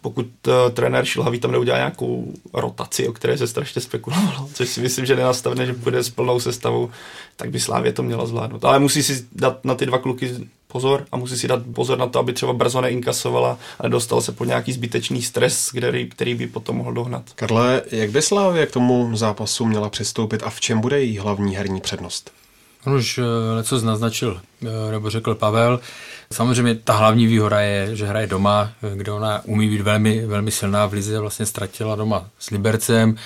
pokud 0.00 0.26
uh, 0.46 0.52
trenér 0.72 1.04
Šilhavý 1.04 1.40
tam 1.40 1.52
neudělá 1.52 1.78
nějakou 1.78 2.32
rotaci, 2.52 3.08
o 3.08 3.12
které 3.12 3.38
se 3.38 3.46
strašně 3.46 3.82
spekulovalo, 3.82 4.48
což 4.54 4.68
si 4.68 4.80
myslím, 4.80 5.06
že 5.06 5.16
nenastavne, 5.16 5.66
že 5.66 5.72
bude 5.72 6.02
s 6.02 6.10
plnou 6.10 6.40
sestavou, 6.40 6.90
tak 7.36 7.50
by 7.50 7.60
Slávě 7.60 7.92
to 7.92 8.02
měla 8.02 8.26
zvládnout. 8.26 8.64
Ale 8.64 8.78
musí 8.78 9.02
si 9.02 9.26
dát 9.32 9.64
na 9.64 9.74
ty 9.74 9.86
dva 9.86 9.98
kluky 9.98 10.34
pozor 10.68 11.06
a 11.12 11.16
musí 11.16 11.38
si 11.38 11.48
dát 11.48 11.62
pozor 11.74 11.98
na 11.98 12.06
to, 12.06 12.18
aby 12.18 12.32
třeba 12.32 12.52
brzo 12.52 12.80
neinkasovala 12.80 13.58
a 13.78 13.82
nedostal 13.82 14.20
se 14.20 14.32
po 14.32 14.44
nějaký 14.44 14.72
zbytečný 14.72 15.22
stres, 15.22 15.70
který, 15.70 16.08
který 16.08 16.34
by 16.34 16.46
potom 16.46 16.76
mohl 16.76 16.92
dohnat. 16.92 17.22
Karle, 17.34 17.82
jak 17.90 18.10
by 18.10 18.22
Slávě 18.22 18.66
k 18.66 18.70
tomu 18.70 19.16
zápasu 19.16 19.66
měla 19.66 19.88
přistoupit 19.88 20.42
a 20.42 20.50
v 20.50 20.60
čem 20.60 20.80
bude 20.80 21.00
její 21.00 21.18
hlavní 21.18 21.56
herní 21.56 21.80
přednost? 21.80 22.30
On 22.86 22.92
už 22.92 23.20
něco 23.56 23.80
naznačil, 23.80 24.40
nebo 24.90 25.10
řekl 25.10 25.34
Pavel. 25.34 25.80
Samozřejmě 26.32 26.74
ta 26.74 26.92
hlavní 26.92 27.26
výhoda 27.26 27.60
je, 27.60 27.96
že 27.96 28.06
hraje 28.06 28.26
doma, 28.26 28.72
kde 28.94 29.12
ona 29.12 29.40
umí 29.44 29.68
být 29.68 29.80
velmi, 29.80 30.26
velmi 30.26 30.50
silná 30.50 30.86
v 30.86 30.92
lize, 30.92 31.18
vlastně 31.18 31.46
ztratila 31.46 31.96
doma 31.96 32.26
s 32.38 32.50
Libercem, 32.50 33.16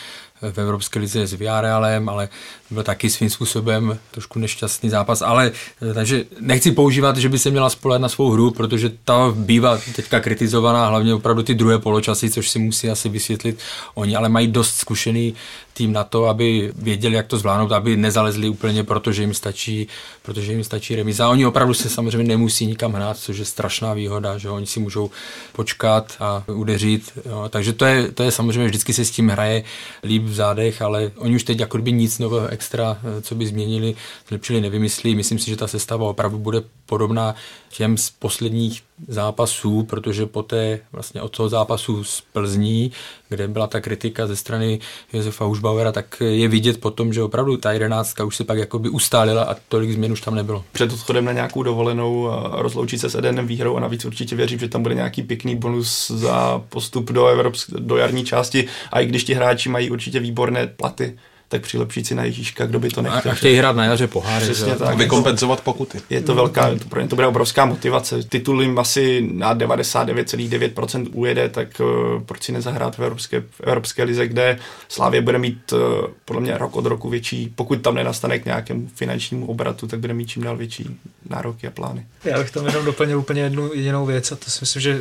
v 0.52 0.58
Evropské 0.58 0.98
lize 0.98 1.26
s 1.26 1.32
Villarrealem, 1.32 2.08
ale 2.08 2.28
byl 2.74 2.82
taky 2.82 3.10
svým 3.10 3.30
způsobem 3.30 3.98
trošku 4.10 4.38
nešťastný 4.38 4.90
zápas, 4.90 5.22
ale 5.22 5.52
takže 5.94 6.24
nechci 6.40 6.72
používat, 6.72 7.16
že 7.16 7.28
by 7.28 7.38
se 7.38 7.50
měla 7.50 7.70
spolehat 7.70 8.02
na 8.02 8.08
svou 8.08 8.30
hru, 8.30 8.50
protože 8.50 8.92
ta 9.04 9.32
bývá 9.37 9.78
teďka 9.96 10.20
kritizovaná, 10.20 10.87
hlavně 10.87 11.14
opravdu 11.14 11.42
ty 11.42 11.54
druhé 11.54 11.78
poločasy, 11.78 12.30
což 12.30 12.50
si 12.50 12.58
musí 12.58 12.90
asi 12.90 13.08
vysvětlit 13.08 13.58
oni, 13.94 14.16
ale 14.16 14.28
mají 14.28 14.46
dost 14.46 14.74
zkušený 14.74 15.34
tým 15.74 15.92
na 15.92 16.04
to, 16.04 16.26
aby 16.26 16.72
věděli, 16.76 17.14
jak 17.14 17.26
to 17.26 17.38
zvládnout, 17.38 17.72
aby 17.72 17.96
nezalezli 17.96 18.48
úplně, 18.48 18.84
protože 18.84 19.22
jim 19.22 19.34
stačí, 19.34 19.88
protože 20.22 20.52
jim 20.52 20.64
stačí 20.64 20.96
remiza. 20.96 21.28
Oni 21.28 21.46
opravdu 21.46 21.74
se 21.74 21.88
samozřejmě 21.88 22.28
nemusí 22.28 22.66
nikam 22.66 22.92
hrát, 22.92 23.18
což 23.18 23.38
je 23.38 23.44
strašná 23.44 23.94
výhoda, 23.94 24.38
že 24.38 24.50
oni 24.50 24.66
si 24.66 24.80
můžou 24.80 25.10
počkat 25.52 26.16
a 26.20 26.44
udeřit. 26.46 27.12
Jo. 27.26 27.46
Takže 27.48 27.72
to 27.72 27.84
je, 27.84 28.12
to 28.12 28.22
je 28.22 28.30
samozřejmě 28.30 28.66
vždycky 28.66 28.92
se 28.92 29.04
s 29.04 29.10
tím 29.10 29.28
hraje 29.28 29.64
líp 30.02 30.22
v 30.22 30.34
zádech, 30.34 30.82
ale 30.82 31.10
oni 31.16 31.37
už 31.37 31.44
teď 31.44 31.60
jako 31.60 31.78
by 31.78 31.92
nic 31.92 32.18
nového 32.18 32.52
extra, 32.64 32.98
co 33.22 33.35
by 33.35 33.46
změnili, 33.46 33.94
zlepšili, 34.29 34.61
nevymyslí. 34.61 35.14
Myslím 35.14 35.38
si, 35.38 35.50
že 35.50 35.57
ta 35.57 35.66
sestava 35.66 36.09
opravdu 36.09 36.38
bude 36.38 36.62
podobná 36.87 37.35
těm 37.77 37.96
z 37.96 38.11
posledních 38.11 38.83
zápasů, 39.09 39.83
protože 39.83 40.27
poté 40.27 40.81
vlastně 40.92 41.22
od 41.22 41.37
toho 41.37 41.48
zápasu 41.48 42.05
z 42.05 42.22
Plzní, 42.33 42.92
kde 43.29 43.48
byla 43.48 43.66
ta 43.66 43.81
kritika 43.81 44.27
ze 44.27 44.37
strany 44.37 44.81
Josefa 45.12 45.44
Hušbauera, 45.44 45.92
tak 45.92 46.16
je 46.20 46.48
vidět 46.48 46.81
potom, 46.81 47.12
že 47.12 47.22
opravdu 47.22 47.57
ta 47.57 47.72
jedenáctka 47.72 48.24
už 48.24 48.37
se 48.37 48.44
pak 48.44 48.59
jakoby 48.59 48.88
ustálila 48.88 49.42
a 49.42 49.57
tolik 49.68 49.92
změn 49.92 50.12
už 50.12 50.20
tam 50.20 50.35
nebylo. 50.35 50.64
Před 50.72 50.92
odchodem 50.92 51.24
na 51.24 51.33
nějakou 51.33 51.62
dovolenou 51.62 52.31
rozloučit 52.53 53.00
se 53.00 53.11
s 53.11 53.14
Edenem 53.14 53.46
výhrou 53.46 53.77
a 53.77 53.81
navíc 53.81 54.05
určitě 54.05 54.37
věřím, 54.37 54.59
že 54.59 54.68
tam 54.68 54.83
bude 54.83 54.94
nějaký 54.94 55.22
pěkný 55.22 55.57
bonus 55.57 56.11
za 56.11 56.62
postup 56.68 57.12
do, 57.12 57.27
Evropsk- 57.27 57.79
do 57.79 57.96
jarní 57.96 58.24
části 58.24 58.66
a 58.92 59.00
i 59.00 59.07
když 59.07 59.24
ti 59.24 59.35
hráči 59.35 59.68
mají 59.68 59.90
určitě 59.90 60.20
výborné 60.20 60.66
platy, 60.66 61.18
tak 61.48 61.62
přilepšit 61.62 62.07
si 62.07 62.14
na 62.14 62.24
Ježíška, 62.24 62.66
kdo 62.66 62.80
by 62.80 62.88
to 62.88 63.02
nechtěl. 63.02 63.33
A 63.33 63.35
chtějí 63.35 63.57
hrát 63.57 63.76
na 63.76 63.85
jaře 63.85 64.07
poháry. 64.07 64.44
Přesně 64.44 64.76
tak. 64.76 64.96
Vykompenzovat 64.96 65.61
pokuty. 65.61 66.00
Je 66.11 66.20
to 66.20 66.35
velká, 66.35 66.70
pro 66.88 67.00
ně 67.00 67.09
to 67.09 67.14
bude 67.14 67.26
obrovská 67.26 67.64
motivace. 67.64 68.22
Titul 68.22 68.62
jim 68.62 68.78
asi 68.78 69.28
na 69.33 69.54
99,9% 69.54 71.09
ujede, 71.12 71.48
tak 71.48 71.80
uh, 71.80 72.22
proč 72.22 72.42
si 72.42 72.52
nezahrát 72.52 72.98
v 72.98 73.02
Evropské, 73.02 73.40
v 73.40 73.61
Evropské 73.61 74.02
lize, 74.02 74.26
kde 74.28 74.59
Slávě 74.88 75.20
bude 75.20 75.38
mít 75.38 75.72
uh, 75.72 75.78
podle 76.24 76.42
mě 76.42 76.59
rok 76.59 76.76
od 76.76 76.87
roku 76.87 77.09
větší, 77.09 77.52
pokud 77.54 77.83
tam 77.83 77.94
nenastane 77.94 78.38
k 78.38 78.44
nějakému 78.44 78.88
finančnímu 78.94 79.46
obratu, 79.46 79.87
tak 79.87 80.00
bude 80.00 80.14
mít 80.14 80.28
čím 80.28 80.42
dál 80.42 80.57
větší 80.57 81.00
nároky 81.28 81.66
a 81.66 81.70
plány. 81.70 82.07
Já 82.24 82.38
bych 82.38 82.50
tam 82.50 82.66
jenom 82.66 82.85
doplnil 82.85 83.18
úplně 83.18 83.42
jednu 83.42 83.74
jedinou 83.74 84.07
věc 84.07 84.33
a 84.33 84.37
to 84.37 84.50
si 84.50 84.59
myslím, 84.61 84.83
že 84.83 85.00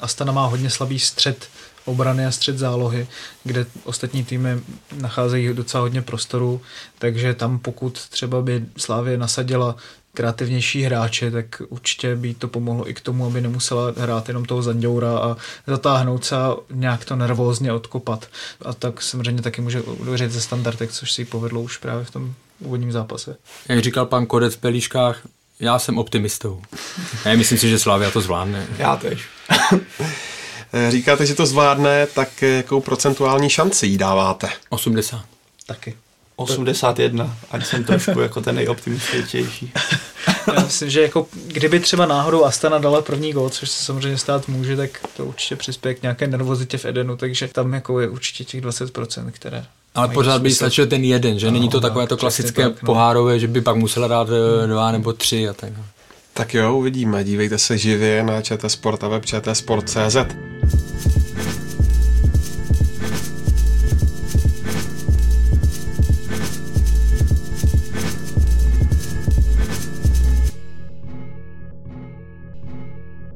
Astana 0.00 0.32
má 0.32 0.46
hodně 0.46 0.70
slabý 0.70 0.98
střed 0.98 1.48
obrany 1.84 2.26
a 2.26 2.30
střed 2.30 2.58
zálohy, 2.58 3.06
kde 3.44 3.66
ostatní 3.84 4.24
týmy 4.24 4.60
nacházejí 5.00 5.54
docela 5.54 5.80
hodně 5.80 6.02
prostoru, 6.02 6.60
takže 6.98 7.34
tam 7.34 7.58
pokud 7.58 8.08
třeba 8.08 8.42
by 8.42 8.64
Slávě 8.76 9.18
nasadila 9.18 9.76
kreativnější 10.14 10.82
hráče, 10.82 11.30
tak 11.30 11.62
určitě 11.68 12.16
by 12.16 12.34
to 12.34 12.48
pomohlo 12.48 12.90
i 12.90 12.94
k 12.94 13.00
tomu, 13.00 13.26
aby 13.26 13.40
nemusela 13.40 13.92
hrát 13.96 14.28
jenom 14.28 14.44
toho 14.44 14.62
Zanděura 14.62 15.18
a 15.18 15.36
zatáhnout 15.66 16.24
se 16.24 16.36
a 16.36 16.56
nějak 16.70 17.04
to 17.04 17.16
nervózně 17.16 17.72
odkopat. 17.72 18.26
A 18.62 18.72
tak 18.72 19.02
samozřejmě 19.02 19.42
taky 19.42 19.62
může 19.62 19.80
uvěřit 19.80 20.32
ze 20.32 20.40
standardek, 20.40 20.92
což 20.92 21.12
si 21.12 21.22
jí 21.22 21.26
povedlo 21.26 21.60
už 21.60 21.76
právě 21.76 22.04
v 22.04 22.10
tom 22.10 22.34
úvodním 22.58 22.92
zápase. 22.92 23.36
Jak 23.68 23.82
říkal 23.82 24.06
pan 24.06 24.26
Kodec 24.26 24.54
v 24.54 24.58
Pelíškách, 24.58 25.20
já 25.60 25.78
jsem 25.78 25.98
optimistou. 25.98 26.62
Já 27.24 27.36
myslím 27.36 27.58
si, 27.58 27.68
že 27.68 27.78
Slavia 27.78 28.10
to 28.10 28.20
zvládne. 28.20 28.66
Já 28.78 28.96
tež. 28.96 29.28
Říkáte, 30.88 31.26
že 31.26 31.34
to 31.34 31.46
zvládne, 31.46 32.06
tak 32.14 32.42
jakou 32.42 32.80
procentuální 32.80 33.50
šanci 33.50 33.86
jí 33.86 33.98
dáváte? 33.98 34.48
80. 34.68 35.24
Taky. 35.66 35.94
81, 36.36 37.36
ať 37.50 37.66
jsem 37.66 37.84
trošku 37.84 38.20
jako 38.20 38.40
ten 38.40 38.54
nejoptimističtější. 38.54 39.72
Já 40.54 40.64
myslím, 40.64 40.90
že 40.90 41.02
jako 41.02 41.26
kdyby 41.46 41.80
třeba 41.80 42.06
náhodou 42.06 42.44
Astana 42.44 42.78
dala 42.78 43.02
první 43.02 43.32
gol, 43.32 43.50
což 43.50 43.70
se 43.70 43.84
samozřejmě 43.84 44.18
stát 44.18 44.48
může, 44.48 44.76
tak 44.76 44.90
to 45.16 45.24
určitě 45.24 45.56
přispěje 45.56 45.94
k 45.94 46.02
nějaké 46.02 46.26
nervozitě 46.26 46.78
v 46.78 46.84
Edenu, 46.84 47.16
takže 47.16 47.48
tam 47.48 47.72
jako 47.72 48.00
je 48.00 48.08
určitě 48.08 48.44
těch 48.44 48.62
20%, 48.62 49.30
které 49.30 49.66
ale 49.94 50.08
pořád 50.08 50.42
by 50.42 50.50
stačil 50.50 50.86
ten 50.86 51.04
jeden, 51.04 51.38
že 51.38 51.46
no, 51.46 51.52
není 51.52 51.68
to 51.68 51.76
no, 51.76 51.80
takové 51.80 52.06
to 52.06 52.16
klasické 52.16 52.62
tak, 52.62 52.82
no. 52.82 52.86
pohárové, 52.86 53.38
že 53.38 53.48
by 53.48 53.60
pak 53.60 53.76
musela 53.76 54.08
dát 54.08 54.28
eh, 54.64 54.66
dva 54.66 54.92
nebo 54.92 55.12
tři 55.12 55.48
a 55.48 55.52
tak. 55.52 55.72
Tak 56.34 56.54
jo, 56.54 56.76
uvidíme. 56.76 57.24
Dívejte 57.24 57.58
se 57.58 57.78
živě 57.78 58.22
na 58.22 58.42
ČT 58.42 58.70
Sport 58.70 59.04
a 59.04 59.08
web 59.08 59.24
Sport.cz. 59.52 60.16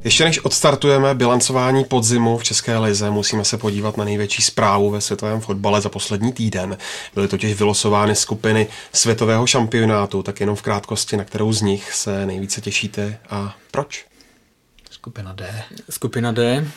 Ještě 0.07 0.25
než 0.25 0.45
odstartujeme 0.45 1.15
bilancování 1.15 1.85
podzimu 1.85 2.39
v 2.39 2.45
České 2.45 2.79
lize, 2.79 3.11
musíme 3.11 3.45
se 3.45 3.59
podívat 3.59 3.97
na 3.97 4.05
největší 4.05 4.43
zprávu 4.43 4.91
ve 4.91 5.01
světovém 5.01 5.41
fotbale 5.41 5.81
za 5.81 5.89
poslední 5.89 6.33
týden. 6.33 6.77
Byly 7.15 7.29
totiž 7.29 7.55
vylosovány 7.55 8.15
skupiny 8.17 8.67
světového 8.93 9.47
šampionátu, 9.47 10.23
tak 10.23 10.41
jenom 10.41 10.57
v 10.57 10.63
krátkosti, 10.63 11.17
na 11.17 11.25
kterou 11.25 11.53
z 11.53 11.63
nich 11.63 11.93
se 11.93 12.27
nejvíce 12.27 12.61
těšíte 12.61 13.19
a 13.31 13.57
proč? 13.71 14.05
Skupina 14.91 15.33
D. 15.33 15.63
Skupina 15.91 16.33
D 16.33 16.69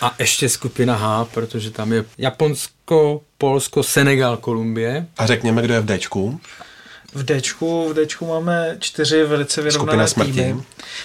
a 0.00 0.14
ještě 0.18 0.48
skupina 0.48 0.96
H, 0.96 1.24
protože 1.24 1.70
tam 1.70 1.92
je 1.92 2.04
Japonsko, 2.18 3.20
Polsko, 3.38 3.82
Senegal, 3.82 4.36
Kolumbie. 4.36 5.06
A 5.18 5.26
řekněme, 5.26 5.62
kdo 5.62 5.74
je 5.74 5.80
v 5.80 5.98
Dčku. 5.98 6.40
V 7.16 7.24
Dčku, 7.24 7.88
v 7.88 8.06
Dčku 8.06 8.26
máme 8.26 8.76
čtyři 8.80 9.24
velice 9.24 9.62
vyrovnané 9.62 10.06
týmy. 10.06 10.56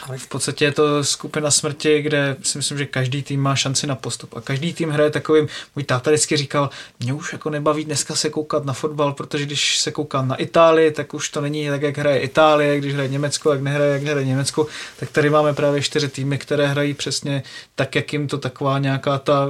Ale 0.07 0.17
v 0.17 0.27
podstatě 0.27 0.65
je 0.65 0.71
to 0.71 1.03
skupina 1.03 1.51
smrti, 1.51 2.01
kde 2.01 2.35
si 2.43 2.57
myslím, 2.57 2.77
že 2.77 2.85
každý 2.85 3.23
tým 3.23 3.41
má 3.41 3.55
šanci 3.55 3.87
na 3.87 3.95
postup. 3.95 4.37
A 4.37 4.41
každý 4.41 4.73
tým 4.73 4.89
hraje 4.89 5.09
takovým, 5.09 5.47
můj 5.75 5.83
táta 5.83 6.11
vždycky 6.11 6.37
říkal, 6.37 6.69
mě 6.99 7.13
už 7.13 7.33
jako 7.33 7.49
nebaví 7.49 7.85
dneska 7.85 8.15
se 8.15 8.29
koukat 8.29 8.65
na 8.65 8.73
fotbal, 8.73 9.13
protože 9.13 9.45
když 9.45 9.79
se 9.79 9.91
koukám 9.91 10.27
na 10.27 10.35
Itálii, 10.35 10.91
tak 10.91 11.13
už 11.13 11.29
to 11.29 11.41
není 11.41 11.69
tak, 11.69 11.81
jak 11.81 11.97
hraje 11.97 12.19
Itálie, 12.19 12.77
když 12.77 12.93
hraje 12.93 13.09
Německo, 13.09 13.51
jak 13.51 13.61
nehraje, 13.61 13.91
jak 13.93 14.03
hraje 14.03 14.25
Německo, 14.25 14.67
tak 14.99 15.09
tady 15.09 15.29
máme 15.29 15.53
právě 15.53 15.81
čtyři 15.81 16.07
týmy, 16.07 16.37
které 16.37 16.67
hrají 16.67 16.93
přesně 16.93 17.43
tak, 17.75 17.95
jak 17.95 18.13
jim 18.13 18.27
to 18.27 18.37
taková 18.37 18.79
nějaká 18.79 19.17
ta 19.17 19.47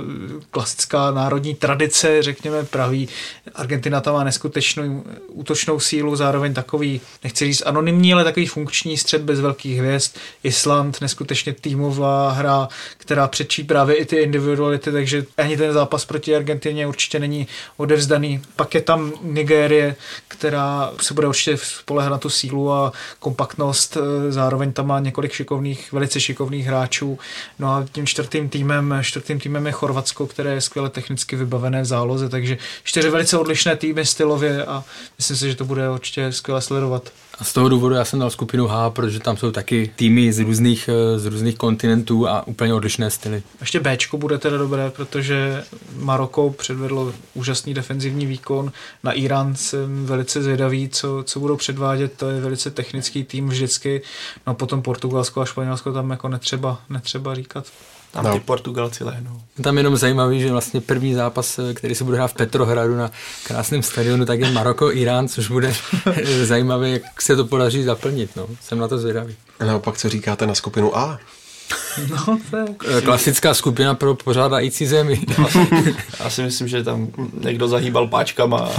klasická 0.51 1.11
národní 1.11 1.55
tradice, 1.55 2.23
řekněme, 2.23 2.63
praví. 2.65 3.09
Argentina 3.55 4.01
tam 4.01 4.13
má 4.13 4.23
neskutečnou 4.23 5.03
útočnou 5.27 5.79
sílu, 5.79 6.15
zároveň 6.15 6.50
zároveň 6.51 6.55
takový, 6.55 7.01
nechci 7.23 7.45
říct 7.45 7.63
anonymní, 7.65 8.13
ale 8.13 8.23
takový 8.23 8.45
funkční 8.45 8.97
střed 8.97 9.21
bez 9.21 9.39
velkých 9.39 9.79
hvězd. 9.79 10.17
Island, 10.43 11.01
neskutečně 11.01 11.53
týmová 11.53 12.31
hra, 12.31 12.67
která 12.97 13.27
přečí 13.27 13.63
právě 13.63 13.95
i 13.95 14.05
ty 14.05 14.15
individuality, 14.15 14.91
takže 14.91 15.25
ani 15.37 15.57
ten 15.57 15.73
zápas 15.73 16.05
proti 16.05 16.35
Argentině 16.35 16.87
určitě 16.87 17.19
není 17.19 17.47
odevzdaný. 17.77 18.41
Pak 18.55 18.75
je 18.75 18.81
tam 18.81 19.11
Nigérie, 19.21 19.95
která 20.27 20.91
se 21.01 21.13
bude 21.13 21.27
určitě 21.27 21.57
spolehat 21.57 22.11
na 22.11 22.17
tu 22.17 22.29
sílu 22.29 22.71
a 22.71 22.91
kompaktnost, 23.19 23.97
zároveň 24.29 24.73
tam 24.73 24.87
má 24.87 24.99
několik 24.99 25.31
šikovných, 25.31 25.91
velice 25.91 26.19
šikovných 26.19 26.65
hráčů. 26.65 27.19
No 27.59 27.67
a 27.67 27.85
tím 27.91 28.07
čtvrtým 28.07 28.49
týmem, 28.49 28.99
čtvrtým 29.01 29.39
týmem 29.39 29.65
je 29.65 29.71
Chorvatsko, 29.71 30.27
které 30.27 30.53
je 30.53 30.61
skvěle 30.61 30.89
technicky 30.89 31.35
vybavené 31.35 31.81
v 31.81 31.85
záloze, 31.85 32.29
takže 32.29 32.57
čtyři 32.83 33.09
velice 33.09 33.37
odlišné 33.37 33.75
týmy 33.75 34.05
stylově 34.05 34.65
a 34.65 34.83
myslím 35.17 35.37
si, 35.37 35.49
že 35.49 35.55
to 35.55 35.65
bude 35.65 35.89
určitě 35.89 36.31
skvěle 36.41 36.61
sledovat. 36.61 37.11
A 37.39 37.43
z 37.43 37.53
toho 37.53 37.69
důvodu 37.69 37.95
já 37.95 38.05
jsem 38.05 38.19
dal 38.19 38.29
skupinu 38.29 38.67
H, 38.67 38.89
protože 38.89 39.19
tam 39.19 39.37
jsou 39.37 39.51
taky 39.51 39.91
týmy 39.95 40.33
z 40.33 40.39
různých, 40.39 40.89
eh, 40.89 41.19
z 41.19 41.25
různých 41.25 41.57
kontinentů 41.57 42.27
a 42.27 42.47
úplně 42.47 42.73
odlišné 42.73 43.09
styly. 43.09 43.43
Ještě 43.59 43.79
B 43.79 43.97
bude 44.13 44.37
teda 44.37 44.57
dobré, 44.57 44.89
protože 44.89 45.63
Maroko 45.95 46.49
předvedlo 46.49 47.13
úžasný 47.33 47.73
defenzivní 47.73 48.25
výkon. 48.25 48.71
Na 49.03 49.11
Irán 49.11 49.55
jsem 49.55 50.05
velice 50.05 50.43
zvědavý, 50.43 50.89
co, 50.89 51.23
co 51.23 51.39
budou 51.39 51.57
předvádět. 51.57 52.13
To 52.17 52.29
je 52.29 52.41
velice 52.41 52.71
technický 52.71 53.23
tým 53.23 53.49
vždycky. 53.49 54.01
No 54.47 54.53
potom 54.53 54.81
Portugalsko 54.81 55.41
a 55.41 55.45
Španělsko 55.45 55.93
tam 55.93 56.09
jako 56.09 56.27
netřeba, 56.29 56.81
netřeba 56.89 57.35
říkat. 57.35 57.65
Tam 58.11 58.25
no. 58.25 58.33
ty 58.33 58.39
Portugalci 58.39 59.03
lehnou. 59.03 59.41
Tam 59.61 59.77
jenom 59.77 59.97
zajímavý, 59.97 60.41
že 60.41 60.51
vlastně 60.51 60.81
první 60.81 61.13
zápas, 61.13 61.59
který 61.73 61.95
se 61.95 62.03
bude 62.03 62.17
hrát 62.17 62.27
v 62.27 62.33
Petrohradu 62.33 62.95
na 62.95 63.11
krásném 63.47 63.83
stadionu, 63.83 64.25
tak 64.25 64.39
je 64.39 64.51
Maroko-Irán, 64.51 65.27
což 65.27 65.47
bude 65.47 65.73
zajímavé, 66.43 66.89
jak 66.89 67.21
se 67.21 67.35
to 67.35 67.45
podaří 67.45 67.83
zaplnit. 67.83 68.35
No. 68.35 68.47
Jsem 68.61 68.79
na 68.79 68.87
to 68.87 68.97
zvědavý. 68.97 69.35
A 69.59 69.65
naopak, 69.65 69.97
co 69.97 70.09
říkáte 70.09 70.47
na 70.47 70.55
skupinu 70.55 70.97
A? 70.97 71.19
No, 72.09 72.39
to 72.51 72.57
je... 72.57 73.01
Klasická 73.01 73.53
skupina 73.53 73.95
pro 73.95 74.15
pořádající 74.15 74.87
zemi. 74.87 75.21
Já 76.19 76.29
si 76.29 76.41
myslím, 76.43 76.67
že 76.67 76.83
tam 76.83 77.07
někdo 77.43 77.67
zahýbal 77.67 78.07
páčkama 78.07 78.69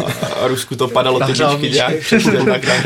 a 0.42 0.46
Rusku 0.46 0.76
to 0.76 0.88
padalo 0.88 1.20
ty 1.20 1.32
myčky 1.32 1.70
nějak 1.70 1.94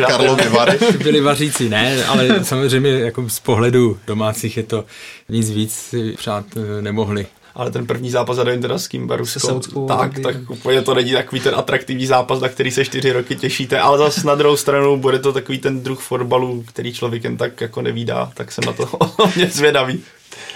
Karlovy 0.06 0.48
Vary. 0.48 0.78
Byli 1.02 1.20
vařící, 1.20 1.68
ne, 1.68 2.04
ale 2.04 2.44
samozřejmě 2.44 2.90
jako 2.90 3.28
z 3.28 3.40
pohledu 3.40 3.98
domácích 4.06 4.56
je 4.56 4.62
to 4.62 4.84
víc 5.28 5.50
víc 5.50 5.94
přát 6.16 6.44
eh, 6.56 6.82
nemohli 6.82 7.26
ale 7.56 7.70
ten 7.70 7.86
první 7.86 8.10
zápas 8.10 8.36
zadajím 8.36 8.62
teda 8.62 8.78
s 8.78 8.88
kým 8.88 9.10
Rusko, 9.10 9.60
tak, 9.88 10.18
tak 10.18 10.36
úplně 10.50 10.82
to 10.82 10.94
není 10.94 11.12
takový 11.12 11.40
ten 11.40 11.54
atraktivní 11.54 12.06
zápas, 12.06 12.40
na 12.40 12.48
který 12.48 12.70
se 12.70 12.84
čtyři 12.84 13.12
roky 13.12 13.36
těšíte, 13.36 13.80
ale 13.80 13.98
zase 13.98 14.26
na 14.26 14.34
druhou 14.34 14.56
stranu 14.56 14.96
bude 14.96 15.18
to 15.18 15.32
takový 15.32 15.58
ten 15.58 15.82
druh 15.82 16.00
fotbalu, 16.00 16.64
který 16.68 16.92
člověk 16.92 17.24
jen 17.24 17.36
tak 17.36 17.60
jako 17.60 17.82
nevídá, 17.82 18.30
tak 18.34 18.52
jsem 18.52 18.64
na 18.64 18.72
to 18.72 18.88
hodně 19.18 19.46
zvědavý. 19.46 20.02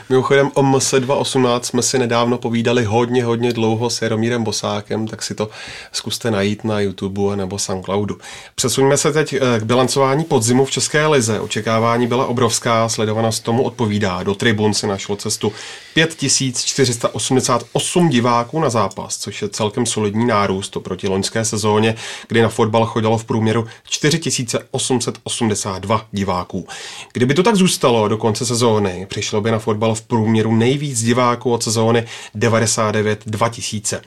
Mimochodem 0.09 0.51
o 0.55 0.63
MS218 0.63 1.61
jsme 1.61 1.83
si 1.83 1.99
nedávno 1.99 2.39
povídali 2.39 2.85
hodně, 2.85 3.25
hodně 3.25 3.53
dlouho 3.53 3.91
s 3.91 4.03
Jaromírem 4.03 4.45
Bosákem, 4.45 5.07
tak 5.07 5.23
si 5.23 5.35
to 5.35 5.51
zkuste 5.93 6.31
najít 6.31 6.65
na 6.65 6.81
YouTube 6.81 7.37
nebo 7.37 7.59
SoundCloudu. 7.59 8.19
Přesuňme 8.55 8.97
se 8.97 9.13
teď 9.13 9.33
eh, 9.33 9.61
k 9.61 9.63
bilancování 9.63 10.25
podzimu 10.25 10.65
v 10.65 10.71
České 10.71 11.07
lize. 11.07 11.41
Očekávání 11.41 12.07
byla 12.07 12.27
obrovská, 12.27 12.89
sledovanost 12.89 13.45
tomu 13.45 13.63
odpovídá. 13.63 14.23
Do 14.23 14.35
tribun 14.35 14.75
se 14.75 14.87
našlo 14.87 15.17
cestu 15.17 15.53
5488 15.95 18.09
diváků 18.09 18.61
na 18.61 18.71
zápas, 18.71 19.19
což 19.19 19.43
je 19.43 19.49
celkem 19.49 19.87
solidní 19.87 20.27
nárůst 20.27 20.77
oproti 20.77 21.09
loňské 21.09 21.45
sezóně, 21.45 21.95
kdy 22.29 22.43
na 22.43 22.49
fotbal 22.49 22.87
chodilo 22.87 23.19
v 23.19 23.25
průměru 23.25 23.67
4882 23.89 26.07
diváků. 26.13 26.69
Kdyby 27.13 27.35
to 27.35 27.43
tak 27.43 27.57
zůstalo 27.57 28.09
do 28.09 28.17
konce 28.17 28.47
sezóny, 28.47 29.07
přišlo 29.09 29.41
by 29.41 29.51
na 29.51 29.59
fotbal 29.59 29.95
v 29.95 30.03
průměru 30.03 30.57
nejvíc 30.57 31.03
diváků 31.03 31.53
od 31.53 31.63
sezóny 31.63 32.07
99 32.35 33.21
2000. 33.27 34.03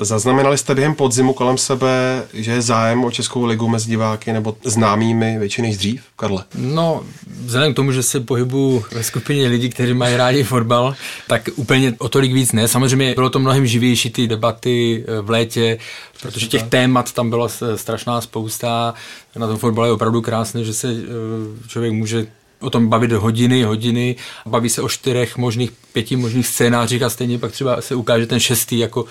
Zaznamenali 0.00 0.58
jste 0.58 0.74
během 0.74 0.94
podzimu 0.94 1.32
kolem 1.32 1.58
sebe, 1.58 2.22
že 2.32 2.52
je 2.52 2.62
zájem 2.62 3.04
o 3.04 3.10
Českou 3.10 3.44
ligu 3.44 3.68
mezi 3.68 3.88
diváky 3.88 4.32
nebo 4.32 4.56
známými 4.64 5.38
větší 5.38 5.62
než 5.62 5.76
dřív, 5.76 6.02
Karle? 6.16 6.44
No, 6.54 7.02
vzhledem 7.44 7.72
k 7.72 7.76
tomu, 7.76 7.92
že 7.92 8.02
se 8.02 8.20
pohybu 8.20 8.84
ve 8.92 9.02
skupině 9.02 9.48
lidí, 9.48 9.70
kteří 9.70 9.94
mají 9.94 10.16
rádi 10.16 10.44
fotbal, 10.44 10.94
tak 11.26 11.48
úplně 11.56 11.94
o 11.98 12.08
tolik 12.08 12.32
víc 12.32 12.52
ne. 12.52 12.68
Samozřejmě 12.68 13.14
bylo 13.14 13.30
to 13.30 13.38
mnohem 13.38 13.66
živější 13.66 14.10
ty 14.10 14.26
debaty 14.26 15.04
eh, 15.08 15.20
v 15.20 15.30
létě, 15.30 15.78
protože 16.22 16.46
těch 16.46 16.62
témat 16.62 17.12
tam 17.12 17.30
byla 17.30 17.48
strašná 17.76 18.20
spousta. 18.20 18.94
Na 19.36 19.46
tom 19.46 19.56
fotbale 19.56 19.88
je 19.88 19.92
opravdu 19.92 20.22
krásné, 20.22 20.64
že 20.64 20.74
se 20.74 20.88
eh, 20.88 21.68
člověk 21.68 21.92
může 21.92 22.26
o 22.60 22.70
tom 22.70 22.88
bavit 22.88 23.12
hodiny, 23.12 23.62
hodiny, 23.62 24.16
baví 24.46 24.68
se 24.68 24.82
o 24.82 24.88
čtyřech 24.88 25.36
možných 25.36 25.70
pěti 25.96 26.16
možných 26.16 26.46
scénářích 26.46 27.02
a 27.02 27.10
stejně 27.10 27.38
pak 27.38 27.52
třeba 27.52 27.80
se 27.80 27.94
ukáže 27.94 28.26
ten 28.26 28.40
šestý 28.40 28.78
jako, 28.78 29.04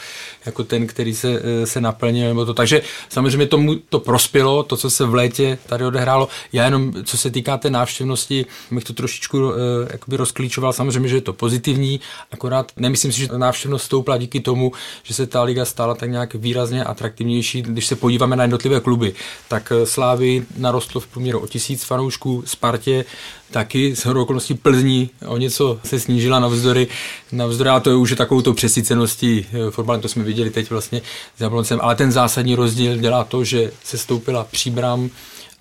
jako 0.45 0.63
ten, 0.63 0.87
který 0.87 1.15
se, 1.15 1.41
eh, 1.43 1.65
se 1.65 1.81
naplnil. 1.81 2.27
Nebo 2.27 2.45
to. 2.45 2.53
Takže 2.53 2.81
samozřejmě 3.09 3.47
tomu 3.47 3.75
to 3.89 3.99
prospělo, 3.99 4.63
to, 4.63 4.77
co 4.77 4.89
se 4.89 5.05
v 5.05 5.13
létě 5.13 5.57
tady 5.65 5.85
odehrálo. 5.85 6.27
Já 6.53 6.65
jenom, 6.65 6.93
co 7.03 7.17
se 7.17 7.31
týká 7.31 7.57
té 7.57 7.69
návštěvnosti, 7.69 8.45
bych 8.71 8.83
to 8.83 8.93
trošičku 8.93 9.37
jakoby 9.91 10.17
rozklíčoval. 10.17 10.73
Samozřejmě, 10.73 11.09
že 11.09 11.17
je 11.17 11.21
to 11.21 11.33
pozitivní, 11.33 11.99
akorát 12.31 12.71
nemyslím 12.77 13.11
si, 13.11 13.19
že 13.19 13.27
ta 13.27 13.37
návštěvnost 13.37 13.85
stoupla 13.85 14.17
díky 14.17 14.39
tomu, 14.39 14.71
že 15.03 15.13
se 15.13 15.25
ta 15.25 15.43
liga 15.43 15.65
stala 15.65 15.95
tak 15.95 16.09
nějak 16.09 16.33
výrazně 16.33 16.83
atraktivnější. 16.83 17.61
Když 17.61 17.85
se 17.87 17.95
podíváme 17.95 18.35
na 18.35 18.43
jednotlivé 18.43 18.79
kluby, 18.79 19.13
tak 19.47 19.73
Slávy 19.83 20.45
narostlo 20.57 21.01
v 21.01 21.07
průměru 21.07 21.39
o 21.39 21.47
tisíc 21.47 21.83
fanoušků, 21.83 22.43
Spartě 22.45 23.05
taky 23.51 23.95
s 23.95 24.05
okolností 24.05 24.53
Plzní 24.53 25.09
o 25.25 25.37
něco 25.37 25.79
se 25.83 25.99
snížila 25.99 26.39
navzdory, 26.39 26.87
navzdory 27.31 27.69
a 27.69 27.79
to 27.79 27.89
je 27.89 27.95
už 27.95 28.15
takovou 28.17 28.41
to 28.41 28.53
přesyceností 28.53 29.45
eh, 29.67 29.71
fotbalem, 29.71 30.01
to 30.01 30.07
jsme 30.07 30.23
viděli 30.23 30.49
teď 30.49 30.69
vlastně 30.69 31.01
s 31.37 31.41
Jabloncem, 31.41 31.79
ale 31.81 31.95
ten 31.95 32.11
zásadní 32.11 32.55
rozdíl 32.55 32.97
dělá 32.97 33.23
to, 33.23 33.43
že 33.43 33.71
se 33.83 33.97
stoupila 33.97 34.43
příbram 34.43 35.09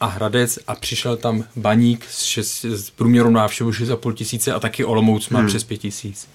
a 0.01 0.07
Hradec 0.07 0.59
a 0.67 0.75
přišel 0.75 1.17
tam 1.17 1.45
Baník 1.57 2.07
s, 2.11 2.23
šest, 2.23 2.65
s 2.65 2.91
průměrou 2.91 3.31
návštěvu 3.31 3.71
6,5 3.71 4.13
tisíce 4.15 4.53
a 4.53 4.61
taky 4.61 4.85
Olomouc 4.85 5.29
má 5.29 5.39
hmm. 5.39 5.49
přes 5.49 5.65
5 5.65 5.79
tisíc. 5.79 6.29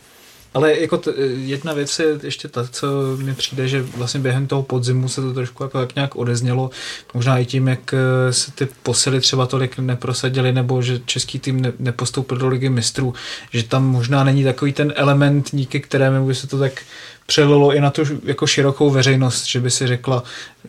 Ale 0.54 0.80
jako 0.80 0.98
t- 0.98 1.12
jedna 1.36 1.74
věc 1.74 2.00
je 2.00 2.20
ještě 2.24 2.48
ta, 2.48 2.68
co 2.68 2.88
mi 3.18 3.34
přijde, 3.36 3.68
že 3.68 3.82
vlastně 3.82 4.20
během 4.20 4.48
toho 4.48 4.64
podzimu 4.64 5.10
se 5.10 5.22
to 5.22 5.34
trošku 5.34 5.64
jako 5.64 5.80
jak 5.80 5.96
nějak 5.96 6.16
odeznělo. 6.16 6.70
Možná 7.14 7.38
i 7.40 7.46
tím, 7.46 7.68
jak 7.68 7.94
eh, 7.94 8.34
se 8.34 8.52
ty 8.52 8.68
posily 8.84 9.20
třeba 9.20 9.46
tolik 9.46 9.80
neprosadily, 9.80 10.52
nebo 10.52 10.82
že 10.82 11.00
český 11.06 11.40
tým 11.40 11.62
ne- 11.62 11.74
nepostoupil 11.80 12.38
do 12.38 12.48
ligy 12.48 12.70
mistrů, 12.70 13.14
že 13.52 13.64
tam 13.64 13.86
možná 13.88 14.24
není 14.24 14.44
takový 14.44 14.74
ten 14.74 14.94
element, 14.96 15.50
díky 15.52 15.80
kterému 15.80 16.28
by 16.28 16.36
se 16.36 16.48
to 16.48 16.60
tak 16.60 16.82
přelilo 17.30 17.74
i 17.74 17.82
na 17.82 17.90
tu 17.90 18.02
jako 18.24 18.48
širokou 18.48 18.90
veřejnost, 18.90 19.46
že 19.46 19.60
by 19.60 19.72
si 19.72 19.88
řekla, 19.88 20.24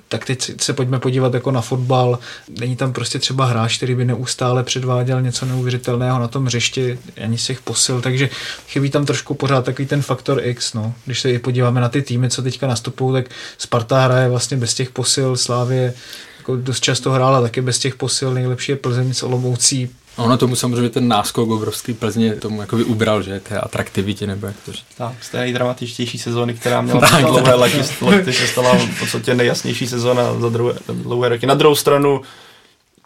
tak 0.08 0.24
teď 0.24 0.62
se 0.62 0.72
pojďme 0.72 0.98
podívat 0.98 1.34
jako 1.34 1.50
na 1.50 1.60
fotbal. 1.60 2.18
Není 2.60 2.76
tam 2.76 2.92
prostě 2.92 3.18
třeba 3.18 3.44
hráč, 3.44 3.76
který 3.76 3.94
by 3.94 4.04
neustále 4.04 4.62
předváděl 4.64 5.22
něco 5.22 5.46
neuvěřitelného 5.46 6.18
na 6.18 6.28
tom 6.28 6.46
hřišti, 6.46 6.98
ani 7.24 7.38
z 7.38 7.46
těch 7.46 7.60
posil, 7.60 8.00
takže 8.00 8.30
chybí 8.68 8.90
tam 8.90 9.06
trošku 9.06 9.34
pořád 9.34 9.64
takový 9.64 9.88
ten 9.88 10.02
faktor 10.02 10.40
X. 10.44 10.74
No. 10.74 10.94
Když 11.04 11.20
se 11.20 11.38
podíváme 11.38 11.80
na 11.80 11.88
ty 11.88 12.02
týmy, 12.02 12.30
co 12.30 12.42
teďka 12.42 12.66
nastupují, 12.66 13.22
tak 13.22 13.32
Sparta 13.58 14.04
hraje 14.04 14.28
vlastně 14.28 14.56
bez 14.56 14.74
těch 14.74 14.90
posil, 14.90 15.36
Slávě 15.36 15.94
jako 16.38 16.56
dost 16.56 16.80
často 16.80 17.10
hrála 17.10 17.40
taky 17.40 17.60
bez 17.60 17.78
těch 17.78 17.94
posil, 17.94 18.34
nejlepší 18.34 18.72
je 18.72 18.76
Plzeň 18.76 19.14
s 19.14 19.22
Olomoucí, 19.22 19.90
a 20.20 20.22
ono 20.22 20.36
tomu 20.36 20.56
samozřejmě 20.56 20.88
ten 20.88 21.08
náskok 21.08 21.50
obrovský 21.50 21.94
Plzně 21.94 22.36
tomu 22.36 22.60
jako 22.60 22.76
ubral, 22.76 23.22
že 23.22 23.40
té 23.40 23.60
atraktivitě 23.60 24.26
nebo 24.26 24.46
jak 24.46 24.56
to 24.66 24.72
říct. 24.72 24.84
Tak, 24.98 25.24
z 25.24 25.30
té 25.30 25.38
nejdramatičtější 25.38 26.18
sezóny, 26.18 26.54
která 26.54 26.80
měla 26.80 27.00
tak, 27.10 27.24
dlouhé 27.24 27.54
lety, 27.54 27.80
lety 28.00 28.32
se 28.32 28.46
stala 28.46 28.74
v 28.74 28.98
podstatě 28.98 29.34
nejjasnější 29.34 29.86
sezóna 29.86 30.40
za 30.40 30.48
druhé, 30.48 30.74
dlouhé 30.92 31.28
roky. 31.28 31.46
Na 31.46 31.54
druhou 31.54 31.74
stranu, 31.74 32.20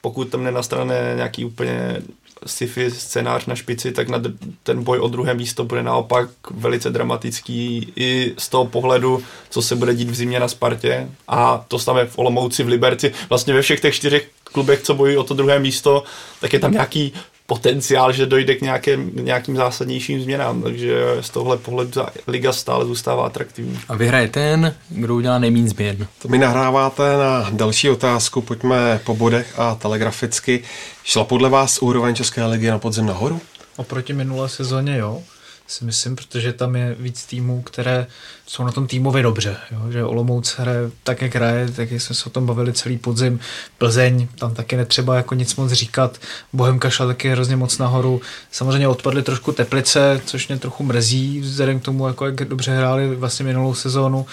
pokud 0.00 0.28
tam 0.28 0.44
nenastane 0.44 1.12
nějaký 1.16 1.44
úplně 1.44 2.02
sci-fi 2.46 2.90
scénář 2.90 3.46
na 3.46 3.54
špici, 3.54 3.92
tak 3.92 4.08
na 4.08 4.22
ten 4.62 4.84
boj 4.84 4.98
o 4.98 5.08
druhé 5.08 5.34
místo 5.34 5.64
bude 5.64 5.82
naopak 5.82 6.28
velice 6.50 6.90
dramatický 6.90 7.92
i 7.96 8.34
z 8.38 8.48
toho 8.48 8.66
pohledu, 8.66 9.22
co 9.50 9.62
se 9.62 9.76
bude 9.76 9.94
dít 9.94 10.10
v 10.10 10.14
zimě 10.14 10.40
na 10.40 10.48
Spartě. 10.48 11.08
A 11.28 11.64
to 11.68 11.78
samé 11.78 12.06
v 12.06 12.18
Olomouci, 12.18 12.62
v 12.62 12.68
Liberci, 12.68 13.12
vlastně 13.28 13.54
ve 13.54 13.62
všech 13.62 13.80
těch 13.80 13.94
čtyřech 13.94 14.30
klubech, 14.44 14.82
co 14.82 14.94
bojují 14.94 15.16
o 15.16 15.24
to 15.24 15.34
druhé 15.34 15.58
místo, 15.58 16.04
tak 16.40 16.52
je 16.52 16.58
tam 16.58 16.72
nějaký 16.72 17.12
potenciál, 17.46 18.12
že 18.12 18.26
dojde 18.26 18.54
k 18.54 18.60
nějakým, 18.60 19.10
nějakým 19.14 19.56
zásadnějším 19.56 20.22
změnám, 20.22 20.62
takže 20.62 21.04
z 21.20 21.30
tohle 21.30 21.56
pohledu 21.56 21.90
ta 21.90 22.10
liga 22.26 22.52
stále 22.52 22.84
zůstává 22.84 23.26
atraktivní. 23.26 23.80
A 23.88 23.96
vyhraje 23.96 24.28
ten, 24.28 24.74
kdo 24.88 25.14
udělá 25.14 25.38
nejméně 25.38 25.68
změn. 25.68 26.06
To 26.22 26.28
mi 26.28 26.38
nahráváte 26.38 27.02
na 27.16 27.50
další 27.50 27.90
otázku, 27.90 28.40
pojďme 28.40 29.00
po 29.04 29.16
bodech 29.16 29.58
a 29.58 29.74
telegraficky. 29.74 30.62
Šla 31.04 31.24
podle 31.24 31.48
vás 31.48 31.78
úroveň 31.78 32.14
České 32.14 32.46
ligy 32.46 32.70
na 32.70 32.78
podzem 32.78 33.06
nahoru? 33.06 33.40
Oproti 33.76 34.12
minulé 34.12 34.48
sezóně, 34.48 34.98
jo 34.98 35.22
si 35.66 35.84
myslím, 35.84 36.16
protože 36.16 36.52
tam 36.52 36.76
je 36.76 36.96
víc 36.98 37.26
týmů, 37.26 37.62
které 37.62 38.06
jsou 38.46 38.64
na 38.64 38.72
tom 38.72 38.86
týmově 38.86 39.22
dobře. 39.22 39.56
Jo? 39.70 39.90
Že 39.90 40.04
Olomouc 40.04 40.54
hraje 40.58 40.90
tak, 41.02 41.22
jak 41.22 41.34
hraje, 41.34 41.70
tak 41.70 41.90
jak 41.90 42.02
jsme 42.02 42.14
se 42.14 42.24
o 42.24 42.30
tom 42.30 42.46
bavili 42.46 42.72
celý 42.72 42.98
podzim. 42.98 43.40
Plzeň, 43.78 44.28
tam 44.38 44.54
taky 44.54 44.76
netřeba 44.76 45.16
jako 45.16 45.34
nic 45.34 45.56
moc 45.56 45.72
říkat. 45.72 46.18
Bohemka 46.52 46.90
šla 46.90 47.06
taky 47.06 47.30
hrozně 47.30 47.56
moc 47.56 47.78
nahoru. 47.78 48.20
Samozřejmě 48.50 48.88
odpadly 48.88 49.22
trošku 49.22 49.52
Teplice, 49.52 50.20
což 50.26 50.48
mě 50.48 50.58
trochu 50.58 50.84
mrzí, 50.84 51.40
vzhledem 51.40 51.80
k 51.80 51.84
tomu, 51.84 52.06
jako 52.06 52.26
jak 52.26 52.34
dobře 52.34 52.76
hráli 52.76 53.16
vlastně 53.16 53.44
minulou 53.44 53.74
sezónu. 53.74 54.26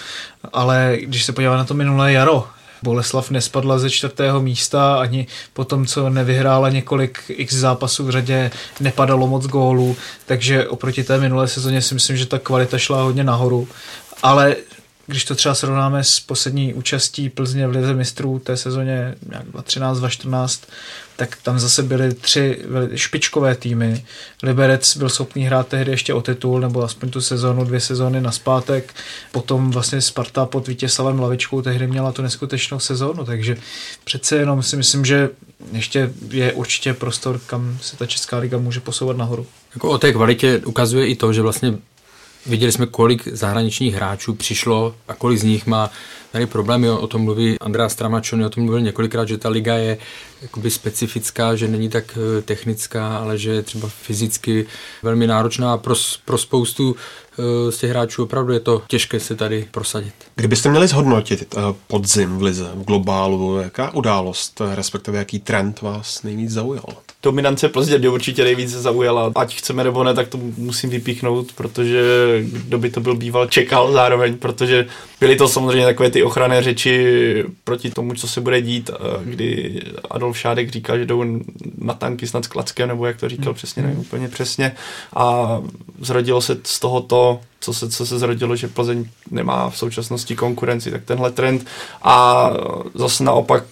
Ale 0.52 0.96
když 1.00 1.24
se 1.24 1.32
podíváme 1.32 1.58
na 1.58 1.64
to 1.64 1.74
minulé 1.74 2.12
jaro, 2.12 2.48
Boleslav 2.82 3.30
nespadla 3.30 3.78
ze 3.78 3.90
čtvrtého 3.90 4.40
místa, 4.40 4.94
ani 5.00 5.26
po 5.52 5.64
tom, 5.64 5.86
co 5.86 6.10
nevyhrála 6.10 6.68
několik 6.68 7.18
x 7.28 7.54
zápasů 7.54 8.04
v 8.04 8.10
řadě, 8.10 8.50
nepadalo 8.80 9.26
moc 9.26 9.46
gólů, 9.46 9.96
takže 10.26 10.68
oproti 10.68 11.04
té 11.04 11.18
minulé 11.18 11.48
sezóně 11.48 11.82
si 11.82 11.94
myslím, 11.94 12.16
že 12.16 12.26
ta 12.26 12.38
kvalita 12.38 12.78
šla 12.78 13.02
hodně 13.02 13.24
nahoru. 13.24 13.68
Ale 14.22 14.56
když 15.06 15.24
to 15.24 15.34
třeba 15.34 15.54
srovnáme 15.54 16.04
s 16.04 16.20
poslední 16.20 16.74
účastí 16.74 17.28
Plzně 17.28 17.66
v 17.66 17.70
Lize 17.70 17.94
mistrů 17.94 18.38
té 18.38 18.56
sezóně 18.56 19.14
2013-2014, 19.52 20.60
tak 21.16 21.38
tam 21.42 21.58
zase 21.58 21.82
byly 21.82 22.14
tři 22.14 22.64
špičkové 22.94 23.54
týmy. 23.54 24.04
Liberec 24.42 24.96
byl 24.96 25.08
schopný 25.08 25.44
hrát 25.44 25.68
tehdy 25.68 25.90
ještě 25.90 26.14
o 26.14 26.22
titul, 26.22 26.60
nebo 26.60 26.82
aspoň 26.82 27.10
tu 27.10 27.20
sezónu, 27.20 27.64
dvě 27.64 27.80
sezóny 27.80 28.20
na 28.20 28.32
zpátek. 28.32 28.94
Potom 29.32 29.70
vlastně 29.70 30.00
Sparta 30.00 30.46
pod 30.46 30.68
Vítězslavem 30.68 31.20
Lavičkou 31.20 31.62
tehdy 31.62 31.86
měla 31.86 32.12
tu 32.12 32.22
neskutečnou 32.22 32.78
sezónu, 32.78 33.24
takže 33.24 33.56
přece 34.04 34.36
jenom 34.36 34.62
si 34.62 34.76
myslím, 34.76 35.04
že 35.04 35.30
ještě 35.72 36.12
je 36.30 36.52
určitě 36.52 36.94
prostor, 36.94 37.40
kam 37.46 37.78
se 37.82 37.96
ta 37.96 38.06
Česká 38.06 38.38
liga 38.38 38.58
může 38.58 38.80
posouvat 38.80 39.16
nahoru. 39.16 39.46
Jako 39.74 39.90
o 39.90 39.98
té 39.98 40.12
kvalitě 40.12 40.60
ukazuje 40.64 41.06
i 41.06 41.16
to, 41.16 41.32
že 41.32 41.42
vlastně 41.42 41.74
Viděli 42.46 42.72
jsme, 42.72 42.86
kolik 42.86 43.28
zahraničních 43.28 43.94
hráčů 43.94 44.34
přišlo 44.34 44.94
a 45.08 45.14
kolik 45.14 45.38
z 45.38 45.42
nich 45.42 45.66
má 45.66 45.90
tady 46.32 46.46
problémy. 46.46 46.90
O 46.90 47.06
tom 47.06 47.22
mluví 47.22 47.58
Andrea 47.60 47.88
Stramačony, 47.88 48.44
o 48.44 48.50
tom 48.50 48.62
mluvil 48.62 48.80
několikrát, 48.80 49.28
že 49.28 49.38
ta 49.38 49.48
liga 49.48 49.74
je 49.74 49.98
jakoby 50.42 50.70
specifická, 50.70 51.56
že 51.56 51.68
není 51.68 51.88
tak 51.88 52.18
eh, 52.38 52.42
technická, 52.42 53.16
ale 53.16 53.38
že 53.38 53.50
je 53.50 53.62
třeba 53.62 53.88
fyzicky 53.88 54.66
velmi 55.02 55.26
náročná 55.26 55.78
pro, 55.78 55.94
pro 56.24 56.38
spoustu 56.38 56.96
eh, 57.38 57.72
z 57.72 57.78
těch 57.78 57.90
hráčů 57.90 58.22
opravdu 58.22 58.52
je 58.52 58.60
to 58.60 58.82
těžké 58.88 59.20
se 59.20 59.36
tady 59.36 59.68
prosadit. 59.70 60.14
Kdybyste 60.34 60.68
měli 60.68 60.88
zhodnotit 60.88 61.54
eh, 61.56 61.60
podzim 61.86 62.38
v 62.38 62.42
Lize, 62.42 62.70
v 62.74 62.84
globálu, 62.84 63.58
jaká 63.58 63.94
událost, 63.94 64.62
respektive 64.74 65.18
jaký 65.18 65.40
trend 65.40 65.80
vás 65.80 66.22
nejvíc 66.22 66.50
zaujal? 66.50 66.94
Dominance 67.22 67.68
Plzně 67.68 67.98
mě 67.98 68.08
určitě 68.08 68.44
nejvíce 68.44 68.80
zaujala. 68.80 69.32
Ať 69.34 69.56
chceme 69.56 69.84
nebo 69.84 70.04
ne, 70.04 70.14
tak 70.14 70.28
to 70.28 70.38
musím 70.56 70.90
vypíchnout, 70.90 71.52
protože 71.52 72.02
kdo 72.42 72.78
by 72.78 72.90
to 72.90 73.00
byl 73.00 73.14
býval, 73.14 73.46
čekal 73.46 73.92
zároveň, 73.92 74.36
protože 74.36 74.86
byly 75.20 75.36
to 75.36 75.48
samozřejmě 75.48 75.86
takové 75.86 76.10
ty 76.10 76.22
ochranné 76.22 76.62
řeči 76.62 77.44
proti 77.64 77.90
tomu, 77.90 78.14
co 78.14 78.28
se 78.28 78.40
bude 78.40 78.62
dít, 78.62 78.90
kdy 79.24 79.80
Adolf 80.10 80.38
Šádek 80.38 80.70
říkal, 80.70 80.98
že 80.98 81.06
jdou 81.06 81.24
na 81.78 81.94
tanky 81.94 82.26
snad 82.26 82.44
s 82.44 82.48
Klackem, 82.48 82.88
nebo 82.88 83.06
jak 83.06 83.16
to 83.16 83.28
říkal 83.28 83.52
hmm. 83.52 83.54
přesně, 83.54 83.82
nevím 83.82 84.00
úplně 84.00 84.28
přesně. 84.28 84.72
A 85.14 85.58
zrodilo 86.00 86.40
se 86.40 86.56
z 86.64 86.80
toho 86.80 87.00
to, 87.00 87.40
co 87.60 87.74
se, 87.74 87.90
co 87.90 88.06
se 88.06 88.18
zrodilo, 88.18 88.56
že 88.56 88.68
Plzeň 88.68 89.04
nemá 89.30 89.70
v 89.70 89.78
současnosti 89.78 90.36
konkurenci, 90.36 90.90
tak 90.90 91.04
tenhle 91.04 91.30
trend. 91.30 91.66
A 92.02 92.50
zase 92.94 93.24
naopak 93.24 93.64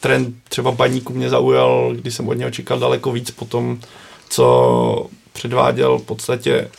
trend 0.00 0.34
třeba 0.48 0.72
baníku 0.72 1.12
mě 1.12 1.30
zaujal, 1.30 1.94
když 1.94 2.14
jsem 2.14 2.28
od 2.28 2.34
něho 2.34 2.50
čekal 2.50 2.78
daleko 2.78 3.12
víc 3.12 3.30
po 3.30 3.44
tom, 3.44 3.80
co 4.28 5.06
předváděl 5.32 5.98
v 5.98 6.02
podstatě 6.02 6.70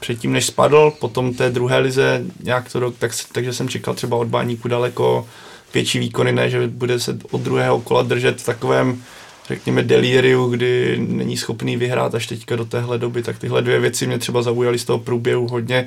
předtím, 0.00 0.32
než 0.32 0.46
spadl, 0.46 0.92
potom 1.00 1.34
té 1.34 1.50
druhé 1.50 1.78
lize 1.78 2.24
nějak 2.42 2.72
to, 2.72 2.90
tak, 2.90 3.12
takže 3.32 3.52
jsem 3.52 3.68
čekal 3.68 3.94
třeba 3.94 4.16
od 4.16 4.28
baníku 4.28 4.68
daleko 4.68 5.28
větší 5.74 5.98
výkony, 5.98 6.32
ne, 6.32 6.50
že 6.50 6.66
bude 6.66 7.00
se 7.00 7.18
od 7.30 7.40
druhého 7.40 7.80
kola 7.80 8.02
držet 8.02 8.40
v 8.40 8.46
takovém 8.46 9.02
řekněme 9.48 9.82
delíriu, 9.82 10.46
kdy 10.48 10.98
není 10.98 11.36
schopný 11.36 11.76
vyhrát 11.76 12.14
až 12.14 12.26
teďka 12.26 12.56
do 12.56 12.64
téhle 12.64 12.98
doby, 12.98 13.22
tak 13.22 13.38
tyhle 13.38 13.62
dvě 13.62 13.80
věci 13.80 14.06
mě 14.06 14.18
třeba 14.18 14.42
zaujaly 14.42 14.78
z 14.78 14.84
toho 14.84 14.98
průběhu 14.98 15.48
hodně 15.48 15.86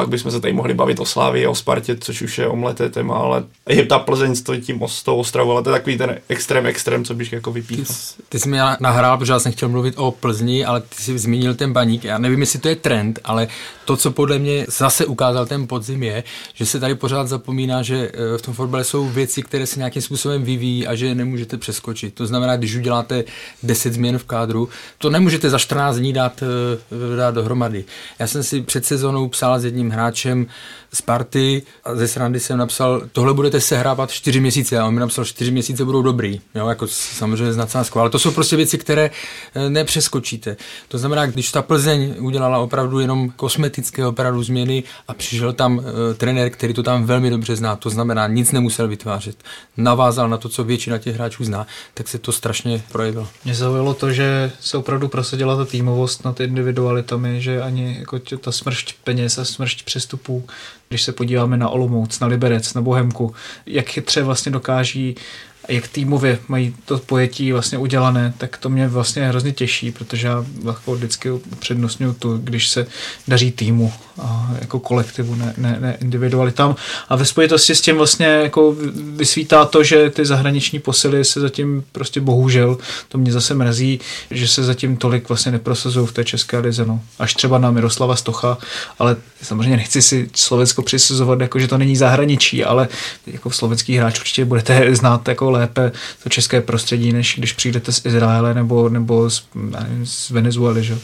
pak 0.00 0.08
bychom 0.08 0.30
se 0.30 0.40
tady 0.40 0.52
mohli 0.52 0.74
bavit 0.74 1.00
o 1.00 1.04
Slávii, 1.04 1.46
o 1.46 1.54
Spartě, 1.54 1.96
což 1.96 2.22
už 2.22 2.38
je 2.38 2.46
omleté 2.46 2.88
téma, 2.88 3.14
ale 3.14 3.44
i 3.68 3.84
ta 3.86 3.98
Plzeň 3.98 4.34
stojí 4.34 4.60
tím 4.60 4.82
s 4.86 5.02
tou 5.02 5.16
Ostravou, 5.16 5.52
ale 5.52 5.62
to 5.62 5.70
je 5.70 5.76
takový 5.78 5.98
ten 5.98 6.18
extrém, 6.28 6.66
extrém, 6.66 7.04
co 7.04 7.14
bych 7.14 7.32
jako 7.32 7.52
vypíchl. 7.52 7.92
Ty, 8.16 8.22
ty 8.28 8.38
jsi 8.38 8.48
mě 8.48 8.60
nahrál, 8.80 9.18
protože 9.18 9.32
já 9.32 9.38
jsem 9.38 9.52
chtěl 9.52 9.68
mluvit 9.68 9.94
o 9.98 10.10
Plzni, 10.10 10.64
ale 10.64 10.80
ty 10.80 11.02
jsi 11.02 11.18
zmínil 11.18 11.54
ten 11.54 11.72
baník. 11.72 12.04
Já 12.04 12.18
nevím, 12.18 12.40
jestli 12.40 12.58
to 12.58 12.68
je 12.68 12.76
trend, 12.76 13.18
ale 13.24 13.48
to, 13.84 13.96
co 13.96 14.10
podle 14.10 14.38
mě 14.38 14.66
zase 14.68 15.06
ukázal 15.06 15.46
ten 15.46 15.66
podzim, 15.66 16.02
je, 16.02 16.24
že 16.54 16.66
se 16.66 16.80
tady 16.80 16.94
pořád 16.94 17.28
zapomíná, 17.28 17.82
že 17.82 18.10
eh, 18.14 18.38
v 18.38 18.42
tom 18.42 18.54
fotbale 18.54 18.84
jsou 18.84 19.08
věci, 19.08 19.42
které 19.42 19.66
se 19.66 19.78
nějakým 19.78 20.02
způsobem 20.02 20.42
vyvíjí 20.42 20.86
a 20.86 20.94
že 20.94 21.06
je 21.06 21.14
nemůžete 21.14 21.56
přeskočit. 21.56 22.14
To 22.14 22.26
znamená, 22.26 22.56
když 22.56 22.76
uděláte 22.76 23.24
10 23.62 23.92
změn 23.92 24.18
v 24.18 24.24
kádru, 24.24 24.68
to 24.98 25.10
nemůžete 25.10 25.50
za 25.50 25.58
14 25.58 25.96
dní 25.96 26.12
dát, 26.12 26.42
eh, 26.42 27.16
dát 27.16 27.34
dohromady. 27.34 27.84
Já 28.18 28.26
jsem 28.26 28.42
si 28.42 28.62
před 28.62 28.84
sezónou 28.84 29.28
psal 29.28 29.60
s 29.60 29.64
jedním 29.64 29.89
hráčem 29.90 30.46
Sparty 30.92 31.62
a 31.84 31.94
ze 31.94 32.08
srandy 32.08 32.40
jsem 32.40 32.58
napsal, 32.58 33.02
tohle 33.12 33.34
budete 33.34 33.60
sehrávat 33.60 34.10
4 34.10 34.40
měsíce 34.40 34.78
a 34.78 34.86
on 34.86 34.94
mi 34.94 35.00
napsal, 35.00 35.24
4 35.24 35.50
měsíce 35.50 35.84
budou 35.84 36.02
dobrý. 36.02 36.40
Jo, 36.54 36.68
jako 36.68 36.86
samozřejmě 36.88 37.52
s 37.52 37.56
nadsázkou, 37.56 37.98
ale 37.98 38.10
to 38.10 38.18
jsou 38.18 38.30
prostě 38.30 38.56
věci, 38.56 38.78
které 38.78 39.10
eh, 39.54 39.70
nepřeskočíte. 39.70 40.56
To 40.88 40.98
znamená, 40.98 41.26
když 41.26 41.52
ta 41.52 41.62
Plzeň 41.62 42.14
udělala 42.18 42.58
opravdu 42.58 43.00
jenom 43.00 43.30
kosmetické 43.30 44.06
opravdu 44.06 44.42
změny 44.42 44.82
a 45.08 45.14
přišel 45.14 45.52
tam 45.52 45.78
uh, 45.78 45.84
trenér, 46.16 46.50
který 46.50 46.74
to 46.74 46.82
tam 46.82 47.04
velmi 47.04 47.30
dobře 47.30 47.56
zná, 47.56 47.76
to 47.76 47.90
znamená, 47.90 48.26
nic 48.26 48.52
nemusel 48.52 48.88
vytvářet, 48.88 49.36
navázal 49.76 50.28
na 50.28 50.36
to, 50.36 50.48
co 50.48 50.64
většina 50.64 50.98
těch 50.98 51.14
hráčů 51.14 51.44
zná, 51.44 51.66
tak 51.94 52.08
se 52.08 52.18
to 52.18 52.32
strašně 52.32 52.82
projevilo. 52.92 53.28
Mě 53.44 53.54
zaujalo 53.54 53.94
to, 53.94 54.12
že 54.12 54.52
se 54.60 54.78
opravdu 54.78 55.08
prosadila 55.08 55.56
ta 55.56 55.64
týmovost 55.64 56.24
nad 56.24 56.40
individualitami, 56.40 57.42
že 57.42 57.62
ani 57.62 57.96
jako 57.98 58.18
ta 58.18 58.52
smršť 58.52 58.94
peněz 59.04 59.38
a 59.38 59.44
smršť 59.44 59.84
přestupů 59.84 60.46
když 60.92 61.02
se 61.02 61.12
podíváme 61.12 61.56
na 61.56 61.68
Olomouc, 61.68 62.20
na 62.20 62.26
Liberec, 62.26 62.74
na 62.74 62.82
Bohemku, 62.82 63.34
jak 63.66 63.88
chytře 63.88 64.22
vlastně 64.22 64.52
dokáží 64.52 65.14
jak 65.68 65.88
týmově 65.88 66.38
mají 66.48 66.74
to 66.84 66.98
pojetí 66.98 67.52
vlastně 67.52 67.78
udělané, 67.78 68.34
tak 68.38 68.56
to 68.56 68.68
mě 68.68 68.88
vlastně 68.88 69.28
hrozně 69.28 69.52
těší, 69.52 69.92
protože 69.92 70.26
já 70.26 70.44
vždycky 70.86 71.28
přednostňuji 71.58 72.14
to, 72.14 72.38
když 72.38 72.68
se 72.68 72.86
daří 73.28 73.52
týmu 73.52 73.92
jako 74.60 74.80
kolektivu, 74.80 75.34
ne, 75.34 75.54
ne, 75.56 75.76
ne 75.80 75.96
individualitám. 76.00 76.76
A 77.08 77.16
ve 77.16 77.24
spojitosti 77.24 77.74
s 77.74 77.80
tím 77.80 77.96
vlastně 77.96 78.26
jako 78.26 78.76
vysvítá 79.16 79.64
to, 79.64 79.84
že 79.84 80.10
ty 80.10 80.24
zahraniční 80.24 80.78
posily 80.78 81.24
se 81.24 81.40
zatím 81.40 81.84
prostě 81.92 82.20
bohužel, 82.20 82.78
to 83.08 83.18
mě 83.18 83.32
zase 83.32 83.54
mrzí, 83.54 84.00
že 84.30 84.48
se 84.48 84.64
zatím 84.64 84.96
tolik 84.96 85.28
vlastně 85.28 85.52
neprosazují 85.52 86.06
v 86.06 86.12
té 86.12 86.24
české 86.24 86.58
lize. 86.58 86.84
No. 86.86 87.00
Až 87.18 87.34
třeba 87.34 87.58
na 87.58 87.70
Miroslava 87.70 88.16
Stocha, 88.16 88.58
ale 88.98 89.16
samozřejmě 89.42 89.76
nechci 89.76 90.02
si 90.02 90.30
Slovensko 90.34 90.82
přisuzovat, 90.82 91.40
jako 91.40 91.58
že 91.58 91.68
to 91.68 91.78
není 91.78 91.96
zahraničí, 91.96 92.64
ale 92.64 92.88
jako 93.26 93.50
slovenský 93.50 93.96
hráč 93.96 94.20
určitě 94.20 94.44
budete 94.44 94.94
znát 95.00 95.28
jako 95.28 95.50
lépe 95.50 95.92
to 96.22 96.28
české 96.28 96.60
prostředí, 96.60 97.12
než 97.12 97.34
když 97.38 97.52
přijdete 97.52 97.92
z 97.92 98.06
Izraele 98.06 98.54
nebo, 98.54 98.88
nebo 98.88 99.30
z, 99.30 99.42
nevím, 99.54 100.06
z 100.06 100.30
Venezuely. 100.30 100.84
Že? 100.84 100.98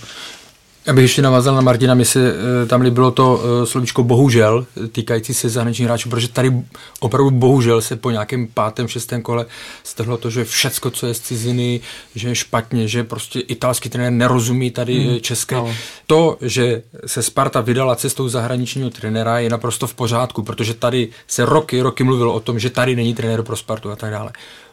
Já 0.87 0.93
bych 0.93 1.03
ještě 1.03 1.23
navázal 1.23 1.55
na 1.55 1.61
Martina, 1.61 1.95
mi 1.95 2.05
se 2.05 2.35
eh, 2.63 2.67
tam 2.67 2.81
líbilo 2.81 3.11
to 3.11 3.41
eh, 3.43 3.67
slovíčko 3.67 4.03
bohužel, 4.05 4.67
týkající 4.93 5.35
se 5.35 5.49
zahraničních 5.49 5.89
hráčů, 5.89 6.09
protože 6.09 6.29
tady 6.29 6.53
opravdu 7.01 7.31
bohužel 7.31 7.83
se 7.83 7.97
po 7.97 8.11
nějakém 8.11 8.47
pátém, 8.55 8.89
šestém 8.89 9.23
kole 9.23 9.47
strhlo 9.85 10.17
to, 10.17 10.31
že 10.31 10.45
všecko, 10.45 10.91
co 10.91 11.07
je 11.07 11.15
z 11.15 11.21
ciziny, 11.21 11.81
že 12.15 12.29
je 12.29 12.35
špatně, 12.35 12.89
že 12.89 13.05
prostě 13.05 13.41
italský 13.41 13.89
trenér 13.89 14.13
nerozumí 14.13 14.71
tady 14.71 15.01
hmm. 15.01 15.21
české. 15.21 15.55
No. 15.55 15.75
To, 16.07 16.39
že 16.41 16.83
se 17.07 17.23
Sparta 17.23 17.61
vydala 17.61 17.97
cestou 17.97 18.29
zahraničního 18.29 18.91
trenéra, 18.91 19.39
je 19.39 19.51
naprosto 19.51 19.87
v 19.87 19.95
pořádku, 19.95 20.43
protože 20.43 20.75
tady 20.75 21.09
se 21.27 21.45
roky, 21.45 21.81
roky 21.81 22.05
mluvilo 22.05 22.35
o 22.35 22.41
tom, 22.41 22.59
že 22.59 22.71
tady 22.71 22.97
není 22.97 23.15
trenér 23.15 23.43
pro 23.43 23.57
Spartu 23.57 23.91
a 23.91 23.97
tak 23.97 24.11
dále. 24.11 24.33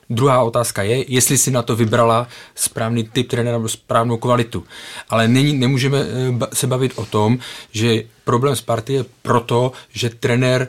Druhá 0.10 0.44
otázka 0.44 0.84
je, 0.84 1.14
jestli 1.14 1.38
si 1.38 1.52
na 1.52 1.62
to 1.62 1.76
vybrala 1.76 2.28
správný 2.56 3.04
typ 3.04 3.30
trenéra 3.30 3.58
nebo 3.58 3.70
správnou 3.70 4.18
kvalitu. 4.18 4.64
Ale 5.10 5.28
není, 5.28 5.54
nemůžeme 5.54 5.98
eh, 6.00 6.56
se 6.56 6.68
bavit 6.68 6.92
o 6.96 7.06
tom, 7.06 7.40
že 7.72 8.04
problém 8.24 8.56
Sparty 8.56 8.94
je 8.94 9.06
proto, 9.22 9.72
že 9.94 10.10
trenér 10.10 10.68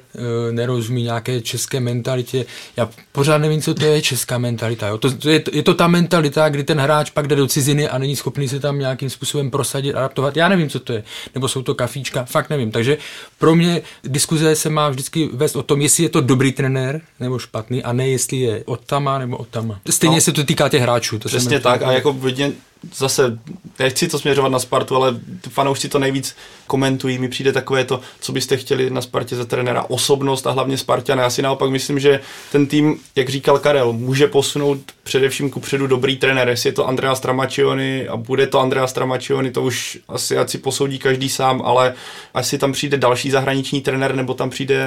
e, 0.49 0.53
nerozumí 0.53 1.03
nějaké 1.03 1.41
české 1.41 1.81
mentalitě. 1.81 2.47
Já 2.77 2.91
pořád 3.13 3.39
nevím, 3.39 3.63
co 3.63 3.75
to 3.75 3.85
je 3.85 4.03
česká 4.03 4.39
mentalita. 4.39 4.89
Jo? 4.89 4.99
To, 4.99 5.11
to 5.11 5.31
je, 5.31 5.43
je 5.53 5.63
to 5.63 5.75
ta 5.75 5.89
mentalita, 5.89 6.49
kdy 6.49 6.65
ten 6.65 6.81
hráč 6.81 7.11
pak 7.11 7.27
jde 7.27 7.37
do 7.37 7.47
ciziny 7.47 7.89
a 7.89 7.99
není 7.99 8.17
schopný 8.17 8.49
se 8.49 8.61
tam 8.61 8.79
nějakým 8.79 9.11
způsobem 9.11 9.51
prosadit, 9.51 9.95
adaptovat. 9.95 10.37
Já 10.37 10.49
nevím, 10.49 10.71
co 10.71 10.81
to 10.81 10.93
je. 10.93 11.05
Nebo 11.35 11.49
jsou 11.49 11.63
to 11.63 11.75
kafíčka, 11.75 12.25
fakt 12.25 12.51
nevím. 12.51 12.71
Takže 12.71 12.99
pro 13.39 13.55
mě 13.55 13.83
diskuze 14.05 14.57
se 14.57 14.71
má 14.71 14.89
vždycky 14.89 15.29
vést 15.33 15.57
o 15.57 15.63
tom, 15.63 15.81
jestli 15.81 16.03
je 16.03 16.09
to 16.09 16.21
dobrý 16.21 16.53
trenér 16.53 17.01
nebo 17.21 17.39
špatný, 17.39 17.83
a 17.83 17.93
ne 17.93 18.09
jestli 18.09 18.37
je 18.37 18.63
od 18.65 18.85
tama 18.85 19.19
nebo 19.19 19.37
od 19.37 19.49
tama. 19.49 19.81
Stejně 19.91 20.17
no, 20.17 20.21
se 20.21 20.33
to 20.33 20.45
týká 20.45 20.69
těch 20.69 20.83
hráčů. 20.83 21.19
To 21.19 21.29
přesně 21.29 21.61
tak. 21.61 21.83
A 21.83 21.93
jako 21.93 22.13
vidět, 22.13 22.55
zase, 22.95 23.39
nechci 23.79 24.09
to 24.09 24.19
směřovat 24.19 24.49
na 24.49 24.59
Spartu, 24.59 24.97
ale 24.97 25.21
fanoušci 25.49 25.89
to 25.89 25.99
nejvíc 25.99 26.37
komentují. 26.67 27.19
Mi 27.19 27.29
přijde 27.29 27.53
takové 27.53 27.85
to, 27.85 28.01
co 28.21 28.33
byste 28.33 28.57
chtěli 28.57 28.91
na 28.91 29.01
Spartě 29.01 29.37
za 29.37 29.45
trenéra, 29.45 29.85
osobnost 29.89 30.47
a 30.47 30.51
hlavně 30.51 30.79
Spartané. 30.79 31.23
Já 31.23 31.31
si 31.31 31.43
naopak 31.43 31.71
myslím, 31.71 31.99
že 31.99 32.21
ten 32.53 32.67
tým, 32.67 32.97
jak 33.17 33.29
říkal 33.29 33.59
Karel, 33.59 33.93
může 33.93 34.27
posunout 34.27 34.79
především 35.03 35.51
ku 35.51 35.61
předu 35.61 35.87
dobrý 35.87 36.17
trenér. 36.17 36.49
Jestli 36.49 36.69
je 36.69 36.73
to 36.73 36.89
Andrea 36.89 37.15
Stramačioni 37.15 38.09
a 38.09 38.17
bude 38.17 38.47
to 38.47 38.61
Andrea 38.61 38.87
Stramačioni, 38.87 39.51
to 39.51 39.63
už 39.63 39.99
asi 40.09 40.39
ať 40.39 40.51
si 40.51 40.59
posoudí 40.59 40.99
každý 40.99 41.29
sám, 41.29 41.63
ale 41.65 41.95
asi 42.35 42.59
tam 42.59 42.73
přijde 42.73 42.97
další 42.97 43.31
zahraniční 43.31 43.81
trenér 43.81 44.15
nebo 44.15 44.35
tam 44.35 44.51
přijde 44.51 44.87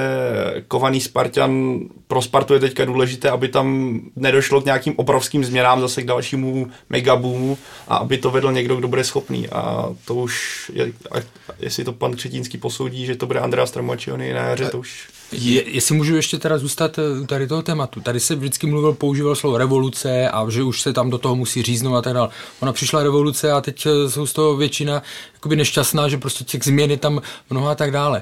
kovaný 0.67 1.01
Spartan, 1.01 1.79
pro 2.07 2.21
Spartu 2.21 2.53
je 2.53 2.59
teďka 2.59 2.85
důležité, 2.85 3.29
aby 3.29 3.47
tam 3.47 3.99
nedošlo 4.15 4.61
k 4.61 4.65
nějakým 4.65 4.93
obrovským 4.95 5.45
změnám, 5.45 5.81
zase 5.81 6.01
k 6.01 6.05
dalšímu 6.05 6.67
megaboomu 6.89 7.57
a 7.87 7.97
aby 7.97 8.17
to 8.17 8.31
vedl 8.31 8.51
někdo, 8.51 8.75
kdo 8.75 8.87
bude 8.87 9.03
schopný. 9.03 9.49
A 9.49 9.89
to 10.05 10.15
už, 10.15 10.71
je, 10.73 10.93
a 11.11 11.15
jestli 11.59 11.83
to 11.83 11.93
pan 11.93 12.15
Křetínský 12.15 12.57
posoudí, 12.57 13.05
že 13.05 13.15
to 13.15 13.25
bude 13.25 13.39
Andrea 13.39 13.65
Stramačioni 13.65 14.33
na 14.33 14.39
jaře, 14.39 14.69
to 14.69 14.79
už... 14.79 15.07
Je, 15.31 15.69
jestli 15.69 15.95
můžu 15.95 16.15
ještě 16.15 16.37
teda 16.37 16.57
zůstat 16.57 16.99
eh, 16.99 17.27
tady 17.27 17.47
toho 17.47 17.61
tématu. 17.61 18.01
Tady 18.01 18.19
se 18.19 18.35
vždycky 18.35 18.67
mluvil, 18.67 18.93
používal 18.93 19.35
slovo 19.35 19.57
revoluce 19.57 20.29
a 20.29 20.49
že 20.49 20.63
už 20.63 20.81
se 20.81 20.93
tam 20.93 21.09
do 21.09 21.17
toho 21.17 21.35
musí 21.35 21.63
říznout 21.63 21.95
a 21.95 22.01
tak 22.01 22.13
dále. 22.13 22.29
Ona 22.59 22.73
přišla 22.73 23.03
revoluce 23.03 23.51
a 23.51 23.61
teď 23.61 23.85
eh, 23.85 24.09
jsou 24.09 24.25
z 24.25 24.33
toho 24.33 24.57
většina 24.57 25.03
jakoby 25.33 25.55
nešťastná, 25.55 26.09
že 26.09 26.17
prostě 26.17 26.43
těch 26.43 26.63
změn 26.63 26.91
je 26.91 26.97
tam 26.97 27.21
mnoho 27.49 27.67
a 27.67 27.75
tak 27.75 27.91
dále. 27.91 28.21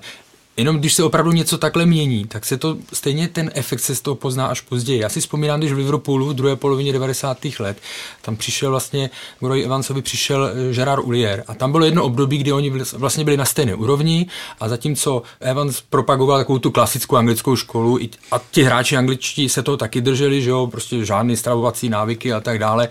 Jenom 0.57 0.77
když 0.77 0.93
se 0.93 1.03
opravdu 1.03 1.31
něco 1.31 1.57
takhle 1.57 1.85
mění, 1.85 2.25
tak 2.25 2.45
se 2.45 2.57
to 2.57 2.77
stejně 2.93 3.27
ten 3.27 3.51
efekt 3.53 3.79
se 3.79 3.95
z 3.95 4.01
toho 4.01 4.15
pozná 4.15 4.47
až 4.47 4.61
později. 4.61 5.01
Já 5.01 5.09
si 5.09 5.19
vzpomínám, 5.19 5.59
když 5.59 5.71
v 5.71 5.77
Liverpoolu 5.77 6.25
v 6.25 6.33
druhé 6.33 6.55
polovině 6.55 6.93
90. 6.93 7.37
let, 7.59 7.77
tam 8.21 8.35
přišel 8.35 8.71
vlastně, 8.71 9.09
Roy 9.41 9.63
Evansovi 9.63 10.01
přišel 10.01 10.45
eh, 10.45 10.73
Gerard 10.73 11.03
Ulier 11.03 11.43
a 11.47 11.53
tam 11.53 11.71
bylo 11.71 11.85
jedno 11.85 12.03
období, 12.03 12.37
kdy 12.37 12.51
oni 12.51 12.69
vlastně 12.93 13.23
byli 13.23 13.37
na 13.37 13.45
stejné 13.45 13.75
úrovni 13.75 14.27
a 14.59 14.69
zatímco 14.69 15.21
Evans 15.39 15.81
propagoval 15.81 16.37
takovou 16.37 16.59
tu 16.59 16.71
klasickou 16.71 17.15
anglickou 17.15 17.55
školu 17.55 17.99
a 18.31 18.41
ti 18.51 18.63
hráči 18.63 18.97
angličtí 18.97 19.49
se 19.49 19.63
toho 19.63 19.77
taky 19.77 20.01
drželi, 20.01 20.41
že 20.41 20.49
jo, 20.49 20.67
prostě 20.67 21.05
žádné 21.05 21.37
stravovací 21.37 21.89
návyky 21.89 22.33
a 22.33 22.39
tak 22.39 22.59
dále, 22.59 22.89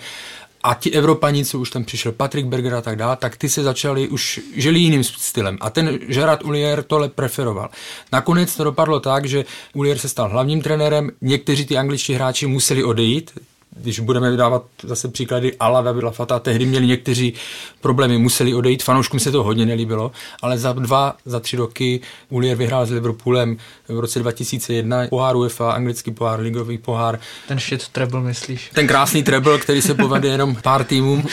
a 0.64 0.74
ti 0.74 0.90
Evropani, 0.90 1.44
co 1.44 1.58
už 1.58 1.70
tam 1.70 1.84
přišel, 1.84 2.12
Patrick 2.12 2.48
Berger 2.48 2.74
a 2.74 2.80
tak 2.80 2.96
dále, 2.96 3.16
tak 3.16 3.36
ty 3.36 3.48
se 3.48 3.62
začali 3.62 4.08
už 4.08 4.40
žili 4.56 4.78
jiným 4.78 5.04
stylem. 5.04 5.58
A 5.60 5.70
ten 5.70 5.98
Gerard 5.98 6.44
Ulier 6.44 6.82
tohle 6.82 7.08
preferoval. 7.08 7.68
Nakonec 8.12 8.56
to 8.56 8.64
dopadlo 8.64 9.00
tak, 9.00 9.24
že 9.24 9.44
Ulier 9.74 9.98
se 9.98 10.08
stal 10.08 10.28
hlavním 10.28 10.62
trenérem, 10.62 11.10
někteří 11.20 11.66
ty 11.66 11.76
angličtí 11.76 12.14
hráči 12.14 12.46
museli 12.46 12.84
odejít, 12.84 13.30
když 13.76 14.00
budeme 14.00 14.30
vydávat 14.30 14.64
zase 14.82 15.08
příklady 15.08 15.56
Ala 15.56 15.82
Davila 15.82 16.10
Fata, 16.10 16.38
tehdy 16.38 16.66
měli 16.66 16.86
někteří 16.86 17.34
problémy, 17.80 18.18
museli 18.18 18.54
odejít, 18.54 18.82
fanouškům 18.82 19.20
se 19.20 19.30
to 19.30 19.42
hodně 19.42 19.66
nelíbilo, 19.66 20.12
ale 20.42 20.58
za 20.58 20.72
dva, 20.72 21.16
za 21.24 21.40
tři 21.40 21.56
roky 21.56 22.00
Ulier 22.28 22.56
vyhrál 22.56 22.86
s 22.86 22.90
Liverpoolem 22.90 23.56
v 23.88 23.98
roce 23.98 24.18
2001 24.18 25.06
pohár 25.08 25.36
UEFA, 25.36 25.72
anglický 25.72 26.10
pohár, 26.10 26.40
ligový 26.40 26.78
pohár. 26.78 27.18
Ten 27.48 27.58
shit 27.58 27.88
treble, 27.88 28.20
myslíš? 28.20 28.70
Ten 28.74 28.86
krásný 28.86 29.22
treble, 29.22 29.58
který 29.58 29.82
se 29.82 29.94
povede 29.94 30.28
jenom 30.28 30.56
pár 30.62 30.84
týmům, 30.84 31.26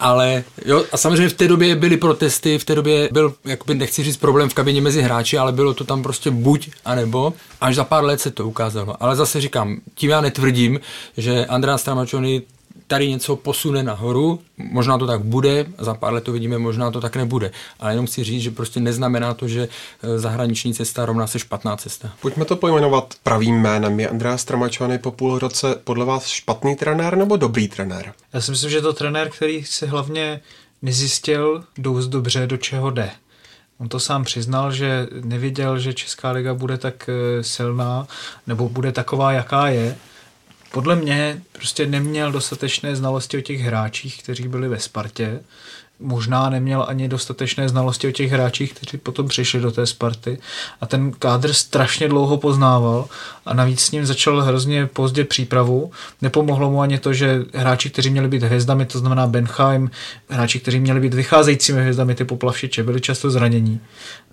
ale 0.00 0.44
jo, 0.64 0.84
a 0.92 0.96
samozřejmě 0.96 1.28
v 1.28 1.34
té 1.34 1.48
době 1.48 1.76
byly 1.76 1.96
protesty, 1.96 2.58
v 2.58 2.64
té 2.64 2.74
době 2.74 3.08
byl, 3.12 3.34
jakoby 3.44 3.74
nechci 3.74 4.02
říct 4.02 4.16
problém 4.16 4.48
v 4.48 4.54
kabině 4.54 4.80
mezi 4.80 5.02
hráči, 5.02 5.38
ale 5.38 5.52
bylo 5.52 5.74
to 5.74 5.84
tam 5.84 6.02
prostě 6.02 6.30
buď 6.30 6.70
a 6.84 6.94
nebo, 6.94 7.34
až 7.60 7.74
za 7.74 7.84
pár 7.84 8.04
let 8.04 8.20
se 8.20 8.30
to 8.30 8.48
ukázalo. 8.48 9.02
Ale 9.02 9.16
zase 9.16 9.40
říkám, 9.40 9.80
tím 9.94 10.10
já 10.10 10.20
netvrdím, 10.20 10.80
že 11.16 11.46
Andrea 11.80 12.06
Stramačony 12.06 12.42
tady 12.86 13.08
něco 13.08 13.36
posune 13.36 13.82
nahoru, 13.82 14.40
možná 14.58 14.98
to 14.98 15.06
tak 15.06 15.20
bude, 15.20 15.66
za 15.78 15.94
pár 15.94 16.12
let 16.12 16.24
to 16.24 16.32
vidíme, 16.32 16.58
možná 16.58 16.90
to 16.90 17.00
tak 17.00 17.16
nebude. 17.16 17.50
Ale 17.80 17.92
jenom 17.92 18.06
si 18.06 18.24
říct, 18.24 18.42
že 18.42 18.50
prostě 18.50 18.80
neznamená 18.80 19.34
to, 19.34 19.48
že 19.48 19.68
eh, 19.68 20.18
zahraniční 20.18 20.74
cesta 20.74 21.06
rovná 21.06 21.26
se 21.26 21.38
špatná 21.38 21.76
cesta. 21.76 22.12
Pojďme 22.20 22.44
to 22.44 22.56
pojmenovat 22.56 23.14
pravým 23.22 23.60
jménem. 23.60 24.00
Je 24.00 24.08
Andrea 24.08 24.36
Stramačony 24.36 24.98
po 24.98 25.10
půl 25.10 25.38
roce 25.38 25.74
podle 25.84 26.04
vás 26.04 26.26
špatný 26.26 26.76
trenér 26.76 27.16
nebo 27.16 27.36
dobrý 27.36 27.68
trenér? 27.68 28.12
Já 28.32 28.40
si 28.40 28.50
myslím, 28.50 28.70
že 28.70 28.76
je 28.76 28.82
to 28.82 28.92
trenér, 28.92 29.30
který 29.30 29.64
se 29.64 29.86
hlavně 29.86 30.40
nezjistil 30.82 31.64
dost 31.78 32.08
dobře, 32.08 32.46
do 32.46 32.56
čeho 32.56 32.90
jde. 32.90 33.10
On 33.78 33.88
to 33.88 34.00
sám 34.00 34.24
přiznal, 34.24 34.72
že 34.72 35.08
nevěděl, 35.24 35.78
že 35.78 35.94
Česká 35.94 36.30
liga 36.30 36.54
bude 36.54 36.78
tak 36.78 37.08
eh, 37.08 37.44
silná, 37.44 38.06
nebo 38.46 38.68
bude 38.68 38.92
taková, 38.92 39.32
jaká 39.32 39.68
je. 39.68 39.96
Podle 40.72 40.96
mě 40.96 41.42
prostě 41.52 41.86
neměl 41.86 42.32
dostatečné 42.32 42.96
znalosti 42.96 43.38
o 43.38 43.40
těch 43.40 43.60
hráčích, 43.60 44.22
kteří 44.22 44.48
byli 44.48 44.68
ve 44.68 44.78
Spartě 44.78 45.40
možná 46.00 46.50
neměl 46.50 46.84
ani 46.88 47.08
dostatečné 47.08 47.68
znalosti 47.68 48.08
o 48.08 48.10
těch 48.10 48.30
hráčích, 48.30 48.74
kteří 48.74 48.98
potom 48.98 49.28
přišli 49.28 49.60
do 49.60 49.70
té 49.70 49.86
Sparty 49.86 50.38
a 50.80 50.86
ten 50.86 51.12
kádr 51.12 51.52
strašně 51.52 52.08
dlouho 52.08 52.36
poznával 52.36 53.08
a 53.46 53.54
navíc 53.54 53.80
s 53.80 53.90
ním 53.90 54.06
začal 54.06 54.42
hrozně 54.42 54.86
pozdě 54.86 55.24
přípravu. 55.24 55.90
Nepomohlo 56.22 56.70
mu 56.70 56.80
ani 56.80 56.98
to, 56.98 57.12
že 57.12 57.44
hráči, 57.54 57.90
kteří 57.90 58.10
měli 58.10 58.28
být 58.28 58.42
hvězdami, 58.42 58.86
to 58.86 58.98
znamená 58.98 59.26
Benheim, 59.26 59.90
hráči, 60.28 60.60
kteří 60.60 60.80
měli 60.80 61.00
být 61.00 61.14
vycházejícími 61.14 61.80
hvězdami 61.80 62.14
typu 62.14 62.36
Plavšiče, 62.36 62.82
byli 62.82 63.00
často 63.00 63.30
zranění 63.30 63.80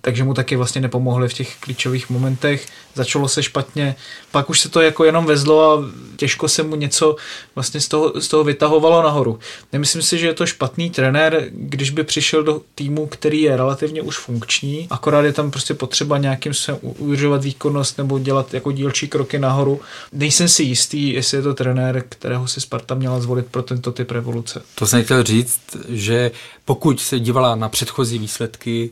takže 0.00 0.24
mu 0.24 0.34
taky 0.34 0.56
vlastně 0.56 0.80
nepomohli 0.80 1.28
v 1.28 1.34
těch 1.34 1.56
klíčových 1.60 2.10
momentech. 2.10 2.66
Začalo 2.94 3.28
se 3.28 3.42
špatně, 3.42 3.96
pak 4.30 4.50
už 4.50 4.60
se 4.60 4.68
to 4.68 4.80
jako 4.80 5.04
jenom 5.04 5.26
vezlo 5.26 5.72
a 5.72 5.84
těžko 6.16 6.48
se 6.48 6.62
mu 6.62 6.76
něco 6.76 7.16
vlastně 7.54 7.80
z 7.80 7.88
toho, 7.88 8.20
z 8.20 8.28
toho 8.28 8.44
vytahovalo 8.44 9.02
nahoru. 9.02 9.38
Nemyslím 9.72 10.02
si, 10.02 10.18
že 10.18 10.26
je 10.26 10.34
to 10.34 10.46
špatný 10.46 10.90
trenér, 10.90 11.50
když 11.60 11.90
by 11.90 12.04
přišel 12.04 12.42
do 12.42 12.60
týmu, 12.74 13.06
který 13.06 13.42
je 13.42 13.56
relativně 13.56 14.02
už 14.02 14.18
funkční, 14.18 14.86
akorát 14.90 15.24
je 15.24 15.32
tam 15.32 15.50
prostě 15.50 15.74
potřeba 15.74 16.18
nějakým 16.18 16.54
se 16.54 16.72
udržovat 16.72 17.44
výkonnost 17.44 17.98
nebo 17.98 18.18
dělat 18.18 18.54
jako 18.54 18.72
dílčí 18.72 19.08
kroky 19.08 19.38
nahoru. 19.38 19.80
Nejsem 20.12 20.48
si 20.48 20.62
jistý, 20.62 21.12
jestli 21.12 21.36
je 21.38 21.42
to 21.42 21.54
trenér, 21.54 22.04
kterého 22.08 22.48
si 22.48 22.60
Sparta 22.60 22.94
měla 22.94 23.20
zvolit 23.20 23.46
pro 23.46 23.62
tento 23.62 23.92
typ 23.92 24.10
revoluce. 24.10 24.62
To 24.74 24.86
jsem 24.86 25.04
chtěl 25.04 25.22
říct, 25.22 25.60
že 25.88 26.30
pokud 26.64 27.00
se 27.00 27.20
dívala 27.20 27.54
na 27.54 27.68
předchozí 27.68 28.18
výsledky, 28.18 28.90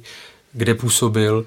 kde 0.53 0.75
působil, 0.75 1.45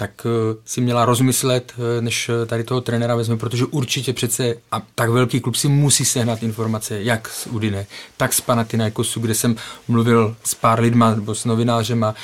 tak 0.00 0.26
eh, 0.26 0.56
si 0.64 0.80
měla 0.80 1.04
rozmyslet, 1.04 1.72
eh, 1.78 2.00
než 2.00 2.28
eh, 2.28 2.46
tady 2.46 2.64
toho 2.64 2.80
trenéra 2.80 3.16
vezme, 3.16 3.36
protože 3.36 3.64
určitě 3.64 4.12
přece 4.12 4.54
a 4.72 4.82
tak 4.94 5.10
velký 5.10 5.40
klub 5.40 5.56
si 5.56 5.68
musí 5.68 6.04
sehnat 6.04 6.42
informace, 6.42 7.02
jak 7.02 7.28
z 7.28 7.46
Udine, 7.46 7.86
tak 8.16 8.32
z 8.32 8.40
Panathinaikosu, 8.40 9.20
kde 9.20 9.34
jsem 9.34 9.56
mluvil 9.88 10.36
s 10.44 10.54
pár 10.54 10.80
lidma 10.80 11.14
nebo 11.14 11.34
s 11.34 11.44
novinářem 11.44 12.04
a 12.04 12.14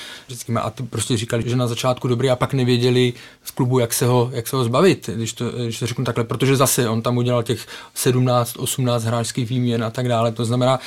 a 0.60 0.70
ty 0.70 0.82
prostě 0.82 1.16
říkali, 1.16 1.50
že 1.50 1.56
na 1.56 1.66
začátku 1.66 2.08
dobrý 2.08 2.30
a 2.30 2.36
pak 2.36 2.54
nevěděli 2.54 3.12
z 3.44 3.50
klubu, 3.50 3.78
jak 3.78 3.94
se 3.94 4.06
ho, 4.06 4.30
jak 4.32 4.48
se 4.48 4.56
ho 4.56 4.64
zbavit, 4.64 5.10
když 5.14 5.32
to, 5.32 5.50
když 5.50 5.78
to 5.78 5.86
řeknu 5.86 6.04
takhle, 6.04 6.24
protože 6.24 6.56
zase 6.56 6.88
on 6.88 7.02
tam 7.02 7.16
udělal 7.16 7.42
těch 7.42 7.66
17, 7.94 8.56
18 8.56 9.04
hráčských 9.04 9.48
výměn 9.48 9.84
a 9.84 9.90
tak 9.90 10.08
dále, 10.08 10.32
to 10.32 10.44
znamená, 10.44 10.80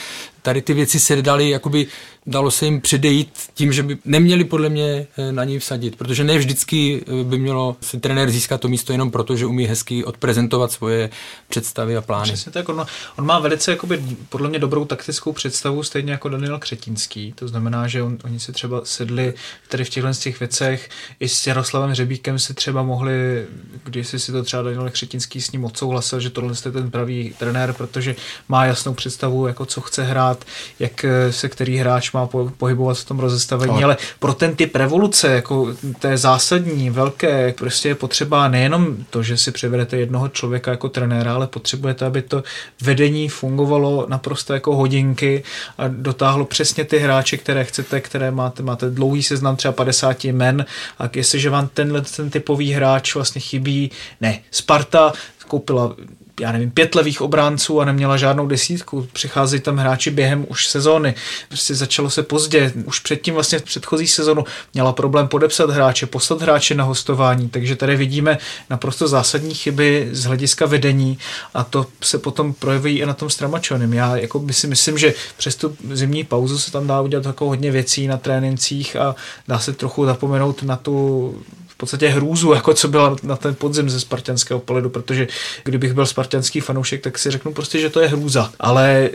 tady 0.47 0.61
ty 0.61 0.73
věci 0.73 0.99
se 0.99 1.21
daly, 1.21 1.49
jakoby 1.49 1.87
dalo 2.27 2.51
se 2.51 2.65
jim 2.65 2.81
předejít 2.81 3.29
tím, 3.53 3.73
že 3.73 3.83
by 3.83 3.97
neměli 4.05 4.43
podle 4.43 4.69
mě 4.69 5.07
eh, 5.17 5.31
na 5.31 5.43
něj 5.43 5.59
vsadit, 5.59 5.95
protože 5.95 6.23
ne 6.23 6.37
vždycky 6.37 7.03
eh, 7.07 7.23
by 7.23 7.37
mělo 7.37 7.75
si 7.81 7.99
trenér 7.99 8.31
získat 8.31 8.61
to 8.61 8.67
místo 8.67 8.91
jenom 8.91 9.11
proto, 9.11 9.35
že 9.35 9.45
umí 9.45 9.65
hezky 9.65 10.03
odprezentovat 10.03 10.71
svoje 10.71 11.09
představy 11.47 11.97
a 11.97 12.01
plány. 12.01 12.23
Přesně 12.23 12.51
tak, 12.51 12.69
on, 12.69 12.85
on 13.17 13.25
má 13.25 13.39
velice 13.39 13.71
jakoby, 13.71 14.03
podle 14.29 14.49
mě 14.49 14.59
dobrou 14.59 14.85
taktickou 14.85 15.33
představu, 15.33 15.83
stejně 15.83 16.11
jako 16.11 16.29
Daniel 16.29 16.59
Křetinský, 16.59 17.33
to 17.35 17.47
znamená, 17.47 17.87
že 17.87 18.03
on, 18.03 18.17
oni 18.23 18.39
si 18.39 18.51
třeba 18.51 18.81
sedli 18.83 19.33
tady 19.67 19.83
v 19.83 19.89
těchto 19.89 20.13
těch 20.13 20.39
věcech, 20.39 20.89
i 21.19 21.29
s 21.29 21.47
Jaroslavem 21.47 21.93
Řebíkem 21.93 22.39
si 22.39 22.53
třeba 22.53 22.83
mohli, 22.83 23.45
když 23.83 24.07
si 24.07 24.31
to 24.31 24.43
třeba 24.43 24.63
Daniel 24.63 24.89
Křetinský 24.89 25.41
s 25.41 25.51
ním 25.51 25.65
odsouhlasil, 25.65 26.19
že 26.19 26.29
tohle 26.29 26.53
je 26.65 26.71
ten 26.71 26.91
pravý 26.91 27.33
trenér, 27.39 27.73
protože 27.73 28.15
má 28.49 28.65
jasnou 28.65 28.93
představu, 28.93 29.47
jako 29.47 29.65
co 29.65 29.81
chce 29.81 30.03
hrát, 30.03 30.36
jak 30.79 31.05
eh, 31.05 31.33
se 31.33 31.49
který 31.49 31.77
hráč 31.77 32.11
má 32.11 32.29
pohybovat 32.57 32.97
v 32.97 33.05
tom 33.05 33.19
rozestavení, 33.19 33.73
ale, 33.73 33.83
ale 33.83 33.97
pro 34.19 34.33
ten 34.33 34.55
typ 34.55 34.75
revoluce, 34.75 35.27
jako 35.27 35.67
té 35.99 36.17
zásadní, 36.17 36.89
velké, 36.89 37.53
prostě 37.57 37.89
je 37.89 37.95
potřeba 37.95 38.47
nejenom 38.47 38.97
to, 39.09 39.23
že 39.23 39.38
si 39.38 39.51
přivedete 39.51 39.97
jednoho 39.97 40.27
člověka 40.27 40.71
jako 40.71 40.89
trenéra, 40.89 41.33
ale 41.33 41.47
potřebujete, 41.47 42.05
aby 42.05 42.21
to 42.21 42.43
vedení 42.81 43.29
fungovalo 43.29 44.05
naprosto 44.09 44.53
jako 44.53 44.75
hodinky 44.75 45.43
a 45.77 45.88
dotáhlo 45.88 46.45
přesně 46.45 46.85
ty 46.85 46.97
hráče, 46.97 47.38
které 47.38 47.63
chcete, 47.63 48.01
které 48.01 48.31
máte, 48.31 48.63
máte 48.63 48.89
dlouhý 48.89 49.23
seznam 49.23 49.55
třeba 49.55 49.71
50 49.71 50.23
men 50.23 50.65
a 50.99 51.09
jestliže 51.15 51.49
vám 51.49 51.67
tenhle 51.67 52.01
ten 52.01 52.29
typový 52.29 52.71
hráč 52.71 53.15
vlastně 53.15 53.41
chybí, 53.41 53.91
ne, 54.21 54.39
Sparta 54.51 55.13
koupila 55.47 55.95
já 56.39 56.51
nevím, 56.51 56.71
pět 56.71 56.95
levých 56.95 57.21
obránců 57.21 57.81
a 57.81 57.85
neměla 57.85 58.17
žádnou 58.17 58.47
desítku. 58.47 59.07
Přicházejí 59.13 59.61
tam 59.61 59.77
hráči 59.77 60.11
během 60.11 60.45
už 60.49 60.67
sezóny. 60.67 61.15
Prostě 61.47 61.75
začalo 61.75 62.09
se 62.09 62.23
pozdě. 62.23 62.73
Už 62.85 62.99
předtím 62.99 63.33
vlastně 63.33 63.59
v 63.59 63.63
předchozí 63.63 64.07
sezonu 64.07 64.45
měla 64.73 64.93
problém 64.93 65.27
podepsat 65.27 65.69
hráče, 65.69 66.05
poslat 66.05 66.41
hráče 66.41 66.75
na 66.75 66.83
hostování, 66.83 67.49
takže 67.49 67.75
tady 67.75 67.95
vidíme 67.95 68.38
naprosto 68.69 69.07
zásadní 69.07 69.53
chyby 69.53 70.09
z 70.11 70.23
hlediska 70.23 70.65
vedení 70.65 71.17
a 71.53 71.63
to 71.63 71.85
se 72.01 72.17
potom 72.17 72.53
projeví 72.53 72.99
i 72.99 73.05
na 73.05 73.13
tom 73.13 73.29
Stramačonem. 73.29 73.93
Já 73.93 74.17
jako 74.17 74.39
by 74.39 74.53
si 74.53 74.67
myslím, 74.67 74.97
že 74.97 75.13
přes 75.38 75.55
tu 75.55 75.77
zimní 75.91 76.23
pauzu 76.23 76.59
se 76.59 76.71
tam 76.71 76.88
dá 76.88 77.01
udělat 77.01 77.25
jako 77.25 77.45
hodně 77.45 77.71
věcí 77.71 78.07
na 78.07 78.17
trénincích 78.17 78.95
a 78.95 79.15
dá 79.47 79.59
se 79.59 79.73
trochu 79.73 80.05
zapomenout 80.05 80.63
na 80.63 80.75
tu 80.75 81.35
podstatě 81.78 82.07
hrůzu, 82.07 82.53
jako 82.53 82.73
co 82.73 82.88
byla 82.88 83.15
na 83.23 83.36
ten 83.36 83.55
podzim 83.55 83.89
ze 83.89 83.99
spartanského 83.99 84.59
pohledu, 84.59 84.89
protože 84.89 85.28
kdybych 85.63 85.93
byl 85.93 86.05
spartanský 86.05 86.59
fanoušek, 86.59 87.01
tak 87.01 87.17
si 87.17 87.32
řeknu 87.32 87.53
prostě, 87.53 87.80
že 87.80 87.89
to 87.89 87.99
je 87.99 88.07
hrůza. 88.07 88.51
Ale 88.59 89.09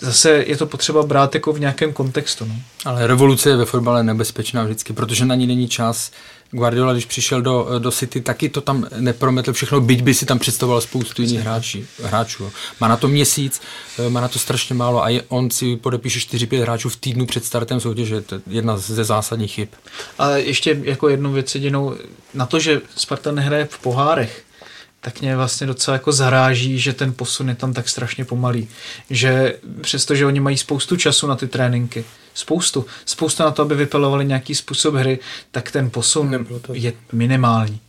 zase 0.00 0.30
je 0.30 0.56
to 0.56 0.66
potřeba 0.66 1.02
brát 1.02 1.34
jako 1.34 1.52
v 1.52 1.60
nějakém 1.60 1.92
kontextu. 1.92 2.44
No. 2.44 2.54
Ale 2.84 3.06
revoluce 3.06 3.50
je 3.50 3.56
ve 3.56 3.64
fotbale 3.64 4.02
nebezpečná 4.02 4.64
vždycky, 4.64 4.92
protože 4.92 5.24
na 5.24 5.34
ní 5.34 5.46
není 5.46 5.68
čas 5.68 6.10
Guardiola, 6.50 6.92
když 6.92 7.04
přišel 7.04 7.42
do, 7.42 7.68
do 7.78 7.90
City, 7.90 8.20
taky 8.20 8.48
to 8.48 8.60
tam 8.60 8.86
neprometl 8.96 9.52
všechno, 9.52 9.80
byť 9.80 10.02
by 10.02 10.14
si 10.14 10.26
tam 10.26 10.38
představoval 10.38 10.80
spoustu 10.80 11.22
jiných 11.22 11.40
hráčí, 11.40 11.86
hráčů. 12.02 12.50
Má 12.80 12.88
na 12.88 12.96
to 12.96 13.08
měsíc, 13.08 13.60
eh, 13.98 14.10
má 14.10 14.20
na 14.20 14.28
to 14.28 14.38
strašně 14.38 14.74
málo 14.74 15.04
a 15.04 15.08
je, 15.08 15.22
on 15.28 15.50
si 15.50 15.76
podepíše 15.76 16.18
4-5 16.20 16.62
hráčů 16.62 16.88
v 16.88 16.96
týdnu 16.96 17.26
před 17.26 17.44
startem 17.44 17.80
soutěže. 17.80 18.20
To 18.20 18.34
je 18.34 18.40
jedna 18.48 18.78
ze 18.78 19.04
zásadních 19.04 19.52
chyb. 19.52 19.68
A 20.18 20.30
ještě 20.30 20.80
jako 20.82 21.08
jednu 21.08 21.32
věc 21.32 21.54
jedinou, 21.54 21.94
na 22.34 22.46
to, 22.46 22.58
že 22.58 22.80
Sparta 22.96 23.32
nehraje 23.32 23.68
v 23.70 23.78
pohárech, 23.78 24.44
tak 25.08 25.20
mě 25.20 25.36
vlastně 25.36 25.66
docela 25.66 25.92
jako 25.92 26.12
zaráží, 26.12 26.78
že 26.78 26.92
ten 26.92 27.12
posun 27.12 27.48
je 27.48 27.54
tam 27.54 27.72
tak 27.72 27.88
strašně 27.88 28.24
pomalý. 28.24 28.68
Že 29.10 29.56
přestože 29.80 30.26
oni 30.26 30.40
mají 30.40 30.58
spoustu 30.58 30.96
času 30.96 31.26
na 31.26 31.36
ty 31.36 31.46
tréninky, 31.46 32.04
spoustu, 32.34 32.86
spoustu 33.04 33.42
na 33.42 33.50
to, 33.50 33.62
aby 33.62 33.74
vypelovali 33.74 34.24
nějaký 34.24 34.54
způsob 34.54 34.94
hry, 34.94 35.18
tak 35.50 35.70
ten 35.70 35.90
posun 35.90 36.46
je 36.72 36.92
minimální. 37.12 37.80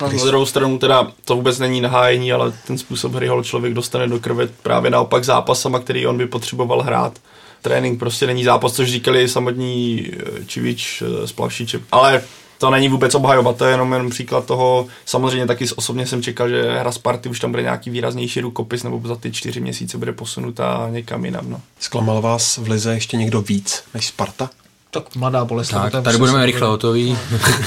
No, 0.00 0.12
na 0.12 0.24
druhou 0.24 0.46
stranu 0.46 0.78
teda 0.78 1.12
to 1.24 1.36
vůbec 1.36 1.58
není 1.58 1.80
nahájení, 1.80 2.32
ale 2.32 2.52
ten 2.66 2.78
způsob 2.78 3.12
hry 3.12 3.28
ho 3.28 3.44
člověk 3.44 3.74
dostane 3.74 4.08
do 4.08 4.20
krve 4.20 4.46
právě 4.46 4.90
naopak 4.90 5.24
zápasama, 5.24 5.80
který 5.80 6.06
on 6.06 6.18
by 6.18 6.26
potřeboval 6.26 6.82
hrát. 6.82 7.18
Trénink 7.62 7.98
prostě 7.98 8.26
není 8.26 8.44
zápas, 8.44 8.72
což 8.72 8.90
říkali 8.90 9.28
samotní 9.28 10.10
eh, 10.12 10.44
Čivič 10.46 11.02
s 11.24 11.30
eh, 11.30 11.34
Plavšičem. 11.34 11.82
Ale 11.92 12.22
to 12.62 12.70
není 12.70 12.88
vůbec 12.88 13.14
obhajoba, 13.14 13.52
to 13.52 13.64
je 13.64 13.70
jenom, 13.70 13.92
jenom 13.92 14.10
příklad 14.10 14.46
toho. 14.46 14.86
Samozřejmě 15.04 15.46
taky 15.46 15.66
osobně 15.76 16.06
jsem 16.06 16.22
čekal, 16.22 16.48
že 16.48 16.78
hra 16.78 16.92
Sparty 16.92 17.28
už 17.28 17.40
tam 17.40 17.50
bude 17.50 17.62
nějaký 17.62 17.90
výraznější 17.90 18.40
rukopis, 18.40 18.82
nebo 18.82 19.00
za 19.04 19.16
ty 19.16 19.32
čtyři 19.32 19.60
měsíce 19.60 19.98
bude 19.98 20.12
posunutá 20.12 20.88
někam 20.90 21.24
jinam. 21.24 21.50
No. 21.50 21.60
Zklamal 21.80 22.20
vás 22.20 22.56
v 22.56 22.68
Lize 22.68 22.94
ještě 22.94 23.16
někdo 23.16 23.42
víc 23.42 23.84
než 23.94 24.06
Sparta? 24.06 24.50
Tak 24.90 25.16
mladá 25.16 25.44
bolest. 25.44 25.68
Tak, 25.68 25.92
tady 26.02 26.18
budeme 26.18 26.46
rychle 26.46 26.68
hotoví. 26.68 27.18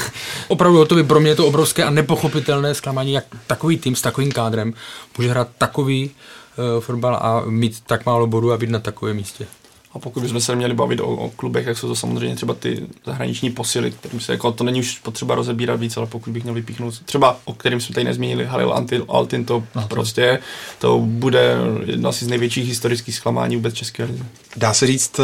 Opravdu 0.48 0.78
hotoví, 0.78 1.02
pro 1.02 1.20
mě 1.20 1.30
je 1.30 1.36
to 1.36 1.46
obrovské 1.46 1.84
a 1.84 1.90
nepochopitelné 1.90 2.74
zklamání, 2.74 3.12
jak 3.12 3.24
takový 3.46 3.78
tým 3.78 3.96
s 3.96 4.02
takovým 4.02 4.32
kádrem 4.32 4.74
může 5.18 5.30
hrát 5.30 5.48
takový 5.58 6.10
uh, 6.10 6.80
fotbal 6.80 7.16
a 7.16 7.42
mít 7.46 7.80
tak 7.86 8.06
málo 8.06 8.26
bodů 8.26 8.52
a 8.52 8.56
být 8.56 8.70
na 8.70 8.78
takovém 8.78 9.16
místě. 9.16 9.46
A 9.96 9.98
pokud 9.98 10.22
bychom 10.22 10.40
se 10.40 10.56
měli 10.56 10.74
bavit 10.74 11.00
o, 11.00 11.06
o 11.06 11.30
klubech, 11.30 11.66
jak 11.66 11.78
jsou 11.78 11.88
to 11.88 11.96
samozřejmě 11.96 12.36
třeba 12.36 12.54
ty 12.54 12.86
zahraniční 13.06 13.50
posily, 13.50 13.90
kterým 13.90 14.20
se 14.20 14.32
jako 14.32 14.52
to 14.52 14.64
není 14.64 14.80
už 14.80 14.98
potřeba 14.98 15.34
rozebírat 15.34 15.80
víc, 15.80 15.96
ale 15.96 16.06
pokud 16.06 16.30
bych 16.32 16.42
měl 16.42 16.54
vypíchnout 16.54 17.00
třeba, 17.04 17.40
o 17.44 17.54
kterým 17.54 17.80
jsme 17.80 17.94
tady 17.94 18.04
nezmínili, 18.04 18.44
Halil 18.44 18.72
Antil, 18.72 19.04
Altin, 19.08 19.44
to 19.44 19.64
no, 19.74 19.88
prostě 19.88 20.38
to 20.78 20.98
bude 20.98 21.56
jedna 21.84 22.12
z 22.12 22.22
největších 22.22 22.68
historických 22.68 23.14
zklamání 23.14 23.56
vůbec 23.56 23.74
České 23.74 24.04
ligy. 24.04 24.22
Dá 24.56 24.74
se 24.74 24.86
říct, 24.86 25.20
eh, 25.20 25.22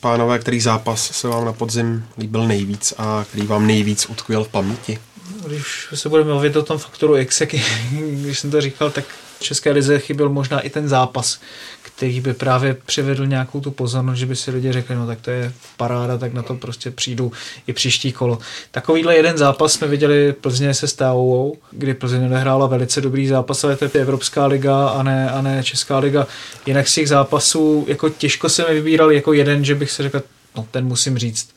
pánové, 0.00 0.38
který 0.38 0.60
zápas 0.60 1.10
se 1.10 1.28
vám 1.28 1.44
na 1.44 1.52
podzim 1.52 2.04
líbil 2.18 2.46
nejvíc 2.46 2.94
a 2.98 3.24
který 3.28 3.46
vám 3.46 3.66
nejvíc 3.66 4.06
utkvěl 4.10 4.44
v 4.44 4.48
paměti? 4.48 4.98
Když 5.46 5.88
se 5.94 6.08
budeme 6.08 6.30
mluvit 6.30 6.56
o 6.56 6.62
tom 6.62 6.78
faktoru 6.78 7.16
X, 7.16 7.42
když 7.90 8.38
jsem 8.38 8.50
to 8.50 8.60
říkal, 8.60 8.90
tak 8.90 9.04
České 9.40 9.70
lize 9.70 9.98
chyběl 9.98 10.28
možná 10.28 10.60
i 10.60 10.70
ten 10.70 10.88
zápas, 10.88 11.40
který 11.82 12.20
by 12.20 12.34
právě 12.34 12.76
přivedl 12.86 13.26
nějakou 13.26 13.60
tu 13.60 13.70
pozornost, 13.70 14.18
že 14.18 14.26
by 14.26 14.36
si 14.36 14.50
lidi 14.50 14.72
řekli, 14.72 14.94
no 14.94 15.06
tak 15.06 15.20
to 15.20 15.30
je 15.30 15.52
paráda, 15.76 16.18
tak 16.18 16.32
na 16.32 16.42
to 16.42 16.54
prostě 16.54 16.90
přijdu 16.90 17.32
i 17.66 17.72
příští 17.72 18.12
kolo. 18.12 18.38
Takovýhle 18.70 19.16
jeden 19.16 19.38
zápas 19.38 19.72
jsme 19.72 19.86
viděli 19.86 20.32
Plzně 20.32 20.74
se 20.74 20.88
Stávou, 20.88 21.56
kdy 21.70 21.94
Plzeň 21.94 22.26
odehrála 22.26 22.66
velice 22.66 23.00
dobrý 23.00 23.26
zápas, 23.26 23.64
ale 23.64 23.76
to 23.76 23.84
je 23.84 23.90
Evropská 23.94 24.46
liga 24.46 24.88
a 24.88 25.02
ne, 25.02 25.30
a 25.30 25.42
ne 25.42 25.64
Česká 25.64 25.98
liga. 25.98 26.26
Jinak 26.66 26.88
z 26.88 26.94
těch 26.94 27.08
zápasů 27.08 27.84
jako 27.88 28.08
těžko 28.08 28.48
se 28.48 28.68
mi 28.68 28.74
vybíral 28.74 29.12
jako 29.12 29.32
jeden, 29.32 29.64
že 29.64 29.74
bych 29.74 29.90
si 29.90 30.02
řekl, 30.02 30.22
no 30.56 30.66
ten 30.70 30.84
musím 30.84 31.18
říct. 31.18 31.48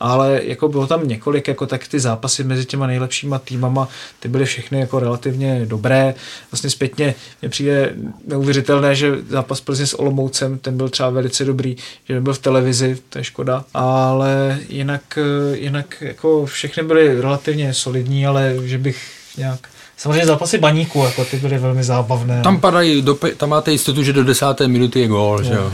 Ale 0.00 0.40
jako 0.44 0.68
bylo 0.68 0.86
tam 0.86 1.08
několik, 1.08 1.48
jako 1.48 1.66
tak 1.66 1.88
ty 1.88 2.00
zápasy 2.00 2.44
mezi 2.44 2.64
těma 2.64 2.86
nejlepšíma 2.86 3.38
týmama, 3.38 3.88
ty 4.20 4.28
byly 4.28 4.44
všechny 4.44 4.80
jako 4.80 4.98
relativně 4.98 5.66
dobré. 5.66 6.14
Vlastně 6.52 6.70
zpětně 6.70 7.14
mě 7.42 7.48
přijde 7.48 7.94
neuvěřitelné, 8.26 8.94
že 8.94 9.12
zápas 9.28 9.60
Plzně 9.60 9.86
s 9.86 9.98
Olomoucem, 9.98 10.58
ten 10.58 10.76
byl 10.76 10.88
třeba 10.88 11.10
velice 11.10 11.44
dobrý, 11.44 11.76
že 12.08 12.14
nebyl 12.14 12.34
v 12.34 12.38
televizi, 12.38 12.98
to 13.08 13.18
je 13.18 13.24
škoda, 13.24 13.64
ale 13.74 14.58
jinak, 14.68 15.18
jinak 15.54 15.96
jako 16.00 16.46
všechny 16.46 16.82
byly 16.82 17.20
relativně 17.20 17.74
solidní, 17.74 18.26
ale 18.26 18.54
že 18.64 18.78
bych 18.78 18.98
nějak 19.38 19.68
Samozřejmě 19.96 20.26
zápasy 20.26 20.58
baníku, 20.58 21.04
jako 21.04 21.24
ty 21.24 21.36
byly 21.36 21.58
velmi 21.58 21.84
zábavné. 21.84 22.42
Tam 22.42 22.60
padají, 22.60 23.02
do, 23.02 23.18
tam 23.36 23.48
máte 23.48 23.72
jistotu, 23.72 24.02
že 24.02 24.12
do 24.12 24.24
desáté 24.24 24.68
minuty 24.68 25.00
je 25.00 25.08
gól, 25.08 25.38
no. 25.38 25.44
že 25.44 25.54
jo. 25.54 25.72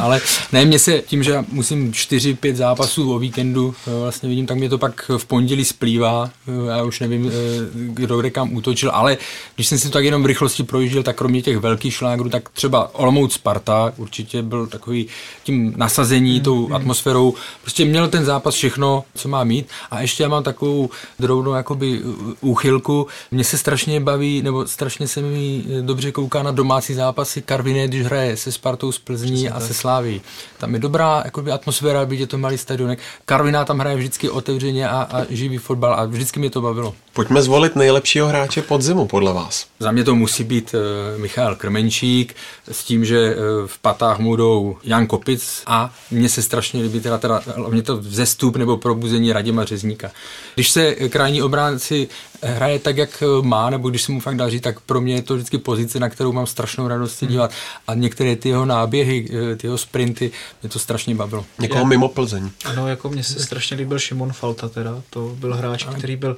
Ale 0.00 0.20
ne, 0.52 0.64
mě 0.64 0.78
se 0.78 0.98
tím, 0.98 1.22
že 1.22 1.30
já 1.30 1.44
musím 1.52 1.92
4-5 1.92 2.54
zápasů 2.54 3.14
o 3.14 3.18
víkendu 3.18 3.74
vlastně 3.86 4.28
vidím, 4.28 4.46
tak 4.46 4.56
mě 4.56 4.68
to 4.68 4.78
pak 4.78 5.10
v 5.18 5.24
pondělí 5.24 5.64
splývá. 5.64 6.30
Já 6.68 6.82
už 6.82 7.00
nevím, 7.00 7.28
eh, 7.28 7.32
kdo 7.74 8.18
kde 8.18 8.30
kam 8.30 8.52
útočil, 8.52 8.90
ale 8.90 9.16
když 9.54 9.66
jsem 9.66 9.78
si 9.78 9.86
to 9.86 9.92
tak 9.92 10.04
jenom 10.04 10.22
v 10.22 10.26
rychlosti 10.26 10.62
projížděl, 10.62 11.02
tak 11.02 11.16
kromě 11.16 11.42
těch 11.42 11.58
velkých 11.58 11.94
šlágrů, 11.94 12.28
tak 12.30 12.48
třeba 12.48 12.94
Olomouc 12.94 13.32
Sparta 13.32 13.92
určitě 13.96 14.42
byl 14.42 14.66
takový 14.66 15.06
tím 15.44 15.74
nasazení, 15.76 16.34
mm, 16.34 16.40
tou 16.40 16.68
mm. 16.68 16.74
atmosférou. 16.74 17.34
Prostě 17.62 17.84
měl 17.84 18.08
ten 18.08 18.24
zápas 18.24 18.54
všechno, 18.54 19.04
co 19.14 19.28
má 19.28 19.44
mít. 19.44 19.66
A 19.90 20.00
ještě 20.00 20.22
já 20.22 20.28
mám 20.28 20.42
takovou 20.42 20.90
drobnou 21.18 21.52
jakoby 21.52 22.02
úchylku. 22.40 23.06
Mně 23.30 23.44
se 23.44 23.57
strašně 23.58 24.00
baví, 24.00 24.42
nebo 24.42 24.66
strašně 24.66 25.08
se 25.08 25.20
mi 25.20 25.64
dobře 25.80 26.12
kouká 26.12 26.42
na 26.42 26.50
domácí 26.50 26.94
zápasy 26.94 27.42
Karviné, 27.42 27.88
když 27.88 28.02
hraje 28.02 28.36
se 28.36 28.52
Spartou 28.52 28.92
z 28.92 28.98
Plzní 28.98 29.32
Přesně 29.32 29.50
a 29.50 29.58
tak. 29.58 29.68
se 29.68 29.74
Sláví. 29.74 30.20
Tam 30.58 30.74
je 30.74 30.80
dobrá 30.80 31.22
jakoby, 31.24 31.52
atmosféra, 31.52 32.06
byť 32.06 32.20
je 32.20 32.26
to 32.26 32.38
malý 32.38 32.58
stadionek. 32.58 32.98
Karviná 33.24 33.64
tam 33.64 33.78
hraje 33.78 33.96
vždycky 33.96 34.30
otevřeně 34.30 34.88
a, 34.88 35.02
a 35.02 35.24
živý 35.30 35.58
fotbal 35.58 35.94
a 35.94 36.04
vždycky 36.04 36.40
mě 36.40 36.50
to 36.50 36.60
bavilo. 36.60 36.94
Pojďme 37.18 37.42
zvolit 37.42 37.76
nejlepšího 37.76 38.28
hráče 38.28 38.62
podzimu 38.62 39.06
podle 39.06 39.32
vás. 39.32 39.66
Za 39.80 39.90
mě 39.90 40.04
to 40.04 40.14
musí 40.14 40.44
být 40.44 40.74
uh, 40.74 41.20
Michal 41.20 41.56
Krmenčík 41.56 42.34
s 42.70 42.84
tím, 42.84 43.04
že 43.04 43.36
uh, 43.36 43.66
v 43.66 43.78
patách 43.78 44.18
mu 44.18 44.36
jdou 44.36 44.76
Jan 44.84 45.06
Kopic 45.06 45.62
a 45.66 45.94
mně 46.10 46.28
se 46.28 46.42
strašně 46.42 46.82
líbí 46.82 47.00
teda, 47.00 47.18
teda 47.18 47.42
mě 47.68 47.82
to 47.82 47.96
vzestup 47.96 48.56
nebo 48.56 48.76
probuzení 48.76 49.32
Radima 49.32 49.64
Řezníka. 49.64 50.10
Když 50.54 50.70
se 50.70 50.94
krajní 50.94 51.42
obránci 51.42 52.08
hraje 52.42 52.78
tak, 52.78 52.96
jak 52.96 53.22
má, 53.42 53.70
nebo 53.70 53.90
když 53.90 54.02
se 54.02 54.12
mu 54.12 54.20
fakt 54.20 54.36
daří, 54.36 54.60
tak 54.60 54.80
pro 54.80 55.00
mě 55.00 55.14
je 55.14 55.22
to 55.22 55.34
vždycky 55.34 55.58
pozice, 55.58 56.00
na 56.00 56.08
kterou 56.08 56.32
mám 56.32 56.46
strašnou 56.46 56.88
radost 56.88 57.18
se 57.18 57.26
hmm. 57.26 57.32
dívat. 57.32 57.50
A 57.86 57.94
některé 57.94 58.36
ty 58.36 58.48
jeho 58.48 58.64
náběhy, 58.64 59.28
eh, 59.52 59.56
ty 59.56 59.66
jeho 59.66 59.78
sprinty, 59.78 60.30
mě 60.62 60.70
to 60.70 60.78
strašně 60.78 61.14
bavilo. 61.14 61.46
Někoho 61.58 61.84
mimo 61.84 62.08
Plzeň. 62.08 62.50
Ano, 62.64 62.88
jako 62.88 63.08
mně 63.08 63.24
se 63.24 63.42
strašně 63.42 63.76
líbil 63.76 63.98
Šimon 63.98 64.32
Falta 64.32 64.68
teda, 64.68 65.02
to 65.10 65.36
byl 65.38 65.56
hráč, 65.56 65.86
který 65.98 66.16
byl 66.16 66.36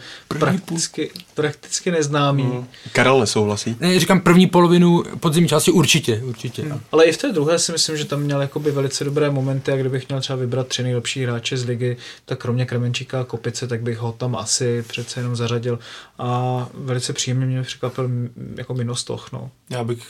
prakticky, 0.71 1.11
prakticky 1.35 1.91
neznámý. 1.91 2.43
Hmm. 2.43 2.69
Karel 2.93 3.21
nesouhlasí? 3.21 3.77
Ne, 3.81 4.01
říkám 4.01 4.21
první 4.21 4.47
polovinu 4.47 5.03
podzimní 5.21 5.49
části 5.49 5.71
určitě, 5.71 6.23
určitě. 6.25 6.63
Hmm. 6.63 6.81
Ale 6.93 7.05
i 7.05 7.13
v 7.13 7.17
té 7.17 7.33
druhé 7.33 7.59
si 7.59 7.73
myslím, 7.73 7.97
že 7.97 8.05
tam 8.05 8.21
měl 8.21 8.41
jakoby 8.41 8.71
velice 8.71 9.05
dobré 9.05 9.31
momenty 9.31 9.73
a 9.73 9.77
kdybych 9.77 10.09
měl 10.09 10.21
třeba 10.21 10.37
vybrat 10.37 10.69
tři 10.69 10.83
nejlepší 10.83 11.25
hráče 11.25 11.57
z 11.57 11.65
ligy, 11.65 11.97
tak 12.25 12.39
kromě 12.39 12.67
Kremenčíka 12.67 13.21
a 13.21 13.25
Kopice, 13.25 13.67
tak 13.67 13.83
bych 13.83 13.99
ho 13.99 14.13
tam 14.13 14.37
asi 14.37 14.85
přece 14.89 15.21
jenom 15.21 15.37
zařadil 15.37 15.79
a 16.19 16.69
velice 16.75 17.13
příjemně 17.13 17.47
mě 17.47 17.63
překvapil 17.63 18.11
jako 18.57 18.75
Minostoch. 18.75 19.33
No. 19.33 19.51
Já 19.71 19.85
bych 19.85 20.03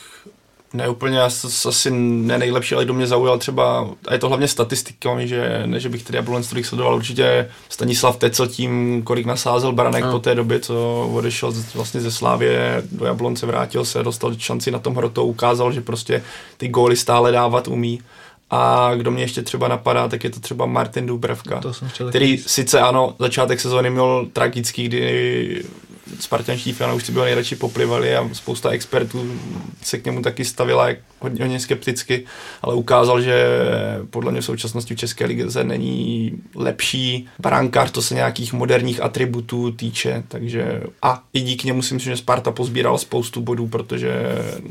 ne 0.73 0.89
úplně, 0.89 1.21
asi 1.21 1.91
ne 1.91 2.37
nejlepší, 2.37 2.75
ale 2.75 2.85
kdo 2.85 2.93
mě 2.93 3.07
zaujal 3.07 3.37
třeba, 3.37 3.89
a 4.07 4.13
je 4.13 4.19
to 4.19 4.27
hlavně 4.27 4.47
statistikami, 4.47 5.27
že 5.27 5.63
ne, 5.65 5.79
že 5.79 5.89
bych 5.89 6.03
tedy 6.03 6.17
Jablonec 6.17 6.49
tolik 6.49 6.65
sledoval, 6.65 6.95
určitě 6.95 7.49
Stanislav 7.69 8.17
Tecel 8.17 8.47
tím, 8.47 9.01
kolik 9.03 9.25
nasázel 9.25 9.71
Baranek 9.71 10.03
no. 10.03 10.11
po 10.11 10.19
té 10.19 10.35
době, 10.35 10.59
co 10.59 11.09
odešel 11.13 11.53
vlastně 11.75 12.01
ze 12.01 12.11
Slávě 12.11 12.83
do 12.91 13.05
Jablonce, 13.05 13.45
vrátil 13.45 13.85
se, 13.85 14.03
dostal 14.03 14.35
šanci 14.37 14.71
na 14.71 14.79
tom 14.79 14.95
hrotou, 14.95 15.25
ukázal, 15.25 15.71
že 15.71 15.81
prostě 15.81 16.23
ty 16.57 16.67
góly 16.67 16.95
stále 16.95 17.31
dávat 17.31 17.67
umí. 17.67 18.01
A 18.53 18.91
kdo 18.95 19.11
mě 19.11 19.23
ještě 19.23 19.41
třeba 19.41 19.67
napadá, 19.67 20.07
tak 20.07 20.23
je 20.23 20.29
to 20.29 20.39
třeba 20.39 20.65
Martin 20.65 21.05
Dubravka, 21.05 21.61
který 22.09 22.37
sice 22.37 22.79
ano, 22.79 23.15
začátek 23.19 23.59
sezóny 23.59 23.89
měl 23.89 24.27
tragický, 24.33 24.85
kdy 24.85 25.63
spartanští 26.19 26.73
fanoušci 26.73 27.11
by 27.11 27.19
ho 27.19 27.25
nejradši 27.25 27.55
poplivali 27.55 28.15
a 28.15 28.29
spousta 28.33 28.69
expertů 28.69 29.31
se 29.83 29.97
k 29.97 30.05
němu 30.05 30.21
taky 30.21 30.45
stavila 30.45 30.87
hodně, 31.19 31.43
hodně 31.43 31.59
skepticky, 31.59 32.25
ale 32.61 32.75
ukázal, 32.75 33.21
že 33.21 33.45
podle 34.09 34.31
mě 34.31 34.41
v 34.41 34.45
současnosti 34.45 34.95
v 34.95 34.97
České 34.97 35.25
lize 35.25 35.63
není 35.63 36.31
lepší. 36.55 37.27
Brankář, 37.39 37.91
to 37.91 38.01
se 38.01 38.15
nějakých 38.15 38.53
moderních 38.53 39.01
atributů 39.01 39.71
týče, 39.71 40.23
takže 40.27 40.83
a 41.01 41.23
i 41.33 41.41
díky 41.41 41.67
němu 41.67 41.81
si 41.81 41.93
myslím, 41.93 42.11
že 42.11 42.17
Sparta 42.17 42.51
pozbíral 42.51 42.97
spoustu 42.97 43.41
bodů, 43.41 43.67
protože 43.67 44.11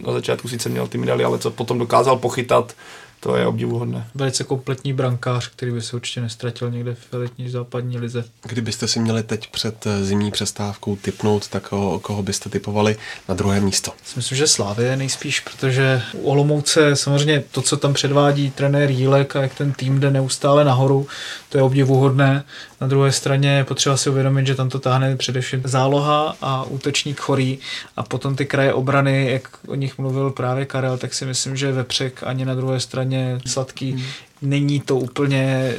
na 0.06 0.12
začátku 0.12 0.48
sice 0.48 0.68
měl 0.68 0.86
ty 0.86 0.98
medaily, 0.98 1.24
ale 1.24 1.38
co 1.38 1.50
potom 1.50 1.78
dokázal 1.78 2.16
pochytat, 2.16 2.74
to 3.20 3.36
je 3.36 3.46
obdivuhodné. 3.46 4.06
Velice 4.14 4.44
kompletní 4.44 4.92
brankář, 4.92 5.48
který 5.48 5.72
by 5.72 5.82
se 5.82 5.96
určitě 5.96 6.20
nestratil 6.20 6.70
někde 6.70 6.94
v 6.94 7.12
letní 7.12 7.50
západní 7.50 7.98
lize. 7.98 8.24
Kdybyste 8.42 8.88
si 8.88 9.00
měli 9.00 9.22
teď 9.22 9.50
před 9.50 9.86
eh, 9.86 10.04
zimní 10.04 10.30
přestávkou 10.30 10.96
typnout, 10.96 11.48
tak 11.48 11.68
koho, 11.68 12.00
koho 12.00 12.22
byste 12.22 12.50
typovali 12.50 12.96
na 13.28 13.34
druhé 13.34 13.60
místo? 13.60 13.92
Myslím, 14.16 14.38
že 14.38 14.46
Slávě 14.46 14.96
nejspíš, 14.96 15.40
protože 15.40 16.02
u 16.12 16.30
Olomouce 16.30 16.96
samozřejmě 16.96 17.44
to, 17.50 17.62
co 17.62 17.76
tam 17.76 17.94
předvádí 17.94 18.50
trenér 18.50 18.90
Jílek 18.90 19.36
a 19.36 19.42
jak 19.42 19.54
ten 19.54 19.72
tým 19.72 20.00
jde 20.00 20.10
neustále 20.10 20.64
nahoru, 20.64 21.06
to 21.48 21.58
je 21.58 21.62
obdivuhodné. 21.62 22.44
Na 22.80 22.86
druhé 22.86 23.12
straně 23.12 23.50
je 23.50 23.64
potřeba 23.64 23.96
si 23.96 24.10
uvědomit, 24.10 24.46
že 24.46 24.54
tam 24.54 24.68
to 24.68 24.78
táhne 24.78 25.16
především 25.16 25.62
záloha 25.64 26.36
a 26.42 26.62
útočník 26.62 27.20
chorý 27.20 27.58
a 27.96 28.02
potom 28.02 28.36
ty 28.36 28.46
kraje 28.46 28.74
obrany, 28.74 29.30
jak 29.30 29.48
o 29.66 29.74
nich 29.74 29.98
mluvil 29.98 30.30
právě 30.30 30.64
Karel, 30.64 30.98
tak 30.98 31.14
si 31.14 31.24
myslím, 31.24 31.56
že 31.56 31.72
vepřek 31.72 32.22
ani 32.22 32.44
na 32.44 32.54
druhé 32.54 32.80
straně 32.80 33.40
sladký 33.46 33.92
hmm 33.92 34.02
není 34.42 34.80
to 34.80 34.96
úplně 34.96 35.74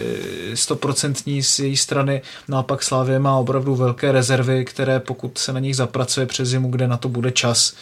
eh, 0.51 0.57
stoprocentní 0.57 1.43
z 1.43 1.59
její 1.59 1.77
strany. 1.77 2.21
Naopak 2.47 2.83
Slávě 2.83 3.19
má 3.19 3.37
opravdu 3.37 3.75
velké 3.75 4.11
rezervy, 4.11 4.65
které 4.65 4.99
pokud 4.99 5.37
se 5.37 5.53
na 5.53 5.59
nich 5.59 5.75
zapracuje 5.75 6.25
přes 6.25 6.49
zimu, 6.49 6.69
kde 6.69 6.87
na 6.87 6.97
to 6.97 7.09
bude 7.09 7.31
čas, 7.31 7.73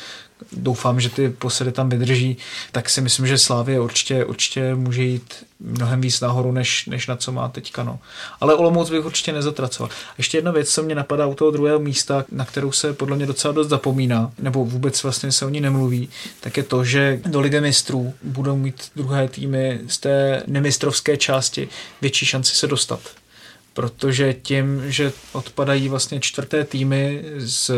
doufám, 0.52 1.00
že 1.00 1.10
ty 1.10 1.30
posedy 1.30 1.72
tam 1.72 1.90
vydrží, 1.90 2.38
tak 2.72 2.90
si 2.90 3.02
myslím, 3.02 3.28
že 3.28 3.38
Slávě 3.38 3.80
určitě, 3.80 4.26
určitě 4.26 4.76
může 4.76 5.04
jít 5.04 5.34
mnohem 5.60 6.02
víc 6.02 6.22
nahoru, 6.22 6.52
než, 6.52 6.86
než 6.86 7.08
na 7.08 7.16
co 7.16 7.32
má 7.32 7.50
teďka. 7.50 7.84
No. 7.84 8.00
Ale 8.42 8.56
Olomouc 8.56 8.90
bych 8.90 9.06
určitě 9.06 9.34
nezatracoval. 9.34 9.90
Ještě 10.18 10.38
jedna 10.38 10.52
věc, 10.52 10.70
co 10.70 10.84
mě 10.84 10.96
napadá 10.96 11.26
u 11.26 11.36
toho 11.36 11.52
druhého 11.52 11.80
místa, 11.80 12.26
na 12.32 12.46
kterou 12.46 12.72
se 12.72 12.94
podle 12.94 13.16
mě 13.16 13.26
docela 13.26 13.54
dost 13.54 13.68
zapomíná, 13.68 14.32
nebo 14.40 14.66
vůbec 14.66 15.04
vlastně 15.04 15.32
se 15.32 15.46
o 15.46 15.50
ní 15.50 15.62
nemluví, 15.62 16.10
tak 16.40 16.58
je 16.58 16.64
to, 16.64 16.84
že 16.84 17.22
do 17.26 17.40
Ligy 17.40 17.62
mistrů 17.62 18.14
budou 18.24 18.56
mít 18.56 18.92
druhé 18.96 19.28
týmy 19.28 19.80
z 19.88 19.98
té 19.98 20.44
nemistrovské 20.48 21.18
části 21.18 21.70
větší 22.02 22.26
šanci 22.26 22.56
se 22.56 22.68
dostat 22.68 23.00
protože 23.74 24.34
tím, 24.34 24.91
že 24.91 25.11
odpadají 25.32 25.89
vlastně 25.89 26.20
čtvrté 26.20 26.63
týmy 26.63 27.24
z 27.38 27.72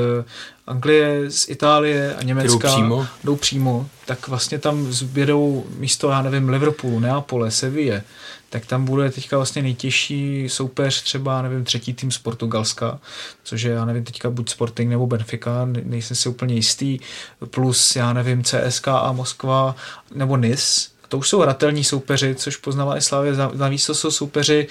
Anglie, 0.67 1.31
z 1.31 1.49
Itálie 1.49 2.15
a 2.15 2.23
Německa 2.23 2.67
jdou 2.67 2.73
přímo. 2.73 3.07
jdou 3.23 3.35
přímo, 3.35 3.89
tak 4.05 4.27
vlastně 4.27 4.59
tam 4.59 4.91
zbědou 4.93 5.65
místo, 5.77 6.09
já 6.09 6.21
nevím, 6.21 6.49
Liverpoolu, 6.49 6.99
Neapole, 6.99 7.51
Sevilla, 7.51 8.01
tak 8.49 8.65
tam 8.65 8.85
bude 8.85 9.11
teďka 9.11 9.37
vlastně 9.37 9.61
nejtěžší 9.61 10.49
soupeř 10.49 11.01
třeba, 11.03 11.41
nevím, 11.41 11.63
třetí 11.63 11.93
tým 11.93 12.11
z 12.11 12.17
Portugalska, 12.17 12.99
což 13.43 13.61
je, 13.61 13.71
já 13.71 13.85
nevím, 13.85 14.03
teďka 14.03 14.29
buď 14.29 14.49
Sporting 14.49 14.89
nebo 14.89 15.07
Benfica, 15.07 15.67
nejsem 15.83 16.17
si 16.17 16.29
úplně 16.29 16.55
jistý, 16.55 16.99
plus, 17.45 17.95
já 17.95 18.13
nevím, 18.13 18.43
CSK 18.43 18.87
a 18.87 19.11
Moskva 19.11 19.75
nebo 20.15 20.37
Nice, 20.37 20.91
to 21.11 21.17
už 21.17 21.29
jsou 21.29 21.39
hratelní 21.39 21.83
soupeři, 21.83 22.35
což 22.35 22.57
poznala 22.57 22.97
i 22.97 23.01
Slávě. 23.01 23.33
Navíc 23.53 23.85
to 23.85 23.95
jsou 23.95 24.11
soupeři, 24.11 24.67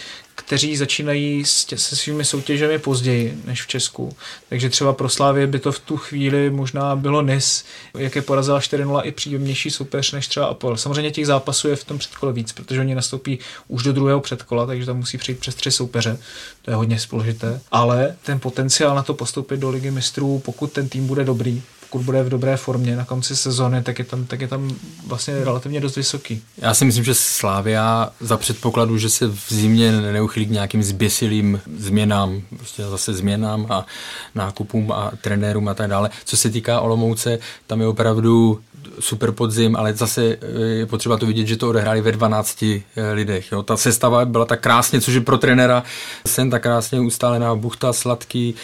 kteří 0.46 0.76
začínají 0.76 1.44
se 1.44 1.96
svými 1.96 2.24
soutěžemi 2.24 2.78
později 2.78 3.38
než 3.44 3.62
v 3.62 3.66
Česku. 3.66 4.16
Takže 4.48 4.70
třeba 4.70 4.92
pro 4.92 5.08
Slávě 5.08 5.46
by 5.46 5.58
to 5.58 5.72
v 5.72 5.78
tu 5.78 5.96
chvíli 5.96 6.50
možná 6.50 6.96
bylo 6.96 7.22
NIS, 7.22 7.64
jak 7.98 8.16
je 8.16 8.22
porazila 8.22 8.60
4-0 8.60 9.00
i 9.04 9.12
příjemnější 9.12 9.70
soupeř 9.70 10.12
než 10.12 10.28
třeba 10.28 10.46
Apple. 10.46 10.78
Samozřejmě 10.78 11.10
těch 11.10 11.26
zápasů 11.26 11.68
je 11.68 11.76
v 11.76 11.84
tom 11.84 11.98
předkole 11.98 12.32
víc, 12.32 12.52
protože 12.52 12.80
oni 12.80 12.94
nastoupí 12.94 13.38
už 13.68 13.82
do 13.82 13.92
druhého 13.92 14.20
předkola, 14.20 14.66
takže 14.66 14.86
tam 14.86 14.96
musí 14.96 15.18
přijít 15.18 15.38
přes 15.38 15.54
tři 15.54 15.70
soupeře. 15.70 16.18
To 16.62 16.70
je 16.70 16.74
hodně 16.74 16.98
složité. 16.98 17.60
Ale 17.70 18.16
ten 18.22 18.40
potenciál 18.40 18.94
na 18.94 19.02
to 19.02 19.14
postoupit 19.14 19.60
do 19.60 19.70
ligy 19.70 19.90
mistrů, 19.90 20.42
pokud 20.44 20.72
ten 20.72 20.88
tým 20.88 21.06
bude 21.06 21.24
dobrý, 21.24 21.62
pokud 21.90 22.04
bude 22.04 22.22
v 22.22 22.28
dobré 22.28 22.56
formě 22.56 22.96
na 22.96 23.04
konci 23.04 23.36
sezóny, 23.36 23.82
tak 23.82 23.98
je 23.98 24.04
tam, 24.04 24.24
tak 24.24 24.40
je 24.40 24.48
tam 24.48 24.70
vlastně 25.06 25.44
relativně 25.44 25.80
dost 25.80 25.96
vysoký. 25.96 26.42
Já 26.58 26.74
si 26.74 26.84
myslím, 26.84 27.04
že 27.04 27.14
Slávia 27.14 28.10
za 28.20 28.36
předpokladu, 28.36 28.98
že 28.98 29.10
se 29.10 29.26
v 29.26 29.46
zimě 29.48 29.92
neuchylí 29.92 30.46
k 30.46 30.50
nějakým 30.50 30.82
zběsilým 30.82 31.60
změnám, 31.76 32.42
prostě 32.56 32.82
zase 32.82 33.14
změnám 33.14 33.66
a 33.70 33.86
nákupům 34.34 34.92
a 34.92 35.12
trenérům 35.20 35.68
a 35.68 35.74
tak 35.74 35.90
dále. 35.90 36.10
Co 36.24 36.36
se 36.36 36.50
týká 36.50 36.80
Olomouce, 36.80 37.38
tam 37.66 37.80
je 37.80 37.86
opravdu 37.86 38.60
super 39.00 39.32
podzim, 39.32 39.76
ale 39.76 39.94
zase 39.94 40.24
eh, 40.24 40.60
je 40.60 40.86
potřeba 40.86 41.16
to 41.16 41.26
vidět, 41.26 41.46
že 41.46 41.56
to 41.56 41.68
odehráli 41.68 42.00
ve 42.00 42.12
12 42.12 42.62
eh, 42.62 43.12
lidech. 43.12 43.52
Jo. 43.52 43.62
Ta 43.62 43.76
sestava 43.76 44.24
byla 44.24 44.44
tak 44.44 44.60
krásně, 44.60 45.00
což 45.00 45.14
je 45.14 45.20
pro 45.20 45.38
trenéra 45.38 45.82
sen 46.26 46.50
tak 46.50 46.62
krásně 46.62 47.00
ustálená. 47.00 47.54
Buchta, 47.54 47.92
Sladký, 47.92 48.54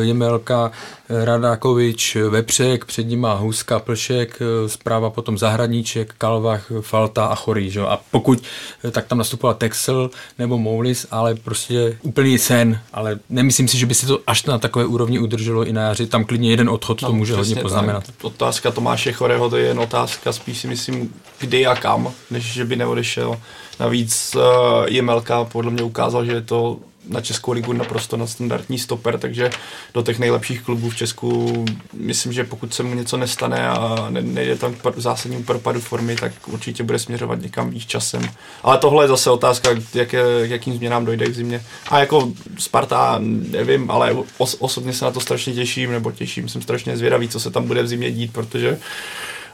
Jemelka, 0.00 0.70
Radákovič, 1.08 2.16
Vepřek, 2.28 2.84
před 2.84 3.02
nima 3.02 3.34
Huska, 3.34 3.78
Plšek, 3.78 4.38
zpráva 4.66 5.10
potom 5.10 5.38
Zahradníček, 5.38 6.14
Kalvach, 6.18 6.72
Falta 6.80 7.26
a 7.26 7.34
Chorý. 7.34 7.70
Že? 7.70 7.80
A 7.80 7.98
pokud 8.10 8.42
tak 8.90 9.06
tam 9.06 9.18
nastupoval 9.18 9.54
Texel 9.54 10.10
nebo 10.38 10.58
Moulis, 10.58 11.06
ale 11.10 11.34
prostě 11.34 11.98
úplný 12.02 12.38
sen, 12.38 12.80
ale 12.92 13.18
nemyslím 13.30 13.68
si, 13.68 13.78
že 13.78 13.86
by 13.86 13.94
se 13.94 14.06
to 14.06 14.18
až 14.26 14.44
na 14.44 14.58
takové 14.58 14.84
úrovni 14.84 15.18
udrželo 15.18 15.64
i 15.64 15.72
na 15.72 15.82
jaři. 15.82 16.06
Tam 16.06 16.24
klidně 16.24 16.50
jeden 16.50 16.68
odchod 16.68 17.02
no, 17.02 17.08
to 17.08 17.14
může 17.14 17.34
hodně 17.34 17.56
poznamenat. 17.56 18.06
Tak. 18.06 18.14
Otázka 18.22 18.70
Tomáše 18.70 19.12
Choreho, 19.12 19.50
to 19.50 19.56
je 19.56 19.66
jen 19.66 19.78
otázka, 19.78 20.32
spíš 20.32 20.58
si 20.58 20.68
myslím, 20.68 21.14
kdy 21.40 21.66
a 21.66 21.76
kam, 21.76 22.12
než 22.30 22.44
že 22.44 22.64
by 22.64 22.76
neodešel. 22.76 23.36
Navíc 23.80 24.36
uh, 24.36 24.42
Jemelka 24.86 25.44
podle 25.44 25.70
mě 25.70 25.82
ukázal, 25.82 26.24
že 26.24 26.32
je 26.32 26.42
to 26.42 26.78
na 27.08 27.20
Českou 27.20 27.52
ligu 27.52 27.72
naprosto 27.72 28.16
na 28.16 28.26
standardní 28.26 28.78
stoper, 28.78 29.18
takže 29.18 29.50
do 29.94 30.02
těch 30.02 30.18
nejlepších 30.18 30.62
klubů 30.62 30.90
v 30.90 30.96
Česku 30.96 31.64
myslím, 31.92 32.32
že 32.32 32.44
pokud 32.44 32.74
se 32.74 32.82
mu 32.82 32.94
něco 32.94 33.16
nestane 33.16 33.68
a 33.68 34.06
ne, 34.10 34.22
nejde 34.22 34.56
tam 34.56 34.74
k 34.74 34.98
zásadnímu 34.98 35.42
propadu 35.42 35.80
formy, 35.80 36.16
tak 36.16 36.32
určitě 36.46 36.82
bude 36.82 36.98
směřovat 36.98 37.40
někam 37.40 37.70
víc 37.70 37.86
časem. 37.86 38.22
Ale 38.62 38.78
tohle 38.78 39.04
je 39.04 39.08
zase 39.08 39.30
otázka, 39.30 39.70
jak, 39.94 40.12
je, 40.12 40.22
jakým 40.42 40.76
změnám 40.76 41.04
dojde 41.04 41.26
k 41.26 41.34
zimě. 41.34 41.62
A 41.88 41.98
jako 41.98 42.32
Sparta, 42.58 43.16
nevím, 43.18 43.90
ale 43.90 44.16
os, 44.38 44.56
osobně 44.58 44.92
se 44.92 45.04
na 45.04 45.10
to 45.10 45.20
strašně 45.20 45.52
těším, 45.52 45.90
nebo 45.90 46.12
těším, 46.12 46.48
jsem 46.48 46.62
strašně 46.62 46.96
zvědavý, 46.96 47.28
co 47.28 47.40
se 47.40 47.50
tam 47.50 47.66
bude 47.66 47.82
v 47.82 47.88
zimě 47.88 48.12
dít, 48.12 48.32
protože 48.32 48.78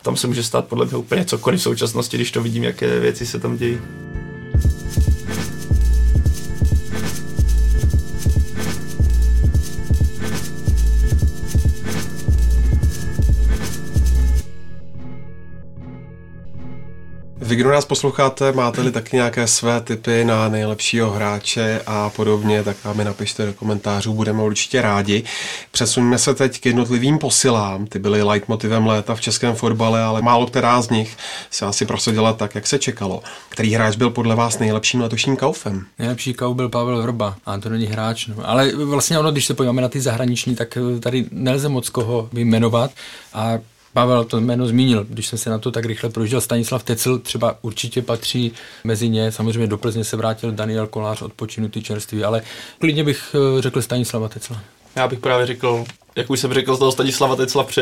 tam 0.03 0.17
se 0.17 0.27
může 0.27 0.43
stát 0.43 0.65
podle 0.65 0.87
mě 0.87 0.97
úplně 0.97 1.25
cokoliv 1.25 1.61
v 1.61 1.63
současnosti, 1.63 2.17
když 2.17 2.31
to 2.31 2.43
vidím, 2.43 2.65
jaké 2.65 3.01
věci 3.01 3.27
se 3.27 3.41
tam 3.41 3.57
dějí. 3.57 3.79
Vy, 17.51 17.57
kdo 17.57 17.71
nás 17.71 17.85
posloucháte, 17.85 18.53
máte-li 18.53 18.93
taky 18.93 19.17
nějaké 19.17 19.47
své 19.47 19.81
typy 19.81 20.25
na 20.25 20.49
nejlepšího 20.49 21.11
hráče 21.11 21.81
a 21.87 22.11
podobně, 22.11 22.63
tak 22.63 22.77
nám 22.85 22.99
je 22.99 23.05
napište 23.05 23.47
do 23.47 23.53
komentářů, 23.53 24.15
budeme 24.15 24.43
určitě 24.43 24.83
rádi. 24.83 25.23
Přesuňme 25.71 26.19
se 26.19 26.35
teď 26.35 26.61
k 26.61 26.67
jednotlivým 26.67 27.19
posilám. 27.19 27.87
Ty 27.87 27.99
byly 27.99 28.23
leitmotivem 28.23 28.87
léta 28.87 29.15
v 29.15 29.21
českém 29.21 29.55
fotbale, 29.55 30.03
ale 30.03 30.23
málo 30.23 30.47
která 30.47 30.83
z 30.83 30.91
nich 30.91 31.17
se 31.51 31.67
asi 31.67 31.87
prosadila 31.87 32.33
tak, 32.33 32.55
jak 32.55 32.67
se 32.67 32.79
čekalo. 32.79 33.23
Který 33.49 33.75
hráč 33.75 33.97
byl 33.97 34.11
podle 34.11 34.37
vás 34.37 34.59
nejlepším 34.59 35.01
letošním 35.01 35.37
kaufem? 35.37 35.87
Nejlepší 35.99 36.35
kauf 36.35 36.57
byl 36.57 36.69
Pavel 36.69 37.03
Vrba, 37.03 37.37
a 37.47 37.59
to 37.59 37.69
není 37.69 37.87
hráč. 37.87 38.27
No. 38.27 38.35
Ale 38.45 38.73
vlastně 38.77 39.19
ono, 39.19 39.33
když 39.33 39.47
se 39.47 39.55
podíváme 39.55 39.83
na 39.83 39.89
ty 39.89 40.01
zahraniční, 40.01 40.57
tak 40.57 40.79
tady 41.01 41.27
nelze 41.31 41.69
moc 41.69 41.89
koho 41.89 42.29
vyjmenovat. 42.33 42.91
A 43.35 43.59
Pavel 43.93 44.24
to 44.24 44.41
jméno 44.41 44.66
zmínil, 44.66 45.07
když 45.09 45.26
jsem 45.26 45.38
se 45.38 45.51
na 45.51 45.59
to 45.59 45.70
tak 45.70 45.84
rychle 45.84 46.11
prožil. 46.11 46.41
Stanislav 46.41 46.82
Tecel 46.82 47.18
třeba 47.18 47.59
určitě 47.62 48.03
patří 48.03 48.53
mezi 48.84 49.09
ně. 49.09 49.32
Samozřejmě 49.32 49.66
do 49.66 49.78
Plzně 49.78 50.05
se 50.05 50.16
vrátil 50.16 50.53
Daniel 50.53 50.86
Kolář, 50.86 51.22
odpočinutý 51.22 51.82
čerství, 51.82 52.24
ale 52.24 52.43
klidně 52.78 53.05
bych 53.05 53.34
eh, 53.59 53.62
řekl 53.62 53.82
Stanislava 53.82 54.28
Tecla. 54.28 54.61
Já 54.97 55.09
bych 55.09 55.18
právě 55.18 55.47
řekl, 55.47 55.84
jak 56.16 56.30
už 56.30 56.41
jsem 56.41 56.53
řekl 56.53 56.76
z 56.76 56.78
toho 56.78 56.93
Stanislava 56.93 57.36
Tecla 57.36 57.64
v 57.64 57.76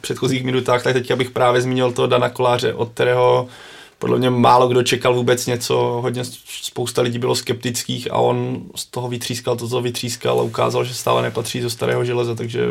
předchozích 0.00 0.44
minutách, 0.44 0.82
tak 0.82 0.92
teď 0.92 1.14
bych 1.14 1.30
právě 1.30 1.62
zmínil 1.62 1.92
toho 1.92 2.08
Dana 2.08 2.28
Koláře, 2.28 2.74
od 2.74 2.90
kterého 2.92 3.48
podle 4.02 4.18
mě 4.18 4.30
málo 4.30 4.68
kdo 4.68 4.82
čekal 4.82 5.14
vůbec 5.14 5.46
něco, 5.46 5.74
hodně 6.02 6.22
spousta 6.62 7.02
lidí 7.02 7.18
bylo 7.18 7.34
skeptických 7.34 8.10
a 8.10 8.14
on 8.14 8.62
z 8.76 8.86
toho 8.86 9.08
vytřískal 9.08 9.56
to, 9.56 9.68
co 9.68 9.80
vytřískal 9.80 10.40
a 10.40 10.42
ukázal, 10.42 10.84
že 10.84 10.94
stále 10.94 11.22
nepatří 11.22 11.60
do 11.60 11.70
starého 11.70 12.04
železa, 12.04 12.34
takže 12.34 12.66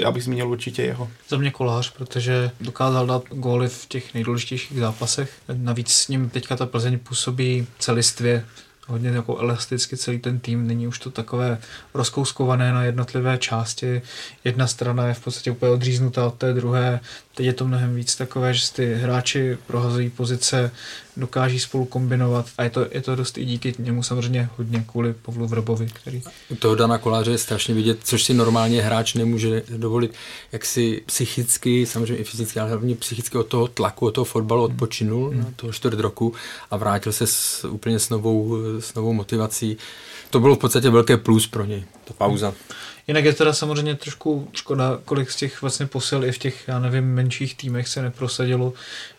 já 0.00 0.10
bych 0.10 0.24
zmínil 0.24 0.48
určitě 0.48 0.82
jeho. 0.82 1.08
Za 1.28 1.36
mě 1.36 1.50
kolář, 1.50 1.92
protože 1.92 2.50
dokázal 2.60 3.06
dát 3.06 3.22
góly 3.30 3.68
v 3.68 3.86
těch 3.86 4.14
nejdůležitějších 4.14 4.78
zápasech. 4.78 5.32
Navíc 5.52 5.92
s 5.92 6.08
ním 6.08 6.30
teďka 6.30 6.56
ta 6.56 6.66
Plzeň 6.66 6.98
působí 6.98 7.66
celistvě 7.78 8.44
hodně 8.86 9.08
jako 9.08 9.38
elasticky 9.38 9.96
celý 9.96 10.18
ten 10.18 10.40
tým, 10.40 10.66
není 10.66 10.88
už 10.88 10.98
to 10.98 11.10
takové 11.10 11.58
rozkouskované 11.94 12.72
na 12.72 12.84
jednotlivé 12.84 13.38
části. 13.38 14.02
Jedna 14.44 14.66
strana 14.66 15.06
je 15.06 15.14
v 15.14 15.24
podstatě 15.24 15.50
úplně 15.50 15.72
odříznutá 15.72 16.26
od 16.26 16.34
té 16.34 16.52
druhé, 16.52 17.00
Teď 17.34 17.46
je 17.46 17.52
to 17.52 17.66
mnohem 17.66 17.94
víc 17.94 18.16
takové, 18.16 18.54
že 18.54 18.72
ty 18.72 18.94
hráči 18.94 19.58
prohazují 19.66 20.10
pozice, 20.10 20.70
dokáží 21.16 21.60
spolu 21.60 21.84
kombinovat 21.84 22.46
a 22.58 22.64
je 22.64 22.70
to, 22.70 22.86
je 22.90 23.02
to 23.02 23.16
dost 23.16 23.38
i 23.38 23.44
díky 23.44 23.74
němu 23.78 24.02
samozřejmě 24.02 24.48
hodně 24.56 24.84
kvůli 24.90 25.12
Pavlu 25.12 25.46
Vrbovi, 25.46 25.86
který... 25.86 26.22
U 26.48 26.56
toho 26.56 26.74
Dana 26.74 26.98
Koláře 26.98 27.30
je 27.30 27.38
strašně 27.38 27.74
vidět, 27.74 27.98
což 28.04 28.24
si 28.24 28.34
normálně 28.34 28.82
hráč 28.82 29.14
nemůže 29.14 29.62
dovolit, 29.76 30.14
jak 30.52 30.64
si 30.64 31.02
psychicky, 31.06 31.86
samozřejmě 31.86 32.16
i 32.16 32.24
fyzicky, 32.24 32.60
ale 32.60 32.68
hlavně 32.68 32.94
psychicky 32.94 33.38
od 33.38 33.46
toho 33.46 33.68
tlaku, 33.68 34.06
od 34.06 34.10
toho 34.10 34.24
fotbalu 34.24 34.62
odpočinul 34.62 35.30
hmm. 35.30 35.38
na 35.38 35.46
toho 35.56 35.72
čtvrt 35.72 35.98
roku 35.98 36.34
a 36.70 36.76
vrátil 36.76 37.12
se 37.12 37.26
s, 37.26 37.64
úplně 37.64 37.98
s 37.98 38.10
novou, 38.10 38.56
s 38.80 38.94
novou 38.94 39.12
motivací. 39.12 39.76
To 40.30 40.40
bylo 40.40 40.56
v 40.56 40.58
podstatě 40.58 40.90
velké 40.90 41.16
plus 41.16 41.46
pro 41.46 41.64
něj, 41.64 41.84
ta 42.04 42.14
pauza. 42.14 42.48
Hmm. 42.48 42.56
Jinak 43.06 43.24
je 43.24 43.32
teda 43.32 43.52
samozřejmě 43.52 43.94
trošku 43.94 44.48
škoda, 44.52 45.00
kolik 45.04 45.30
z 45.30 45.36
těch 45.36 45.62
vlastně 45.62 45.86
posil 45.86 46.24
i 46.24 46.32
v 46.32 46.38
těch, 46.38 46.68
já 46.68 46.78
nevím, 46.78 47.14
menších 47.14 47.56
týmech 47.56 47.88
se 47.88 48.02
neprosadilo. 48.02 48.72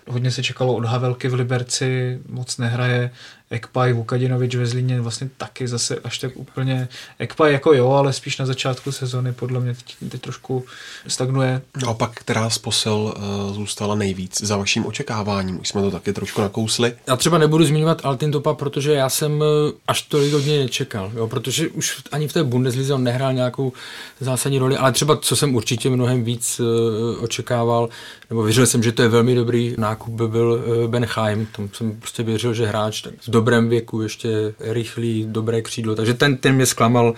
Hodně 0.07 0.31
se 0.31 0.43
čekalo 0.43 0.75
od 0.75 0.85
Havelky 0.85 1.27
v 1.27 1.33
Liberci, 1.33 2.19
moc 2.29 2.57
nehraje. 2.57 3.11
Ekpaj, 3.53 3.93
Vukadinovič 3.93 4.55
ve 4.55 4.65
Zlíně 4.65 5.01
vlastně 5.01 5.29
taky 5.37 5.67
zase 5.67 5.95
až 6.03 6.17
tak 6.17 6.31
úplně. 6.35 6.87
Ekpaj 7.19 7.53
jako 7.53 7.73
jo, 7.73 7.91
ale 7.91 8.13
spíš 8.13 8.37
na 8.37 8.45
začátku 8.45 8.91
sezony 8.91 9.33
podle 9.33 9.59
mě 9.59 9.73
teď, 9.73 9.95
teď 10.09 10.21
trošku 10.21 10.65
stagnuje. 11.07 11.61
No 11.81 11.89
a 11.89 11.93
pak 11.93 12.11
která 12.13 12.49
z 12.49 12.57
posil 12.57 13.13
uh, 13.17 13.53
zůstala 13.53 13.95
nejvíc 13.95 14.41
za 14.41 14.57
vaším 14.57 14.85
očekáváním? 14.85 15.59
Už 15.59 15.67
jsme 15.67 15.81
to 15.81 15.91
taky 15.91 16.13
trošku 16.13 16.41
nakousli. 16.41 16.93
Já 17.07 17.15
třeba 17.15 17.37
nebudu 17.37 17.65
zmiňovat 17.65 18.01
Topa, 18.31 18.53
protože 18.53 18.93
já 18.93 19.09
jsem 19.09 19.43
eh, 19.43 19.71
až 19.87 20.01
tolik 20.01 20.33
od 20.33 20.45
něj 20.45 20.59
nečekal, 20.59 21.11
jo, 21.15 21.27
protože 21.27 21.67
už 21.67 22.01
ani 22.11 22.27
v 22.27 22.33
té 22.33 22.43
Bundeslize 22.43 22.93
on 22.93 23.03
nehrál 23.03 23.33
nějakou 23.33 23.73
zásadní 24.19 24.59
roli, 24.59 24.77
ale 24.77 24.91
třeba 24.91 25.17
co 25.17 25.35
jsem 25.35 25.55
určitě 25.55 25.89
mnohem 25.89 26.23
víc 26.23 26.59
uh, 26.59 27.23
očekával, 27.23 27.89
nebo 28.29 28.43
věřil 28.43 28.65
jsem, 28.65 28.83
že 28.83 28.91
to 28.91 29.01
je 29.01 29.07
velmi 29.07 29.35
dobrý 29.35 29.75
nákup, 29.77 30.13
by 30.13 30.27
byl 30.27 30.63
uh, 30.67 30.87
Ben 30.87 31.05
Chaim. 31.05 31.45
Tam 31.45 31.69
jsem 31.73 31.99
prostě 31.99 32.23
věřil, 32.23 32.53
že 32.53 32.65
hráč 32.65 33.01
tak 33.01 33.13
v 33.27 33.29
dobrém 33.43 33.69
věku, 33.69 34.01
ještě 34.01 34.53
rychlý, 34.59 35.25
dobré 35.29 35.61
křídlo. 35.61 35.95
Takže 35.95 36.13
ten, 36.13 36.37
ten 36.37 36.55
mě 36.55 36.65
zklamal 36.65 37.13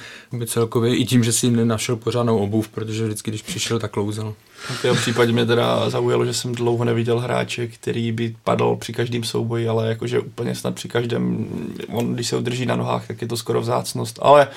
celkově 0.46 0.96
i 0.96 1.06
tím, 1.06 1.24
že 1.24 1.32
si 1.32 1.52
nenašel 1.52 1.96
pořádnou 1.96 2.38
obuv, 2.38 2.68
protože 2.70 3.06
vždycky, 3.06 3.32
když 3.32 3.42
přišel, 3.42 3.80
tak 3.80 3.92
klouzel. 3.92 4.34
V 4.56 4.82
tom 4.82 4.98
případě 4.98 5.32
mě 5.32 5.46
teda 5.46 5.90
zaujalo, 5.90 6.26
že 6.26 6.34
jsem 6.34 6.56
dlouho 6.56 6.86
neviděl 6.86 7.20
hráče, 7.20 7.68
který 7.68 8.12
by 8.12 8.36
padl 8.44 8.76
při 8.76 8.94
každém 8.94 9.24
souboji, 9.24 9.68
ale 9.68 9.90
jakože 9.90 10.20
úplně 10.20 10.56
snad 10.56 10.76
při 10.76 10.88
každém, 10.88 11.48
on 11.88 12.14
když 12.14 12.28
se 12.28 12.38
udrží 12.38 12.66
na 12.66 12.76
nohách, 12.76 13.08
tak 13.08 13.22
je 13.22 13.28
to 13.28 13.38
skoro 13.38 13.62
vzácnost. 13.62 14.20
Ale 14.22 14.48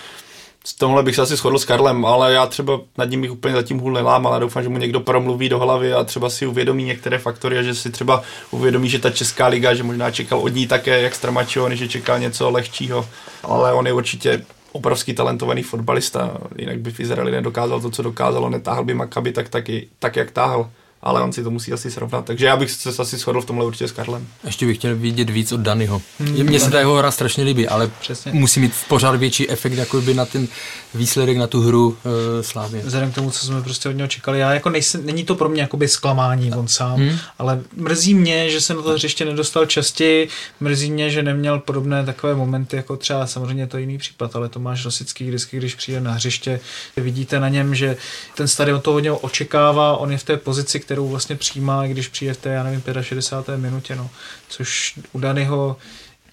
s 0.65 0.75
tomhle 0.75 1.03
bych 1.03 1.15
se 1.15 1.23
asi 1.23 1.37
shodl 1.37 1.59
s 1.59 1.65
Karlem, 1.65 2.05
ale 2.05 2.33
já 2.33 2.47
třeba 2.47 2.81
nad 2.99 3.11
ním 3.11 3.21
bych 3.21 3.31
úplně 3.33 3.55
zatím 3.55 3.79
hůl 3.79 3.93
nelámal 3.93 4.35
a 4.35 4.39
doufám, 4.39 4.63
že 4.63 4.69
mu 4.69 4.79
někdo 4.79 5.01
promluví 5.01 5.49
do 5.49 5.59
hlavy 5.59 5.93
a 5.93 6.05
třeba 6.05 6.31
si 6.31 6.47
uvědomí 6.47 6.85
některé 6.85 7.19
faktory 7.19 7.59
a 7.59 7.63
že 7.63 7.75
si 7.75 7.91
třeba 7.91 8.23
uvědomí, 8.51 8.89
že 8.89 8.99
ta 8.99 9.11
Česká 9.11 9.47
liga, 9.47 9.75
že 9.75 9.83
možná 9.83 10.11
čekal 10.11 10.39
od 10.39 10.49
ní 10.49 10.67
také 10.67 11.03
jak 11.03 11.15
Stramačo, 11.15 11.69
než 11.69 11.79
že 11.79 11.89
čekal 11.89 12.19
něco 12.19 12.51
lehčího, 12.51 13.09
ale 13.43 13.73
on 13.73 13.87
je 13.87 13.93
určitě 13.93 14.45
obrovský 14.73 15.15
talentovaný 15.15 15.63
fotbalista, 15.63 16.37
jinak 16.59 16.79
by 16.79 16.91
v 16.91 17.01
Izraeli 17.01 17.33
nedokázal 17.33 17.81
to, 17.81 17.91
co 17.91 18.03
dokázalo, 18.03 18.51
netáhl 18.51 18.85
by 18.85 18.95
Makaby 18.95 19.33
tak, 19.33 19.49
taky, 19.49 19.89
tak 19.99 20.17
jak 20.17 20.31
táhl. 20.31 20.71
Ale 21.03 21.23
on 21.23 21.33
si 21.33 21.43
to 21.43 21.51
musí 21.51 21.73
asi 21.73 21.91
srovnat. 21.91 22.25
Takže 22.25 22.47
já 22.47 22.57
bych 22.57 22.71
se 22.71 23.03
asi 23.03 23.17
shodl 23.17 23.41
v 23.41 23.45
tomhle 23.45 23.65
určitě 23.67 23.89
s 23.89 23.93
Karlem. 23.93 24.27
Ještě 24.45 24.67
bych 24.67 24.77
chtěl 24.77 24.97
vidět 24.97 25.31
víc 25.31 25.53
od 25.53 25.61
Danyho. 25.61 26.03
Hmm, 26.21 26.43
Mně 26.47 26.61
se 26.61 26.71
ta 26.71 26.79
jeho 26.79 26.97
hra 26.97 27.11
strašně 27.11 27.45
líbí, 27.45 27.69
ale 27.69 27.91
Přesně. 28.01 28.33
musí 28.33 28.61
mít 28.61 28.73
pořád 28.89 29.17
větší 29.17 29.51
efekt 29.51 29.73
jako 29.73 30.01
by 30.01 30.15
na 30.15 30.27
ten 30.27 30.49
výsledek, 30.95 31.37
na 31.37 31.47
tu 31.47 31.61
hru 31.61 31.89
uh, 31.89 31.97
Slávě. 32.41 32.83
Vzhledem 32.83 33.13
k 33.13 33.15
tomu, 33.15 33.31
co 33.31 33.47
jsme 33.47 33.63
prostě 33.63 33.89
od 33.89 33.93
něho 33.93 34.09
čekali, 34.09 34.39
já 34.39 34.55
jako 34.55 34.71
nejsem, 34.71 35.07
není 35.07 35.25
to 35.25 35.35
pro 35.35 35.49
mě 35.49 35.63
jakoby 35.63 35.89
zklamání 35.89 36.53
on 36.53 36.69
sám, 36.69 37.01
hmm. 37.01 37.19
ale 37.39 37.61
mrzí 37.77 38.15
mě, 38.15 38.51
že 38.51 38.61
se 38.61 38.75
na 38.75 38.83
to 38.83 38.91
hřiště 38.91 39.25
nedostal 39.25 39.67
častěji, 39.67 40.29
mrzí 40.61 40.91
mě, 40.91 41.11
že 41.11 41.23
neměl 41.23 41.59
podobné 41.59 42.05
takové 42.05 42.35
momenty, 42.35 42.77
jako 42.77 42.97
třeba 42.97 43.27
samozřejmě 43.27 43.67
to 43.67 43.79
jiný 43.79 43.99
případ, 43.99 44.37
ale 44.37 44.49
Tomáš 44.49 44.85
Rosický 44.85 45.29
vždycky, 45.29 45.57
když 45.57 45.75
přijde 45.75 46.01
na 46.01 46.13
hřiště, 46.13 46.61
vidíte 46.97 47.41
na 47.41 47.49
něm, 47.49 47.75
že 47.75 47.97
ten 48.37 48.49
stadion 48.49 48.81
to 48.81 48.93
hodně 48.93 49.13
očekává, 49.13 49.97
on 49.97 50.13
je 50.13 50.19
v 50.19 50.25
té 50.25 50.37
pozici, 50.37 50.81
kterou 50.89 51.09
vlastně 51.09 51.37
přijímá, 51.37 51.87
když 51.87 52.09
přijde 52.09 52.35
v 52.35 52.37
té, 52.37 52.49
já 52.49 52.63
nevím, 52.63 52.83
65. 53.01 53.57
minutě, 53.59 53.97
no. 53.97 54.11
Což 54.49 54.99
u 55.13 55.19
Danyho 55.19 55.77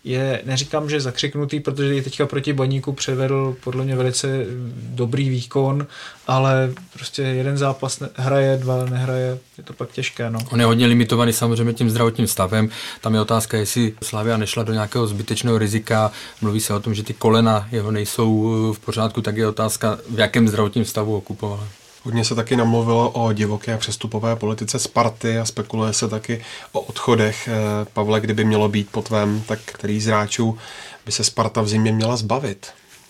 je, 0.04 0.42
neříkám, 0.46 0.90
že 0.90 1.02
zakřiknutý, 1.02 1.60
protože 1.60 1.96
je 1.96 2.02
teďka 2.02 2.26
proti 2.26 2.54
Baníku 2.54 2.94
převedl 2.94 3.56
podle 3.64 3.84
mě 3.86 3.96
velice 3.96 4.28
dobrý 4.76 5.30
výkon, 5.30 5.88
ale 6.28 6.74
prostě 6.94 7.22
jeden 7.22 7.58
zápas 7.58 8.04
hraje, 8.16 8.58
dva 8.58 8.86
nehraje, 8.86 9.38
je 9.58 9.64
to 9.64 9.74
pak 9.74 9.92
těžké. 9.92 10.30
No. 10.30 10.40
On 10.52 10.60
je 10.60 10.66
hodně 10.66 10.86
limitovaný 10.86 11.34
samozřejmě 11.34 11.74
tím 11.74 11.90
zdravotním 11.90 12.28
stavem. 12.28 12.70
Tam 13.02 13.14
je 13.14 13.22
otázka, 13.22 13.58
jestli 13.58 13.94
Slavia 14.04 14.38
nešla 14.38 14.64
do 14.64 14.74
nějakého 14.74 15.08
zbytečného 15.08 15.58
rizika. 15.58 16.12
Mluví 16.42 16.60
se 16.60 16.74
o 16.74 16.80
tom, 16.80 16.94
že 16.94 17.04
ty 17.04 17.14
kolena 17.14 17.68
jeho 17.72 17.92
nejsou 17.92 18.74
v 18.74 18.80
pořádku, 18.80 19.22
tak 19.22 19.38
je 19.38 19.48
otázka, 19.48 19.98
v 20.10 20.20
jakém 20.20 20.48
zdravotním 20.48 20.86
stavu 20.86 21.18
okupovala. 21.18 21.68
Hodně 22.06 22.26
se 22.26 22.36
taky 22.36 22.56
namluvilo 22.56 23.10
o 23.10 23.34
divoké 23.34 23.78
přestupové 23.78 24.36
politice 24.36 24.80
Sparty 24.80 25.40
a 25.40 25.46
spekuluje 25.46 25.94
se 25.94 26.08
taky 26.08 26.46
o 26.72 26.80
odchodech. 26.80 27.50
Eh, 27.52 27.86
Pavle, 27.94 28.22
kdyby 28.22 28.46
mělo 28.46 28.70
být 28.70 28.90
po 28.92 29.02
tvém, 29.02 29.44
tak 29.48 29.60
který 29.66 30.02
z 30.02 30.06
hráčů 30.06 30.58
by 31.06 31.12
se 31.12 31.24
Sparta 31.24 31.62
v 31.62 31.68
zimě 31.68 31.92
měla 31.92 32.16
zbavit? 32.16 32.68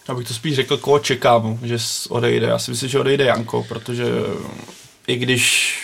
Já 0.07 0.15
bych 0.15 0.27
to 0.27 0.33
spíš 0.33 0.55
řekl, 0.55 0.77
koho 0.77 0.99
čekám, 0.99 1.59
že 1.63 1.77
odejde. 2.09 2.47
Já 2.47 2.59
si 2.59 2.71
myslím, 2.71 2.89
že 2.89 2.99
odejde 2.99 3.23
Janko, 3.23 3.65
protože 3.69 4.05
i 5.07 5.15
když 5.15 5.75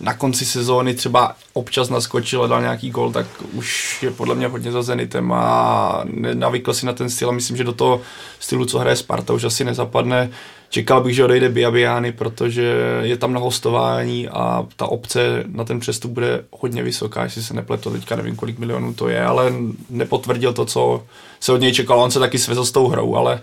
na 0.00 0.14
konci 0.14 0.46
sezóny 0.46 0.94
třeba 0.94 1.36
občas 1.52 1.88
naskočil 1.88 2.44
a 2.44 2.46
dal 2.46 2.60
nějaký 2.60 2.90
gol, 2.90 3.12
tak 3.12 3.26
už 3.52 3.98
je 4.02 4.10
podle 4.10 4.34
mě 4.34 4.46
hodně 4.46 4.72
za 4.72 4.82
Zenitem 4.82 5.32
a 5.32 6.04
navykl 6.34 6.74
si 6.74 6.86
na 6.86 6.92
ten 6.92 7.10
styl 7.10 7.28
a 7.28 7.32
myslím, 7.32 7.56
že 7.56 7.64
do 7.64 7.72
toho 7.72 8.00
stylu, 8.40 8.64
co 8.64 8.78
hraje 8.78 8.96
Sparta, 8.96 9.32
už 9.32 9.44
asi 9.44 9.64
nezapadne. 9.64 10.30
Čekal 10.70 11.02
bych, 11.02 11.14
že 11.14 11.24
odejde 11.24 11.48
Biabiany, 11.48 12.12
protože 12.12 12.74
je 13.02 13.16
tam 13.16 13.32
na 13.32 13.40
hostování 13.40 14.28
a 14.28 14.66
ta 14.76 14.86
obce 14.86 15.44
na 15.46 15.64
ten 15.64 15.80
přestup 15.80 16.10
bude 16.10 16.44
hodně 16.50 16.82
vysoká, 16.82 17.22
jestli 17.22 17.42
se 17.42 17.54
nepletu, 17.54 17.90
teďka 17.90 18.16
nevím, 18.16 18.36
kolik 18.36 18.58
milionů 18.58 18.94
to 18.94 19.08
je, 19.08 19.24
ale 19.24 19.52
nepotvrdil 19.90 20.52
to, 20.52 20.64
co 20.64 21.04
se 21.40 21.52
od 21.52 21.60
něj 21.60 21.72
čekalo. 21.72 22.04
On 22.04 22.10
se 22.10 22.18
taky 22.18 22.38
svezl 22.38 22.64
s 22.64 22.72
tou 22.72 22.88
hrou, 22.88 23.16
ale 23.16 23.40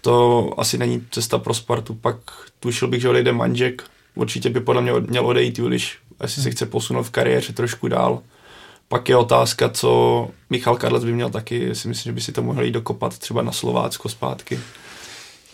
to 0.00 0.50
asi 0.56 0.78
není 0.78 1.06
cesta 1.10 1.38
pro 1.38 1.54
Spartu. 1.54 1.94
Pak 1.94 2.16
tušil 2.60 2.88
bych, 2.88 3.00
že 3.00 3.08
odejde 3.08 3.32
Manžek, 3.32 3.82
určitě 4.14 4.50
by 4.50 4.60
podle 4.60 4.82
mě 4.82 4.92
měl 4.92 5.26
odejít 5.26 5.58
Juliš, 5.58 5.98
jestli 6.22 6.42
se 6.42 6.50
chce 6.50 6.66
posunout 6.66 7.02
v 7.02 7.10
kariéře 7.10 7.52
trošku 7.52 7.88
dál. 7.88 8.20
Pak 8.88 9.08
je 9.08 9.16
otázka, 9.16 9.68
co 9.68 10.30
Michal 10.50 10.76
Karlec 10.76 11.04
by 11.04 11.12
měl 11.12 11.30
taky, 11.30 11.74
si 11.74 11.88
myslím, 11.88 12.10
že 12.10 12.14
by 12.14 12.20
si 12.20 12.32
to 12.32 12.42
mohl 12.42 12.62
jít 12.62 12.70
dokopat 12.70 13.18
třeba 13.18 13.42
na 13.42 13.52
Slovácko 13.52 14.08
zpátky. 14.08 14.60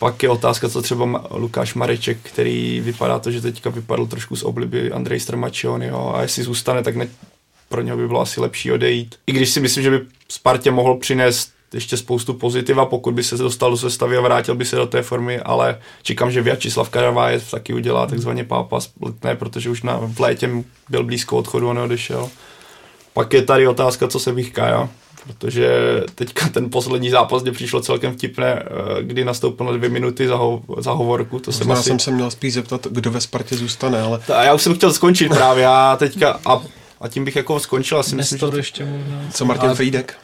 Pak 0.05 0.23
je 0.23 0.29
otázka, 0.29 0.69
co 0.69 0.83
třeba 0.83 1.25
Lukáš 1.31 1.75
Mareček, 1.75 2.19
který 2.23 2.81
vypadá 2.81 3.19
to, 3.19 3.31
že 3.31 3.41
teďka 3.41 3.71
vypadl 3.71 4.07
trošku 4.07 4.37
z 4.37 4.43
obliby 4.43 4.93
Andrej 4.93 5.21
Stramačiony, 5.21 5.87
jo, 5.87 6.13
a 6.15 6.23
jestli 6.23 6.43
zůstane, 6.43 6.83
tak 6.83 6.97
ne, 6.97 7.09
pro 7.69 7.83
něho 7.83 7.97
by 7.97 8.07
bylo 8.07 8.21
asi 8.21 8.41
lepší 8.41 8.73
odejít. 8.73 9.15
I 9.27 9.33
když 9.33 9.51
si 9.51 9.61
myslím, 9.61 9.83
že 9.83 9.91
by 9.91 10.01
Spartě 10.29 10.71
mohl 10.71 10.97
přinést 10.97 11.53
ještě 11.75 11.97
spoustu 11.97 12.35
pozitiva, 12.35 12.87
pokud 12.87 13.15
by 13.15 13.23
se 13.23 13.37
dostal 13.37 13.71
do 13.71 13.77
sestavy 13.77 14.17
a 14.17 14.21
vrátil 14.21 14.55
by 14.55 14.65
se 14.65 14.77
do 14.77 14.87
té 14.87 15.03
formy, 15.03 15.41
ale 15.41 15.79
čekám, 16.03 16.31
že 16.31 16.43
Vyacheslav 16.43 16.91
Karavájev 16.91 17.51
taky 17.51 17.75
udělá 17.75 18.07
takzvaně 18.07 18.45
pápa 18.45 18.81
letné, 19.01 19.37
protože 19.37 19.71
už 19.71 19.83
na, 19.83 20.01
v 20.03 20.21
létě 20.21 20.51
byl 20.89 21.05
blízko 21.05 21.37
odchodu 21.37 21.71
a 21.71 21.75
neodešel. 21.75 22.31
Pak 23.13 23.33
je 23.33 23.43
tady 23.43 23.67
otázka, 23.67 24.09
co 24.09 24.21
se 24.21 24.33
vychká? 24.33 24.89
Protože 25.27 25.69
teďka 26.15 26.49
ten 26.49 26.71
poslední 26.71 27.11
zápas, 27.11 27.43
kde 27.43 27.53
přišlo 27.53 27.81
celkem 27.81 28.13
vtipné, 28.13 28.63
eh, 28.67 29.03
kdy 29.03 29.25
nastoupil 29.25 29.67
na 29.67 29.73
dvě 29.73 29.89
minuty 29.89 30.29
za, 30.29 30.37
ho, 30.37 30.63
za 30.79 30.93
hovorku. 30.93 31.39
To 31.39 31.53
jsem, 31.53 31.73
asi... 31.73 31.83
jsem 31.83 31.99
se 31.99 32.11
měl 32.11 32.31
spíš 32.31 32.55
zeptat, 32.55 32.87
kdo 32.91 33.11
ve 33.11 33.21
Spartě 33.21 33.57
zůstane, 33.57 34.01
ale... 34.01 34.21
A 34.35 34.43
já 34.43 34.55
už 34.55 34.63
jsem 34.63 34.75
chtěl 34.75 34.93
skončit 34.93 35.29
právě, 35.29 35.67
a 35.67 35.97
teďka 35.99 36.41
a 36.47 36.63
a 37.05 37.09
tím 37.09 37.25
bych 37.25 37.37
jako 37.37 37.61
skončil. 37.61 37.99
Asi 37.99 38.17
myslím, 38.17 38.39
že... 38.39 38.57
ještě 38.57 38.85
možná. 38.85 39.31
Co 39.35 39.45
Martin 39.45 39.71
a... 39.71 39.75
Fejdek? 39.75 40.19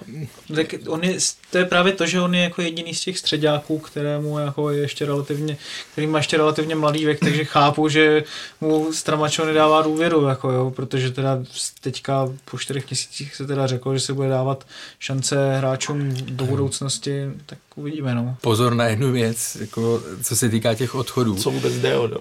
Tak 0.55 0.75
on 0.89 1.05
je, 1.05 1.19
to 1.51 1.59
je 1.59 1.65
právě 1.65 1.93
to, 1.93 2.07
že 2.07 2.21
on 2.21 2.35
je 2.35 2.43
jako 2.43 2.63
jediný 2.63 2.95
z 2.95 3.01
těch 3.01 3.19
středáků, 3.19 3.79
kterému 3.79 4.39
jako 4.39 4.71
je 4.71 4.81
ještě 4.81 5.07
relativně, 5.07 5.57
který 5.93 6.07
má 6.07 6.19
ještě 6.19 6.37
relativně 6.37 6.75
mladý 6.75 7.05
věk, 7.05 7.21
takže 7.21 7.45
chápu, 7.45 7.89
že 7.89 8.25
mu 8.61 8.93
Stramačo 8.93 9.45
nedává 9.45 9.83
důvěru, 9.83 10.27
jako 10.27 10.51
jo, 10.51 10.71
protože 10.71 11.11
teda 11.11 11.39
teďka 11.81 12.29
po 12.51 12.59
čtyřech 12.59 12.91
měsících 12.91 13.35
se 13.35 13.47
teda 13.47 13.67
řeklo, 13.67 13.95
že 13.95 14.01
se 14.01 14.13
bude 14.13 14.29
dávat 14.29 14.67
šance 14.99 15.57
hráčům 15.57 16.15
do 16.15 16.45
budoucnosti, 16.45 17.25
tak 17.47 17.59
uvidíme. 17.77 18.15
No. 18.15 18.37
Pozor 18.41 18.75
na 18.75 18.85
jednu 18.85 19.13
věc, 19.13 19.57
jako, 19.61 20.03
co 20.23 20.37
se 20.37 20.49
týká 20.49 20.75
těch 20.75 20.95
odchodů. 20.95 21.35
Co 21.35 21.51
vůbec 21.51 21.75
jde 21.75 21.97
o 21.97 22.09
no. 22.09 22.17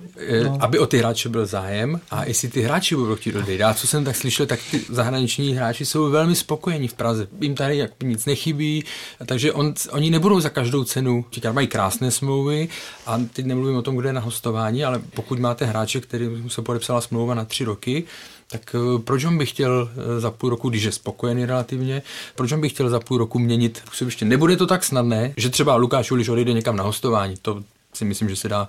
Aby 0.60 0.80
o 0.80 0.86
ty 0.86 0.98
hráče 0.98 1.30
byl 1.30 1.46
zájem 1.46 2.02
a 2.12 2.26
jestli 2.26 2.50
ty 2.50 2.62
hráči 2.62 2.96
budou 2.96 3.16
chtít 3.16 3.36
odejít. 3.36 3.62
A 3.62 3.74
co 3.74 3.88
jsem 3.88 4.06
tak 4.06 4.16
slyšel, 4.16 4.46
tak 4.46 4.60
ty 4.72 4.82
zahraniční 4.90 5.54
hráči 5.54 5.86
jsou 5.86 6.10
velmi 6.10 6.36
spokojení 6.36 6.88
v 6.88 6.94
Praze. 6.94 7.28
Jim 7.42 7.56
tady 7.56 7.78
jak 7.78 7.92
nic 8.04 8.26
nechybí, 8.26 8.84
takže 9.26 9.54
on, 9.54 9.74
oni 9.92 10.10
nebudou 10.10 10.40
za 10.40 10.50
každou 10.50 10.84
cenu. 10.84 11.26
Říkám, 11.32 11.56
mají 11.56 11.68
krásné 11.68 12.12
smlouvy 12.12 12.70
a 13.06 13.22
teď 13.34 13.46
nemluvím 13.46 13.78
o 13.78 13.82
tom, 13.82 13.96
kde 13.96 14.10
je 14.10 14.14
na 14.14 14.22
hostování, 14.22 14.86
ale 14.86 15.02
pokud 15.14 15.40
máte 15.40 15.66
hráče, 15.66 16.02
který 16.02 16.30
se 16.48 16.62
podepsala 16.62 17.02
smlouva 17.02 17.34
na 17.34 17.46
tři 17.46 17.64
roky, 17.64 18.04
tak 18.52 18.76
eh, 18.76 19.00
proč 19.00 19.24
on 19.24 19.38
by 19.38 19.46
chtěl 19.46 19.90
eh, 19.92 20.20
za 20.20 20.32
půl 20.32 20.50
roku, 20.50 20.70
když 20.70 20.84
je 20.84 20.92
spokojený 20.92 21.46
relativně, 21.46 22.02
proč 22.36 22.52
on 22.52 22.62
by 22.62 22.70
chtěl 22.70 22.90
za 22.90 23.00
půl 23.00 23.18
roku 23.18 23.40
měnit 23.40 23.82
působiště? 23.90 24.26
Nebude 24.26 24.58
to 24.58 24.68
tak 24.68 24.84
snadné, 24.84 25.34
že 25.38 25.50
třeba 25.50 25.76
Lukáš 25.76 26.12
Uliš 26.12 26.30
odejde 26.30 26.54
někam 26.54 26.76
na 26.76 26.84
hostování, 26.84 27.36
to 27.42 27.64
si 27.94 28.06
myslím, 28.06 28.30
že 28.30 28.36
se 28.36 28.50
dá 28.50 28.68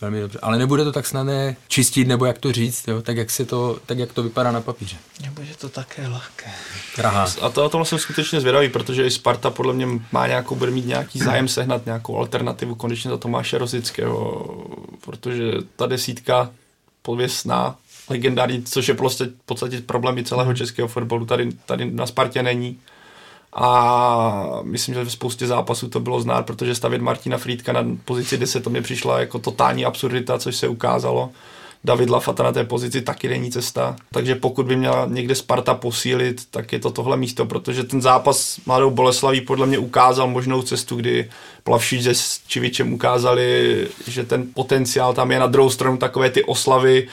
velmi 0.00 0.20
dobře. 0.20 0.38
Ale 0.42 0.58
nebude 0.58 0.84
to 0.84 0.92
tak 0.92 1.06
snadné 1.06 1.56
čistit, 1.68 2.08
nebo 2.08 2.24
jak 2.24 2.38
to 2.38 2.52
říct, 2.52 2.88
jo? 2.88 3.02
Tak, 3.02 3.16
jak 3.16 3.30
se 3.30 3.44
to, 3.44 3.78
tak 3.86 3.98
jak 3.98 4.12
to 4.12 4.22
vypadá 4.22 4.52
na 4.52 4.60
papíře. 4.60 4.96
Nebude 5.22 5.48
to 5.58 5.68
také 5.68 6.08
lehké. 6.08 6.50
Drahá. 6.96 7.26
A 7.40 7.48
to, 7.48 7.64
o 7.64 7.68
tom 7.68 7.84
jsem 7.84 7.98
skutečně 7.98 8.40
zvědavý, 8.40 8.68
protože 8.68 9.06
i 9.06 9.10
Sparta 9.10 9.50
podle 9.50 9.74
mě 9.74 9.86
má 10.12 10.26
nějakou, 10.26 10.54
bude 10.54 10.70
mít 10.70 10.86
nějaký 10.86 11.18
zájem 11.18 11.48
sehnat 11.48 11.86
nějakou 11.86 12.16
alternativu 12.16 12.74
konečně 12.74 13.10
za 13.10 13.16
Tomáše 13.16 13.58
Rozického, 13.58 14.46
protože 15.00 15.52
ta 15.76 15.86
desítka 15.86 16.50
pověstná 17.02 17.76
legendární, 18.10 18.62
což 18.62 18.88
je 18.88 18.94
prostě 18.94 19.24
v 19.24 19.46
podstatě 19.46 19.80
problémy 19.80 20.24
celého 20.24 20.54
českého 20.54 20.88
fotbalu, 20.88 21.26
tady, 21.26 21.48
tady 21.66 21.90
na 21.90 22.06
Spartě 22.06 22.42
není. 22.42 22.78
A 23.52 24.60
myslím, 24.62 24.94
že 24.94 25.04
ve 25.04 25.10
spoustě 25.10 25.46
zápasů 25.46 25.88
to 25.88 26.00
bylo 26.00 26.20
znát, 26.20 26.46
protože 26.46 26.74
stavět 26.74 27.02
Martina 27.02 27.38
Frýdka 27.38 27.72
na 27.72 27.84
pozici 28.04 28.38
10 28.38 28.64
to 28.64 28.70
mi 28.70 28.82
přišla 28.82 29.20
jako 29.20 29.38
totální 29.38 29.84
absurdita, 29.84 30.38
což 30.38 30.56
se 30.56 30.68
ukázalo. 30.68 31.30
David 31.84 32.10
Lafata 32.10 32.42
na 32.42 32.52
té 32.52 32.64
pozici 32.64 33.02
taky 33.02 33.28
není 33.28 33.50
cesta. 33.50 33.96
Takže 34.12 34.34
pokud 34.34 34.66
by 34.66 34.76
měla 34.76 35.06
někde 35.10 35.34
Sparta 35.34 35.74
posílit, 35.74 36.42
tak 36.50 36.72
je 36.72 36.78
to 36.78 36.90
tohle 36.90 37.16
místo, 37.16 37.46
protože 37.46 37.84
ten 37.84 38.02
zápas 38.02 38.60
Mladou 38.66 38.90
Boleslaví 38.90 39.40
podle 39.40 39.66
mě 39.66 39.78
ukázal 39.78 40.28
možnou 40.28 40.62
cestu, 40.62 40.96
kdy 40.96 41.30
Plavšič 41.64 42.02
se 42.02 42.40
Čivičem 42.46 42.92
ukázali, 42.92 43.88
že 44.06 44.24
ten 44.24 44.46
potenciál 44.54 45.14
tam 45.14 45.30
je 45.30 45.38
na 45.38 45.46
druhou 45.46 45.70
stranu 45.70 45.96
takové 45.96 46.30
ty 46.30 46.44
oslavy, 46.44 47.08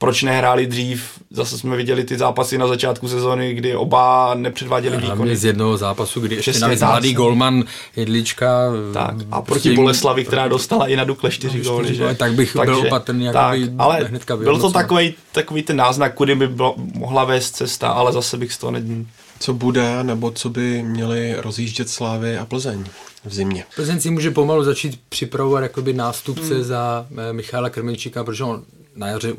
proč 0.00 0.22
nehráli 0.22 0.66
dřív. 0.66 1.04
Zase 1.30 1.58
jsme 1.58 1.76
viděli 1.76 2.04
ty 2.04 2.18
zápasy 2.18 2.58
na 2.58 2.66
začátku 2.66 3.08
sezóny, 3.08 3.54
kdy 3.54 3.76
oba 3.76 4.34
nepředváděli 4.34 4.96
výkony. 4.96 5.16
Hlavně 5.16 5.36
z 5.36 5.44
jednoho 5.44 5.76
zápasu, 5.76 6.20
kdy 6.20 6.36
ještě 6.36 6.58
navíc 6.58 6.80
mladý 6.80 7.14
golman 7.14 7.64
Jedlička. 7.96 8.72
Tak 8.94 9.14
a 9.30 9.42
proti 9.42 9.62
tím, 9.62 9.74
Boleslavi, 9.74 10.24
která 10.24 10.48
dostala 10.48 10.86
i 10.86 10.96
na 10.96 11.04
Dukle 11.04 11.30
čtyři 11.30 11.62
no, 11.64 11.70
góly. 11.70 11.94
Že? 11.94 12.14
Tak 12.14 12.32
bych 12.32 12.52
Takže, 12.52 12.72
byl 12.72 12.86
opatrný, 12.86 13.28
tak, 13.32 13.58
ale 13.78 14.04
hnedka 14.04 14.36
byl 14.36 14.58
to 14.58 14.70
takový, 14.70 15.14
takový 15.32 15.62
ten 15.62 15.76
náznak, 15.76 16.14
kudy 16.14 16.34
by 16.34 16.48
bylo, 16.48 16.74
mohla 16.94 17.24
vést 17.24 17.50
cesta, 17.50 17.88
ale 17.88 18.12
zase 18.12 18.36
bych 18.36 18.52
z 18.52 18.58
toho 18.58 18.70
nedím. 18.70 19.08
Co 19.40 19.54
bude, 19.54 20.04
nebo 20.04 20.30
co 20.30 20.50
by 20.50 20.82
měli 20.82 21.34
rozjíždět 21.38 21.88
Slávy 21.88 22.38
a 22.38 22.44
Plzeň? 22.44 22.84
v 23.24 23.34
zimě. 23.34 23.64
Plzeň 23.76 24.00
si 24.00 24.10
může 24.10 24.30
pomalu 24.30 24.64
začít 24.64 25.00
připravovat 25.08 25.62
jakoby 25.62 25.92
nástupce 25.92 26.54
hmm. 26.54 26.64
za 26.64 27.06
eh, 27.10 27.32
Michala 27.32 27.70
Krmenčíka, 27.70 28.24
protože 28.24 28.44
on 28.44 28.62
na 28.96 29.08
jaře 29.08 29.32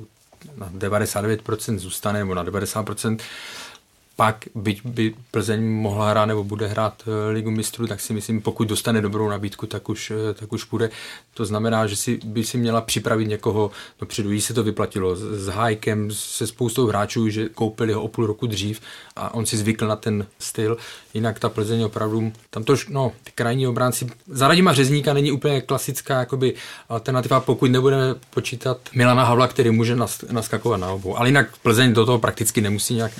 na 0.57 0.69
99% 0.69 1.77
zůstane, 1.77 2.19
nebo 2.19 2.35
na 2.35 2.43
90%, 2.43 3.17
pak, 4.21 4.45
byť 4.55 4.85
by 4.85 5.13
Plzeň 5.31 5.65
mohla 5.65 6.09
hrát 6.09 6.25
nebo 6.25 6.43
bude 6.43 6.67
hrát 6.67 7.03
eh, 7.07 7.31
ligu 7.31 7.51
mistrů, 7.51 7.87
tak 7.87 8.01
si 8.01 8.13
myslím, 8.13 8.41
pokud 8.41 8.67
dostane 8.67 9.01
dobrou 9.01 9.29
nabídku, 9.29 9.67
tak 9.67 9.89
už, 9.89 10.11
eh, 10.11 10.33
tak 10.33 10.53
už 10.53 10.63
půjde. 10.63 10.89
To 11.33 11.45
znamená, 11.45 11.87
že 11.87 11.95
si, 11.95 12.19
by 12.25 12.43
si 12.43 12.57
měla 12.57 12.81
připravit 12.81 13.27
někoho 13.27 13.71
dopředu, 13.99 14.29
když 14.29 14.43
se 14.43 14.53
to 14.53 14.63
vyplatilo 14.63 15.15
s, 15.15 15.19
s 15.19 15.47
Hajkem, 15.47 16.11
se 16.11 16.47
spoustou 16.47 16.87
hráčů, 16.87 17.29
že 17.29 17.49
koupili 17.49 17.93
ho 17.93 18.03
o 18.03 18.07
půl 18.07 18.25
roku 18.25 18.47
dřív 18.47 18.81
a 19.15 19.33
on 19.33 19.45
si 19.45 19.57
zvykl 19.57 19.87
na 19.87 19.95
ten 19.95 20.25
styl. 20.39 20.77
Jinak 21.13 21.39
ta 21.39 21.49
Plzeň 21.49 21.83
opravdu, 21.83 22.31
tam 22.49 22.63
to, 22.63 22.75
no, 22.89 23.11
ty 23.23 23.31
krajní 23.35 23.67
obránci, 23.67 24.07
za 24.27 24.47
Radima 24.47 24.73
Řezníka 24.73 25.13
není 25.13 25.31
úplně 25.31 25.61
klasická 25.61 26.19
jakoby, 26.19 26.53
alternativa, 26.89 27.39
pokud 27.39 27.71
nebudeme 27.71 28.15
počítat 28.29 28.77
Milana 28.95 29.23
Havla, 29.23 29.47
který 29.47 29.71
může 29.71 29.95
naskakovat 30.31 30.79
na 30.79 30.91
obou. 30.91 31.17
Ale 31.17 31.29
jinak 31.29 31.57
Plzeň 31.57 31.93
do 31.93 32.05
toho 32.05 32.19
prakticky 32.19 32.61
nemusí 32.61 32.95
nějak 32.95 33.11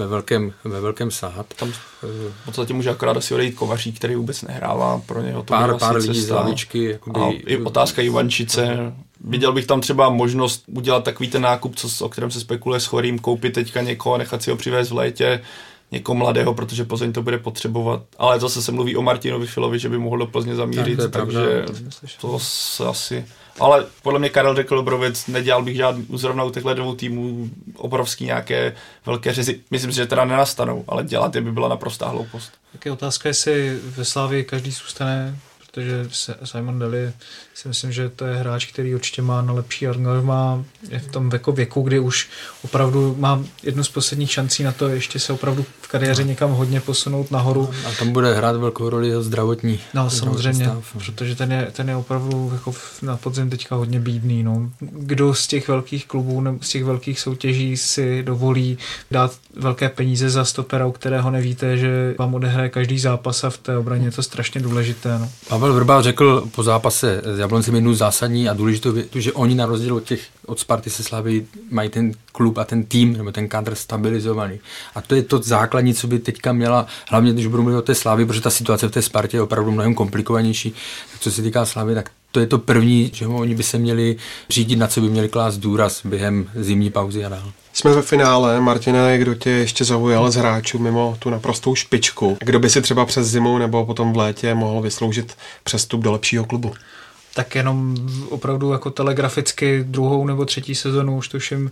ve 0.00 0.06
velkém, 0.06 0.52
ve 0.64 0.80
velkém 0.80 1.10
sahat. 1.10 1.46
Tam 1.56 1.72
v 2.02 2.44
podstatě 2.44 2.74
může 2.74 2.90
akorát 2.90 3.16
asi 3.16 3.34
odejít 3.34 3.54
Kovařík, 3.54 3.96
který 3.96 4.14
vůbec 4.14 4.42
nehrává 4.42 5.02
pro 5.06 5.22
něho. 5.22 5.42
To 5.42 5.46
pár, 5.46 5.78
pár 5.78 5.96
lidí 5.96 6.20
z 6.20 6.30
lavičky. 6.30 6.84
Jakoby... 6.84 7.20
A 7.20 7.30
i 7.46 7.56
otázka 7.56 8.02
Ivančice. 8.02 8.92
Viděl 9.24 9.52
bych 9.52 9.66
tam 9.66 9.80
třeba 9.80 10.08
možnost 10.08 10.64
udělat 10.66 11.04
takový 11.04 11.28
ten 11.28 11.42
nákup, 11.42 11.76
co, 11.76 12.04
o 12.04 12.08
kterém 12.08 12.30
se 12.30 12.40
spekuluje 12.40 12.80
s 12.80 12.86
chorým, 12.86 13.18
koupit 13.18 13.54
teďka 13.54 13.82
někoho, 13.82 14.18
nechat 14.18 14.42
si 14.42 14.50
ho 14.50 14.56
přivést 14.56 14.90
v 14.90 14.94
létě, 14.94 15.42
někoho 15.92 16.16
mladého, 16.16 16.54
protože 16.54 16.84
Plzeň 16.84 17.12
to 17.12 17.22
bude 17.22 17.38
potřebovat. 17.38 18.02
Ale 18.18 18.40
zase 18.40 18.62
se 18.62 18.72
mluví 18.72 18.96
o 18.96 19.02
Martinovi 19.02 19.46
Filovi, 19.46 19.78
že 19.78 19.88
by 19.88 19.98
mohl 19.98 20.18
do 20.18 20.26
Plzně 20.26 20.54
zamířit, 20.54 20.96
tak, 20.96 21.10
takže 21.10 21.64
to 22.20 22.38
se 22.38 22.86
asi 22.86 23.24
ale 23.60 23.86
podle 24.02 24.18
mě 24.18 24.28
Karel 24.28 24.54
řekl 24.54 24.76
Dobrověc, 24.76 25.26
nedělal 25.26 25.62
bych 25.62 25.76
žádný, 25.76 26.06
zrovna 26.14 26.44
u 26.44 26.50
těchto 26.50 26.74
dvou 26.74 26.94
týmů 26.94 27.50
obrovský 27.76 28.24
nějaké 28.24 28.76
velké 29.06 29.32
řezy. 29.32 29.60
Myslím 29.70 29.92
si, 29.92 29.96
že 29.96 30.06
teda 30.06 30.24
nenastanou, 30.24 30.84
ale 30.88 31.04
dělat 31.04 31.34
je 31.34 31.40
by 31.40 31.52
byla 31.52 31.68
naprostá 31.68 32.08
hloupost. 32.08 32.52
Tak 32.72 32.86
je 32.86 32.92
otázka, 32.92 33.28
jestli 33.28 33.78
ve 33.82 34.04
Slávii 34.04 34.44
každý 34.44 34.70
zůstane 34.70 35.36
protože 35.72 36.08
Simon 36.44 36.78
Daly 36.78 37.12
si 37.60 37.68
myslím, 37.68 37.92
že 37.92 38.08
to 38.08 38.24
je 38.24 38.36
hráč, 38.36 38.66
který 38.66 38.94
určitě 38.94 39.22
má 39.22 39.42
na 39.42 39.52
lepší 39.52 39.86
angažmá, 39.86 40.64
je 40.88 40.98
v 40.98 41.08
tom 41.08 41.30
věku, 41.30 41.52
věku, 41.52 41.82
kdy 41.82 41.98
už 41.98 42.28
opravdu 42.64 43.16
má 43.18 43.44
jednu 43.62 43.84
z 43.84 43.88
posledních 43.88 44.32
šancí 44.32 44.62
na 44.62 44.72
to 44.72 44.88
ještě 44.88 45.18
se 45.18 45.32
opravdu 45.32 45.64
v 45.80 45.88
kariéře 45.88 46.24
někam 46.24 46.50
hodně 46.50 46.80
posunout 46.80 47.30
nahoru. 47.30 47.70
A 47.88 47.90
tam 47.98 48.12
bude 48.12 48.34
hrát 48.34 48.56
velkou 48.56 48.88
roli 48.88 49.08
jeho 49.08 49.22
zdravotní. 49.22 49.80
No 49.94 50.10
samozřejmě, 50.10 50.64
stav. 50.64 50.94
No. 50.94 51.00
protože 51.00 51.36
ten 51.36 51.52
je, 51.52 51.68
ten 51.72 51.88
je 51.88 51.96
opravdu 51.96 52.50
jako 52.52 52.74
na 53.02 53.16
podzim 53.16 53.50
teďka 53.50 53.76
hodně 53.76 54.00
bídný. 54.00 54.42
No. 54.42 54.70
Kdo 54.80 55.34
z 55.34 55.46
těch 55.46 55.68
velkých 55.68 56.06
klubů 56.06 56.40
nebo 56.40 56.58
z 56.62 56.68
těch 56.68 56.84
velkých 56.84 57.20
soutěží 57.20 57.76
si 57.76 58.22
dovolí 58.22 58.78
dát 59.10 59.32
velké 59.56 59.88
peníze 59.88 60.30
za 60.30 60.44
stopera, 60.44 60.86
u 60.86 60.92
kterého 60.92 61.30
nevíte, 61.30 61.76
že 61.76 62.14
vám 62.18 62.34
odehraje 62.34 62.68
každý 62.68 62.98
zápas 62.98 63.44
a 63.44 63.50
v 63.50 63.58
té 63.58 63.76
obraně 63.76 64.06
je 64.06 64.10
to 64.10 64.22
strašně 64.22 64.60
důležité. 64.60 65.18
No. 65.18 65.28
Pavel 65.48 65.74
Vrba 65.74 66.02
řekl 66.02 66.48
po 66.54 66.62
zápase 66.62 67.22
s 67.24 67.38
Jabloncem 67.50 67.74
jednu 67.74 67.94
zásadní 67.94 68.48
a 68.48 68.54
důležitou 68.54 68.92
větu, 68.92 69.20
že 69.20 69.32
oni 69.32 69.54
na 69.54 69.66
rozdíl 69.66 69.94
od 69.94 70.04
těch 70.04 70.20
od 70.46 70.60
Sparty 70.60 70.90
se 70.90 71.02
slaví 71.02 71.46
mají 71.70 71.88
ten 71.88 72.12
klub 72.32 72.58
a 72.58 72.64
ten 72.64 72.84
tým 72.84 73.12
nebo 73.12 73.32
ten 73.32 73.48
kádr 73.48 73.74
stabilizovaný. 73.74 74.60
A 74.94 75.00
to 75.00 75.14
je 75.14 75.22
to 75.22 75.38
základní, 75.38 75.94
co 75.94 76.06
by 76.06 76.18
teďka 76.18 76.52
měla, 76.52 76.86
hlavně 77.08 77.32
když 77.32 77.46
budu 77.46 77.62
mluvit 77.62 77.78
o 77.78 77.82
té 77.82 77.94
Slávy, 77.94 78.26
protože 78.26 78.40
ta 78.40 78.50
situace 78.50 78.88
v 78.88 78.90
té 78.90 79.02
Spartě 79.02 79.36
je 79.36 79.42
opravdu 79.42 79.70
mnohem 79.70 79.94
komplikovanější. 79.94 80.74
Co 81.20 81.30
se 81.30 81.42
týká 81.42 81.66
Slávy, 81.66 81.94
tak 81.94 82.10
to 82.32 82.40
je 82.40 82.46
to 82.46 82.58
první, 82.58 83.10
že 83.14 83.26
oni 83.26 83.54
by 83.54 83.62
se 83.62 83.78
měli 83.78 84.16
řídit, 84.50 84.76
na 84.76 84.86
co 84.86 85.00
by 85.00 85.08
měli 85.08 85.28
klást 85.28 85.56
důraz 85.56 86.00
během 86.04 86.50
zimní 86.54 86.90
pauzy 86.90 87.24
a 87.24 87.28
dál. 87.28 87.52
Jsme 87.72 87.92
ve 87.92 88.02
finále. 88.02 88.60
Martina, 88.60 89.16
kdo 89.16 89.34
tě 89.34 89.50
ještě 89.50 89.84
zaujal 89.84 90.30
z 90.30 90.36
hráčů 90.36 90.78
mimo 90.78 91.16
tu 91.18 91.30
naprostou 91.30 91.74
špičku? 91.74 92.36
Kdo 92.40 92.58
by 92.58 92.70
si 92.70 92.82
třeba 92.82 93.06
přes 93.06 93.26
zimu 93.26 93.58
nebo 93.58 93.86
potom 93.86 94.12
v 94.12 94.16
létě 94.16 94.54
mohl 94.54 94.80
vysloužit 94.80 95.36
přestup 95.64 96.00
do 96.00 96.12
lepšího 96.12 96.44
klubu? 96.44 96.72
Tak 97.34 97.54
jenom 97.54 97.96
opravdu 98.28 98.72
jako 98.72 98.90
telegraficky 98.90 99.84
druhou 99.88 100.26
nebo 100.26 100.44
třetí 100.44 100.74
sezonu 100.74 101.16
už 101.16 101.28
tuším 101.28 101.70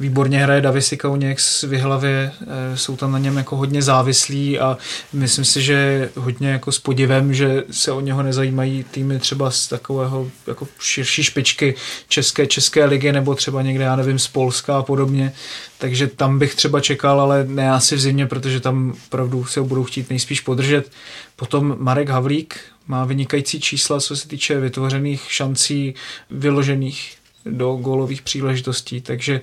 výborně 0.00 0.38
hraje 0.38 0.60
Davisi 0.60 0.96
Kauněk 0.96 1.38
v 1.38 1.62
Vyhlavě, 1.62 2.32
eh, 2.42 2.76
jsou 2.76 2.96
tam 2.96 3.12
na 3.12 3.18
něm 3.18 3.36
jako 3.36 3.56
hodně 3.56 3.82
závislí 3.82 4.58
a 4.58 4.78
myslím 5.12 5.44
si, 5.44 5.62
že 5.62 6.08
hodně 6.16 6.48
jako 6.48 6.72
s 6.72 6.78
podivem, 6.78 7.34
že 7.34 7.64
se 7.70 7.92
o 7.92 8.00
něho 8.00 8.22
nezajímají 8.22 8.84
týmy 8.90 9.18
třeba 9.18 9.50
z 9.50 9.68
takového 9.68 10.28
jako 10.46 10.68
širší 10.78 11.22
špičky 11.24 11.74
české, 12.08 12.46
české 12.46 12.84
ligy 12.84 13.12
nebo 13.12 13.34
třeba 13.34 13.62
někde, 13.62 13.84
já 13.84 13.96
nevím, 13.96 14.18
z 14.18 14.28
Polska 14.28 14.78
a 14.78 14.82
podobně, 14.82 15.32
takže 15.78 16.06
tam 16.06 16.38
bych 16.38 16.54
třeba 16.54 16.80
čekal, 16.80 17.20
ale 17.20 17.44
ne 17.48 17.72
asi 17.72 17.96
v 17.96 18.00
zimě, 18.00 18.26
protože 18.26 18.60
tam 18.60 18.94
opravdu 19.06 19.44
se 19.44 19.60
ho 19.60 19.66
budou 19.66 19.84
chtít 19.84 20.10
nejspíš 20.10 20.40
podržet. 20.40 20.90
Potom 21.36 21.76
Marek 21.78 22.08
Havlík 22.08 22.60
má 22.86 23.04
vynikající 23.04 23.60
čísla, 23.60 24.00
co 24.00 24.16
se 24.16 24.28
týče 24.28 24.60
vytvořených 24.60 25.32
šancí 25.32 25.94
vyložených 26.30 27.16
do 27.44 27.72
gólových 27.72 28.22
příležitostí, 28.22 29.00
takže 29.00 29.40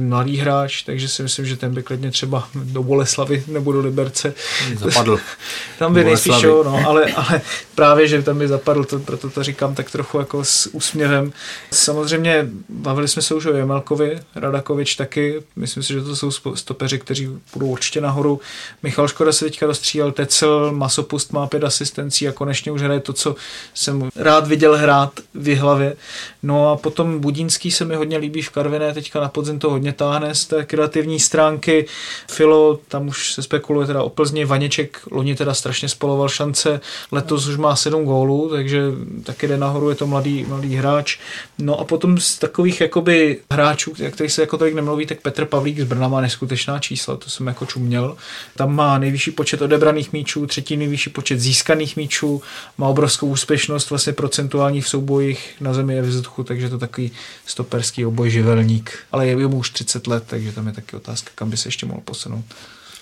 mladý 0.00 0.36
hráč, 0.36 0.82
takže 0.82 1.08
si 1.08 1.22
myslím, 1.22 1.46
že 1.46 1.56
ten 1.56 1.74
by 1.74 1.82
klidně 1.82 2.10
třeba 2.10 2.48
do 2.54 2.82
Boleslavy 2.82 3.44
nebo 3.46 3.72
do 3.72 3.80
Liberce 3.80 4.34
zapadl. 4.76 5.18
tam 5.78 5.94
by 5.94 6.04
nejspíš 6.04 6.42
jo, 6.42 6.64
no, 6.64 6.82
ale, 6.86 7.04
ale 7.04 7.40
právě, 7.74 8.08
že 8.08 8.22
tam 8.22 8.38
by 8.38 8.48
zapadl, 8.48 8.84
to, 8.84 8.98
proto 8.98 9.30
to 9.30 9.42
říkám 9.42 9.74
tak 9.74 9.90
trochu 9.90 10.18
jako 10.18 10.44
s 10.44 10.74
úsměvem. 10.74 11.32
Samozřejmě 11.70 12.48
bavili 12.68 13.08
jsme 13.08 13.22
se 13.22 13.34
už 13.34 13.46
o 13.46 13.52
Jemelkovi, 13.52 14.20
Radakovič 14.34 14.96
taky, 14.96 15.42
myslím 15.56 15.82
si, 15.82 15.92
že 15.92 16.00
to 16.00 16.16
jsou 16.16 16.30
stopeři, 16.54 16.98
kteří 16.98 17.28
budou 17.52 17.66
určitě 17.66 18.00
nahoru. 18.00 18.40
Michal 18.82 19.08
Škoda 19.08 19.32
se 19.32 19.44
teďka 19.44 19.66
dostřílel, 19.66 20.12
Tecel, 20.12 20.72
Masopust 20.72 21.32
má 21.32 21.46
pět 21.46 21.64
asistencí 21.64 22.28
a 22.28 22.32
konečně 22.32 22.72
už 22.72 22.82
hraje 22.82 23.00
to, 23.00 23.12
co 23.12 23.36
jsem 23.74 24.10
rád 24.16 24.46
viděl 24.46 24.76
hrát 24.76 25.12
v 25.34 25.54
hlavě. 25.54 25.96
No 26.42 26.70
a 26.70 26.76
potom 26.76 27.20
Budínský 27.20 27.70
se 27.70 27.84
mi 27.84 27.94
hodně 27.94 28.18
líbí 28.18 28.42
v 28.42 28.50
Karviné, 28.50 28.94
teďka 28.94 29.20
na 29.20 29.28
podzim 29.28 29.59
to 29.60 29.70
hodně 29.70 29.92
táhne 29.92 30.34
z 30.34 30.44
té 30.44 30.64
kreativní 30.64 31.20
stránky. 31.20 31.86
Filo, 32.30 32.78
tam 32.88 33.08
už 33.08 33.34
se 33.34 33.42
spekuluje 33.42 33.86
teda 33.86 34.02
o 34.02 34.08
Plzni, 34.08 34.44
Vaněček 34.44 34.98
loni 35.10 35.34
teda 35.34 35.54
strašně 35.54 35.88
spoloval 35.88 36.28
šance, 36.28 36.80
letos 37.12 37.46
už 37.46 37.56
má 37.56 37.76
sedm 37.76 38.04
gólů, 38.04 38.48
takže 38.50 38.82
taky 39.22 39.48
jde 39.48 39.56
nahoru, 39.56 39.88
je 39.88 39.94
to 39.94 40.06
mladý, 40.06 40.44
mladý 40.48 40.74
hráč. 40.74 41.18
No 41.58 41.80
a 41.80 41.84
potom 41.84 42.18
z 42.18 42.38
takových 42.38 42.80
jakoby 42.80 43.38
hráčů, 43.52 43.92
kterých 44.10 44.32
se 44.32 44.40
jako 44.40 44.58
tolik 44.58 44.74
nemluví, 44.74 45.06
tak 45.06 45.20
Petr 45.20 45.44
Pavlík 45.44 45.80
z 45.80 45.84
Brna 45.84 46.08
má 46.08 46.20
neskutečná 46.20 46.78
čísla, 46.78 47.16
to 47.16 47.30
jsem 47.30 47.46
jako 47.46 47.66
čuměl. 47.66 48.16
Tam 48.56 48.74
má 48.74 48.98
nejvyšší 48.98 49.30
počet 49.30 49.62
odebraných 49.62 50.12
míčů, 50.12 50.46
třetí 50.46 50.76
nejvyšší 50.76 51.10
počet 51.10 51.40
získaných 51.40 51.96
míčů, 51.96 52.42
má 52.78 52.88
obrovskou 52.88 53.26
úspěšnost 53.26 53.90
vlastně 53.90 54.12
procentuální 54.12 54.80
v 54.80 54.88
soubojích 54.88 55.54
na 55.60 55.74
zemi 55.74 55.94
je 55.94 56.02
vzduchu, 56.02 56.44
takže 56.44 56.68
to 56.68 56.78
takový 56.78 57.12
stoperský 57.46 58.06
obojživelník. 58.06 58.98
Ale 59.12 59.26
je 59.26 59.36
mu 59.50 59.58
už 59.58 59.70
30 59.70 60.06
let, 60.06 60.24
takže 60.26 60.52
tam 60.52 60.66
je 60.66 60.72
taky 60.72 60.96
otázka, 60.96 61.30
kam 61.34 61.50
by 61.50 61.56
se 61.56 61.68
ještě 61.68 61.86
mohl 61.86 62.00
posunout. 62.00 62.44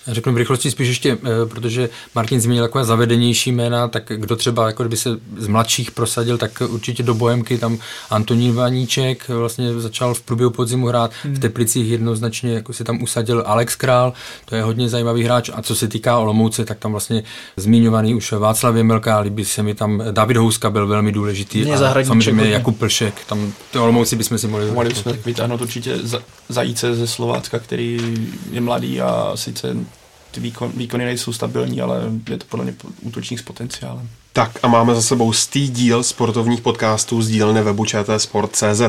Řeknu 0.07 0.33
v 0.33 0.37
rychlosti 0.37 0.71
spíš 0.71 0.87
ještě, 0.87 1.17
eh, 1.23 1.45
protože 1.45 1.89
Martin 2.15 2.41
zmínil 2.41 2.63
takové 2.63 2.85
zavedenější 2.85 3.51
jména, 3.51 3.87
tak 3.87 4.11
kdo 4.15 4.35
třeba 4.35 4.67
jako 4.67 4.83
kdyby 4.83 4.97
se 4.97 5.09
z 5.37 5.47
mladších 5.47 5.91
prosadil, 5.91 6.37
tak 6.37 6.61
určitě 6.67 7.03
do 7.03 7.13
Bohemky 7.13 7.57
tam 7.57 7.77
Antonín 8.09 8.53
Vaníček 8.53 9.29
vlastně 9.29 9.73
začal 9.79 10.13
v 10.13 10.21
průběhu 10.21 10.51
podzimu 10.51 10.87
hrát, 10.87 11.11
hmm. 11.23 11.35
v 11.35 11.39
Teplicích 11.39 11.91
jednoznačně 11.91 12.53
jako 12.53 12.73
si 12.73 12.83
tam 12.83 13.01
usadil 13.01 13.43
Alex 13.45 13.75
Král, 13.75 14.13
to 14.45 14.55
je 14.55 14.63
hodně 14.63 14.89
zajímavý 14.89 15.23
hráč. 15.23 15.49
A 15.53 15.61
co 15.61 15.75
se 15.75 15.87
týká 15.87 16.17
Olomouce, 16.17 16.65
tak 16.65 16.79
tam 16.79 16.91
vlastně 16.91 17.23
zmiňovaný 17.57 18.15
už 18.15 18.31
Václav 18.31 18.75
Jemelka, 18.75 19.19
líbí 19.19 19.45
se 19.45 19.63
mi 19.63 19.75
tam 19.75 20.03
David 20.11 20.37
Houska 20.37 20.69
byl 20.69 20.87
velmi 20.87 21.11
důležitý. 21.11 21.61
Mě 21.61 21.75
a 21.75 22.03
samozřejmě 22.03 22.49
Jakub 22.49 22.79
Plšek, 22.79 23.13
tam 23.25 23.53
ty 23.71 23.79
Olomouci 23.79 24.15
bychom 24.15 24.37
si 24.37 24.47
mohli... 24.47 24.71
Mohli 24.71 24.89
bychom 24.89 25.13
vytáhnout 25.25 25.61
určitě 25.61 25.97
zajíce 26.49 26.95
ze 26.95 27.07
Slovácka, 27.07 27.59
který 27.59 28.17
je 28.51 28.61
mladý 28.61 29.01
a 29.01 29.31
sice 29.35 29.75
ty 30.39 30.43
výkon, 30.43 30.71
výkony 30.75 31.05
nejsou 31.05 31.33
stabilní, 31.33 31.81
ale 31.81 32.03
je 32.29 32.37
to 32.37 32.45
podle 32.49 32.65
mě 32.65 32.75
útočník 33.01 33.39
s 33.39 33.43
potenciálem. 33.43 34.09
Tak 34.39 34.59
a 34.63 34.67
máme 34.67 34.95
za 34.95 35.01
sebou 35.01 35.33
stý 35.33 35.67
díl 35.67 36.03
sportovních 36.03 36.61
podcastů 36.61 37.21
z 37.21 37.27
dílny 37.27 37.61
webu 37.61 37.85
Sport.cz. 38.17 38.81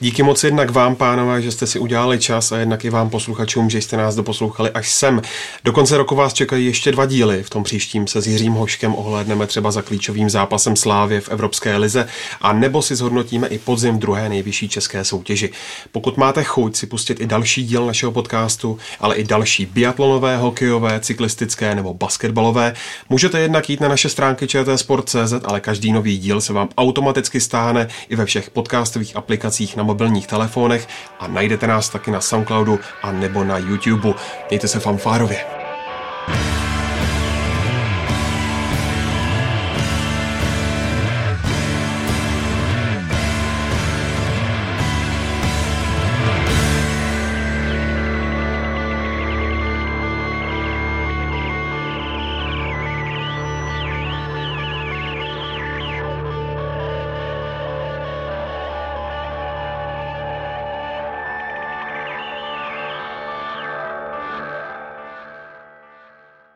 Díky 0.00 0.22
moc 0.22 0.44
jednak 0.44 0.70
vám, 0.70 0.96
pánové, 0.96 1.42
že 1.42 1.52
jste 1.52 1.66
si 1.66 1.78
udělali 1.78 2.18
čas 2.18 2.52
a 2.52 2.58
jednak 2.58 2.84
i 2.84 2.90
vám 2.90 3.10
posluchačům, 3.10 3.70
že 3.70 3.78
jste 3.78 3.96
nás 3.96 4.14
doposlouchali 4.14 4.70
až 4.70 4.92
sem. 4.92 5.22
Do 5.64 5.72
konce 5.72 5.96
roku 5.96 6.14
vás 6.14 6.32
čekají 6.32 6.66
ještě 6.66 6.92
dva 6.92 7.06
díly. 7.06 7.42
V 7.42 7.50
tom 7.50 7.64
příštím 7.64 8.06
se 8.06 8.20
s 8.20 8.26
Jiřím 8.26 8.52
Hoškem 8.52 8.94
ohlédneme 8.94 9.46
třeba 9.46 9.70
za 9.70 9.82
klíčovým 9.82 10.30
zápasem 10.30 10.76
Slávě 10.76 11.20
v 11.20 11.28
Evropské 11.28 11.76
lize 11.76 12.08
a 12.40 12.52
nebo 12.52 12.82
si 12.82 12.96
zhodnotíme 12.96 13.48
i 13.48 13.58
podzim 13.58 13.98
druhé 13.98 14.28
nejvyšší 14.28 14.68
české 14.68 15.04
soutěži. 15.04 15.50
Pokud 15.92 16.16
máte 16.16 16.44
chuť 16.44 16.76
si 16.76 16.86
pustit 16.86 17.20
i 17.20 17.26
další 17.26 17.64
díl 17.64 17.86
našeho 17.86 18.12
podcastu, 18.12 18.78
ale 19.00 19.16
i 19.16 19.24
další 19.24 19.66
biatlonové, 19.66 20.36
hokejové, 20.36 21.00
cyklistické 21.00 21.74
nebo 21.74 21.94
basketbalové, 21.94 22.74
můžete 23.08 23.40
jednak 23.40 23.70
jít 23.70 23.80
na 23.80 23.88
naše 23.88 24.08
stránky 24.08 24.46
ČT 24.46 24.85
Sport.cz, 24.86 25.32
ale 25.44 25.60
každý 25.60 25.92
nový 25.92 26.18
díl 26.18 26.40
se 26.40 26.52
vám 26.52 26.68
automaticky 26.76 27.40
stáhne 27.40 27.88
i 28.08 28.16
ve 28.16 28.24
všech 28.24 28.50
podcastových 28.50 29.16
aplikacích 29.16 29.76
na 29.76 29.82
mobilních 29.82 30.26
telefonech 30.26 30.88
a 31.20 31.26
najdete 31.26 31.66
nás 31.66 31.88
taky 31.88 32.10
na 32.10 32.20
Soundcloudu 32.20 32.80
a 33.02 33.12
nebo 33.12 33.44
na 33.44 33.58
YouTube. 33.58 34.14
Mějte 34.50 34.68
se 34.68 34.80
fanfárově. 34.80 35.44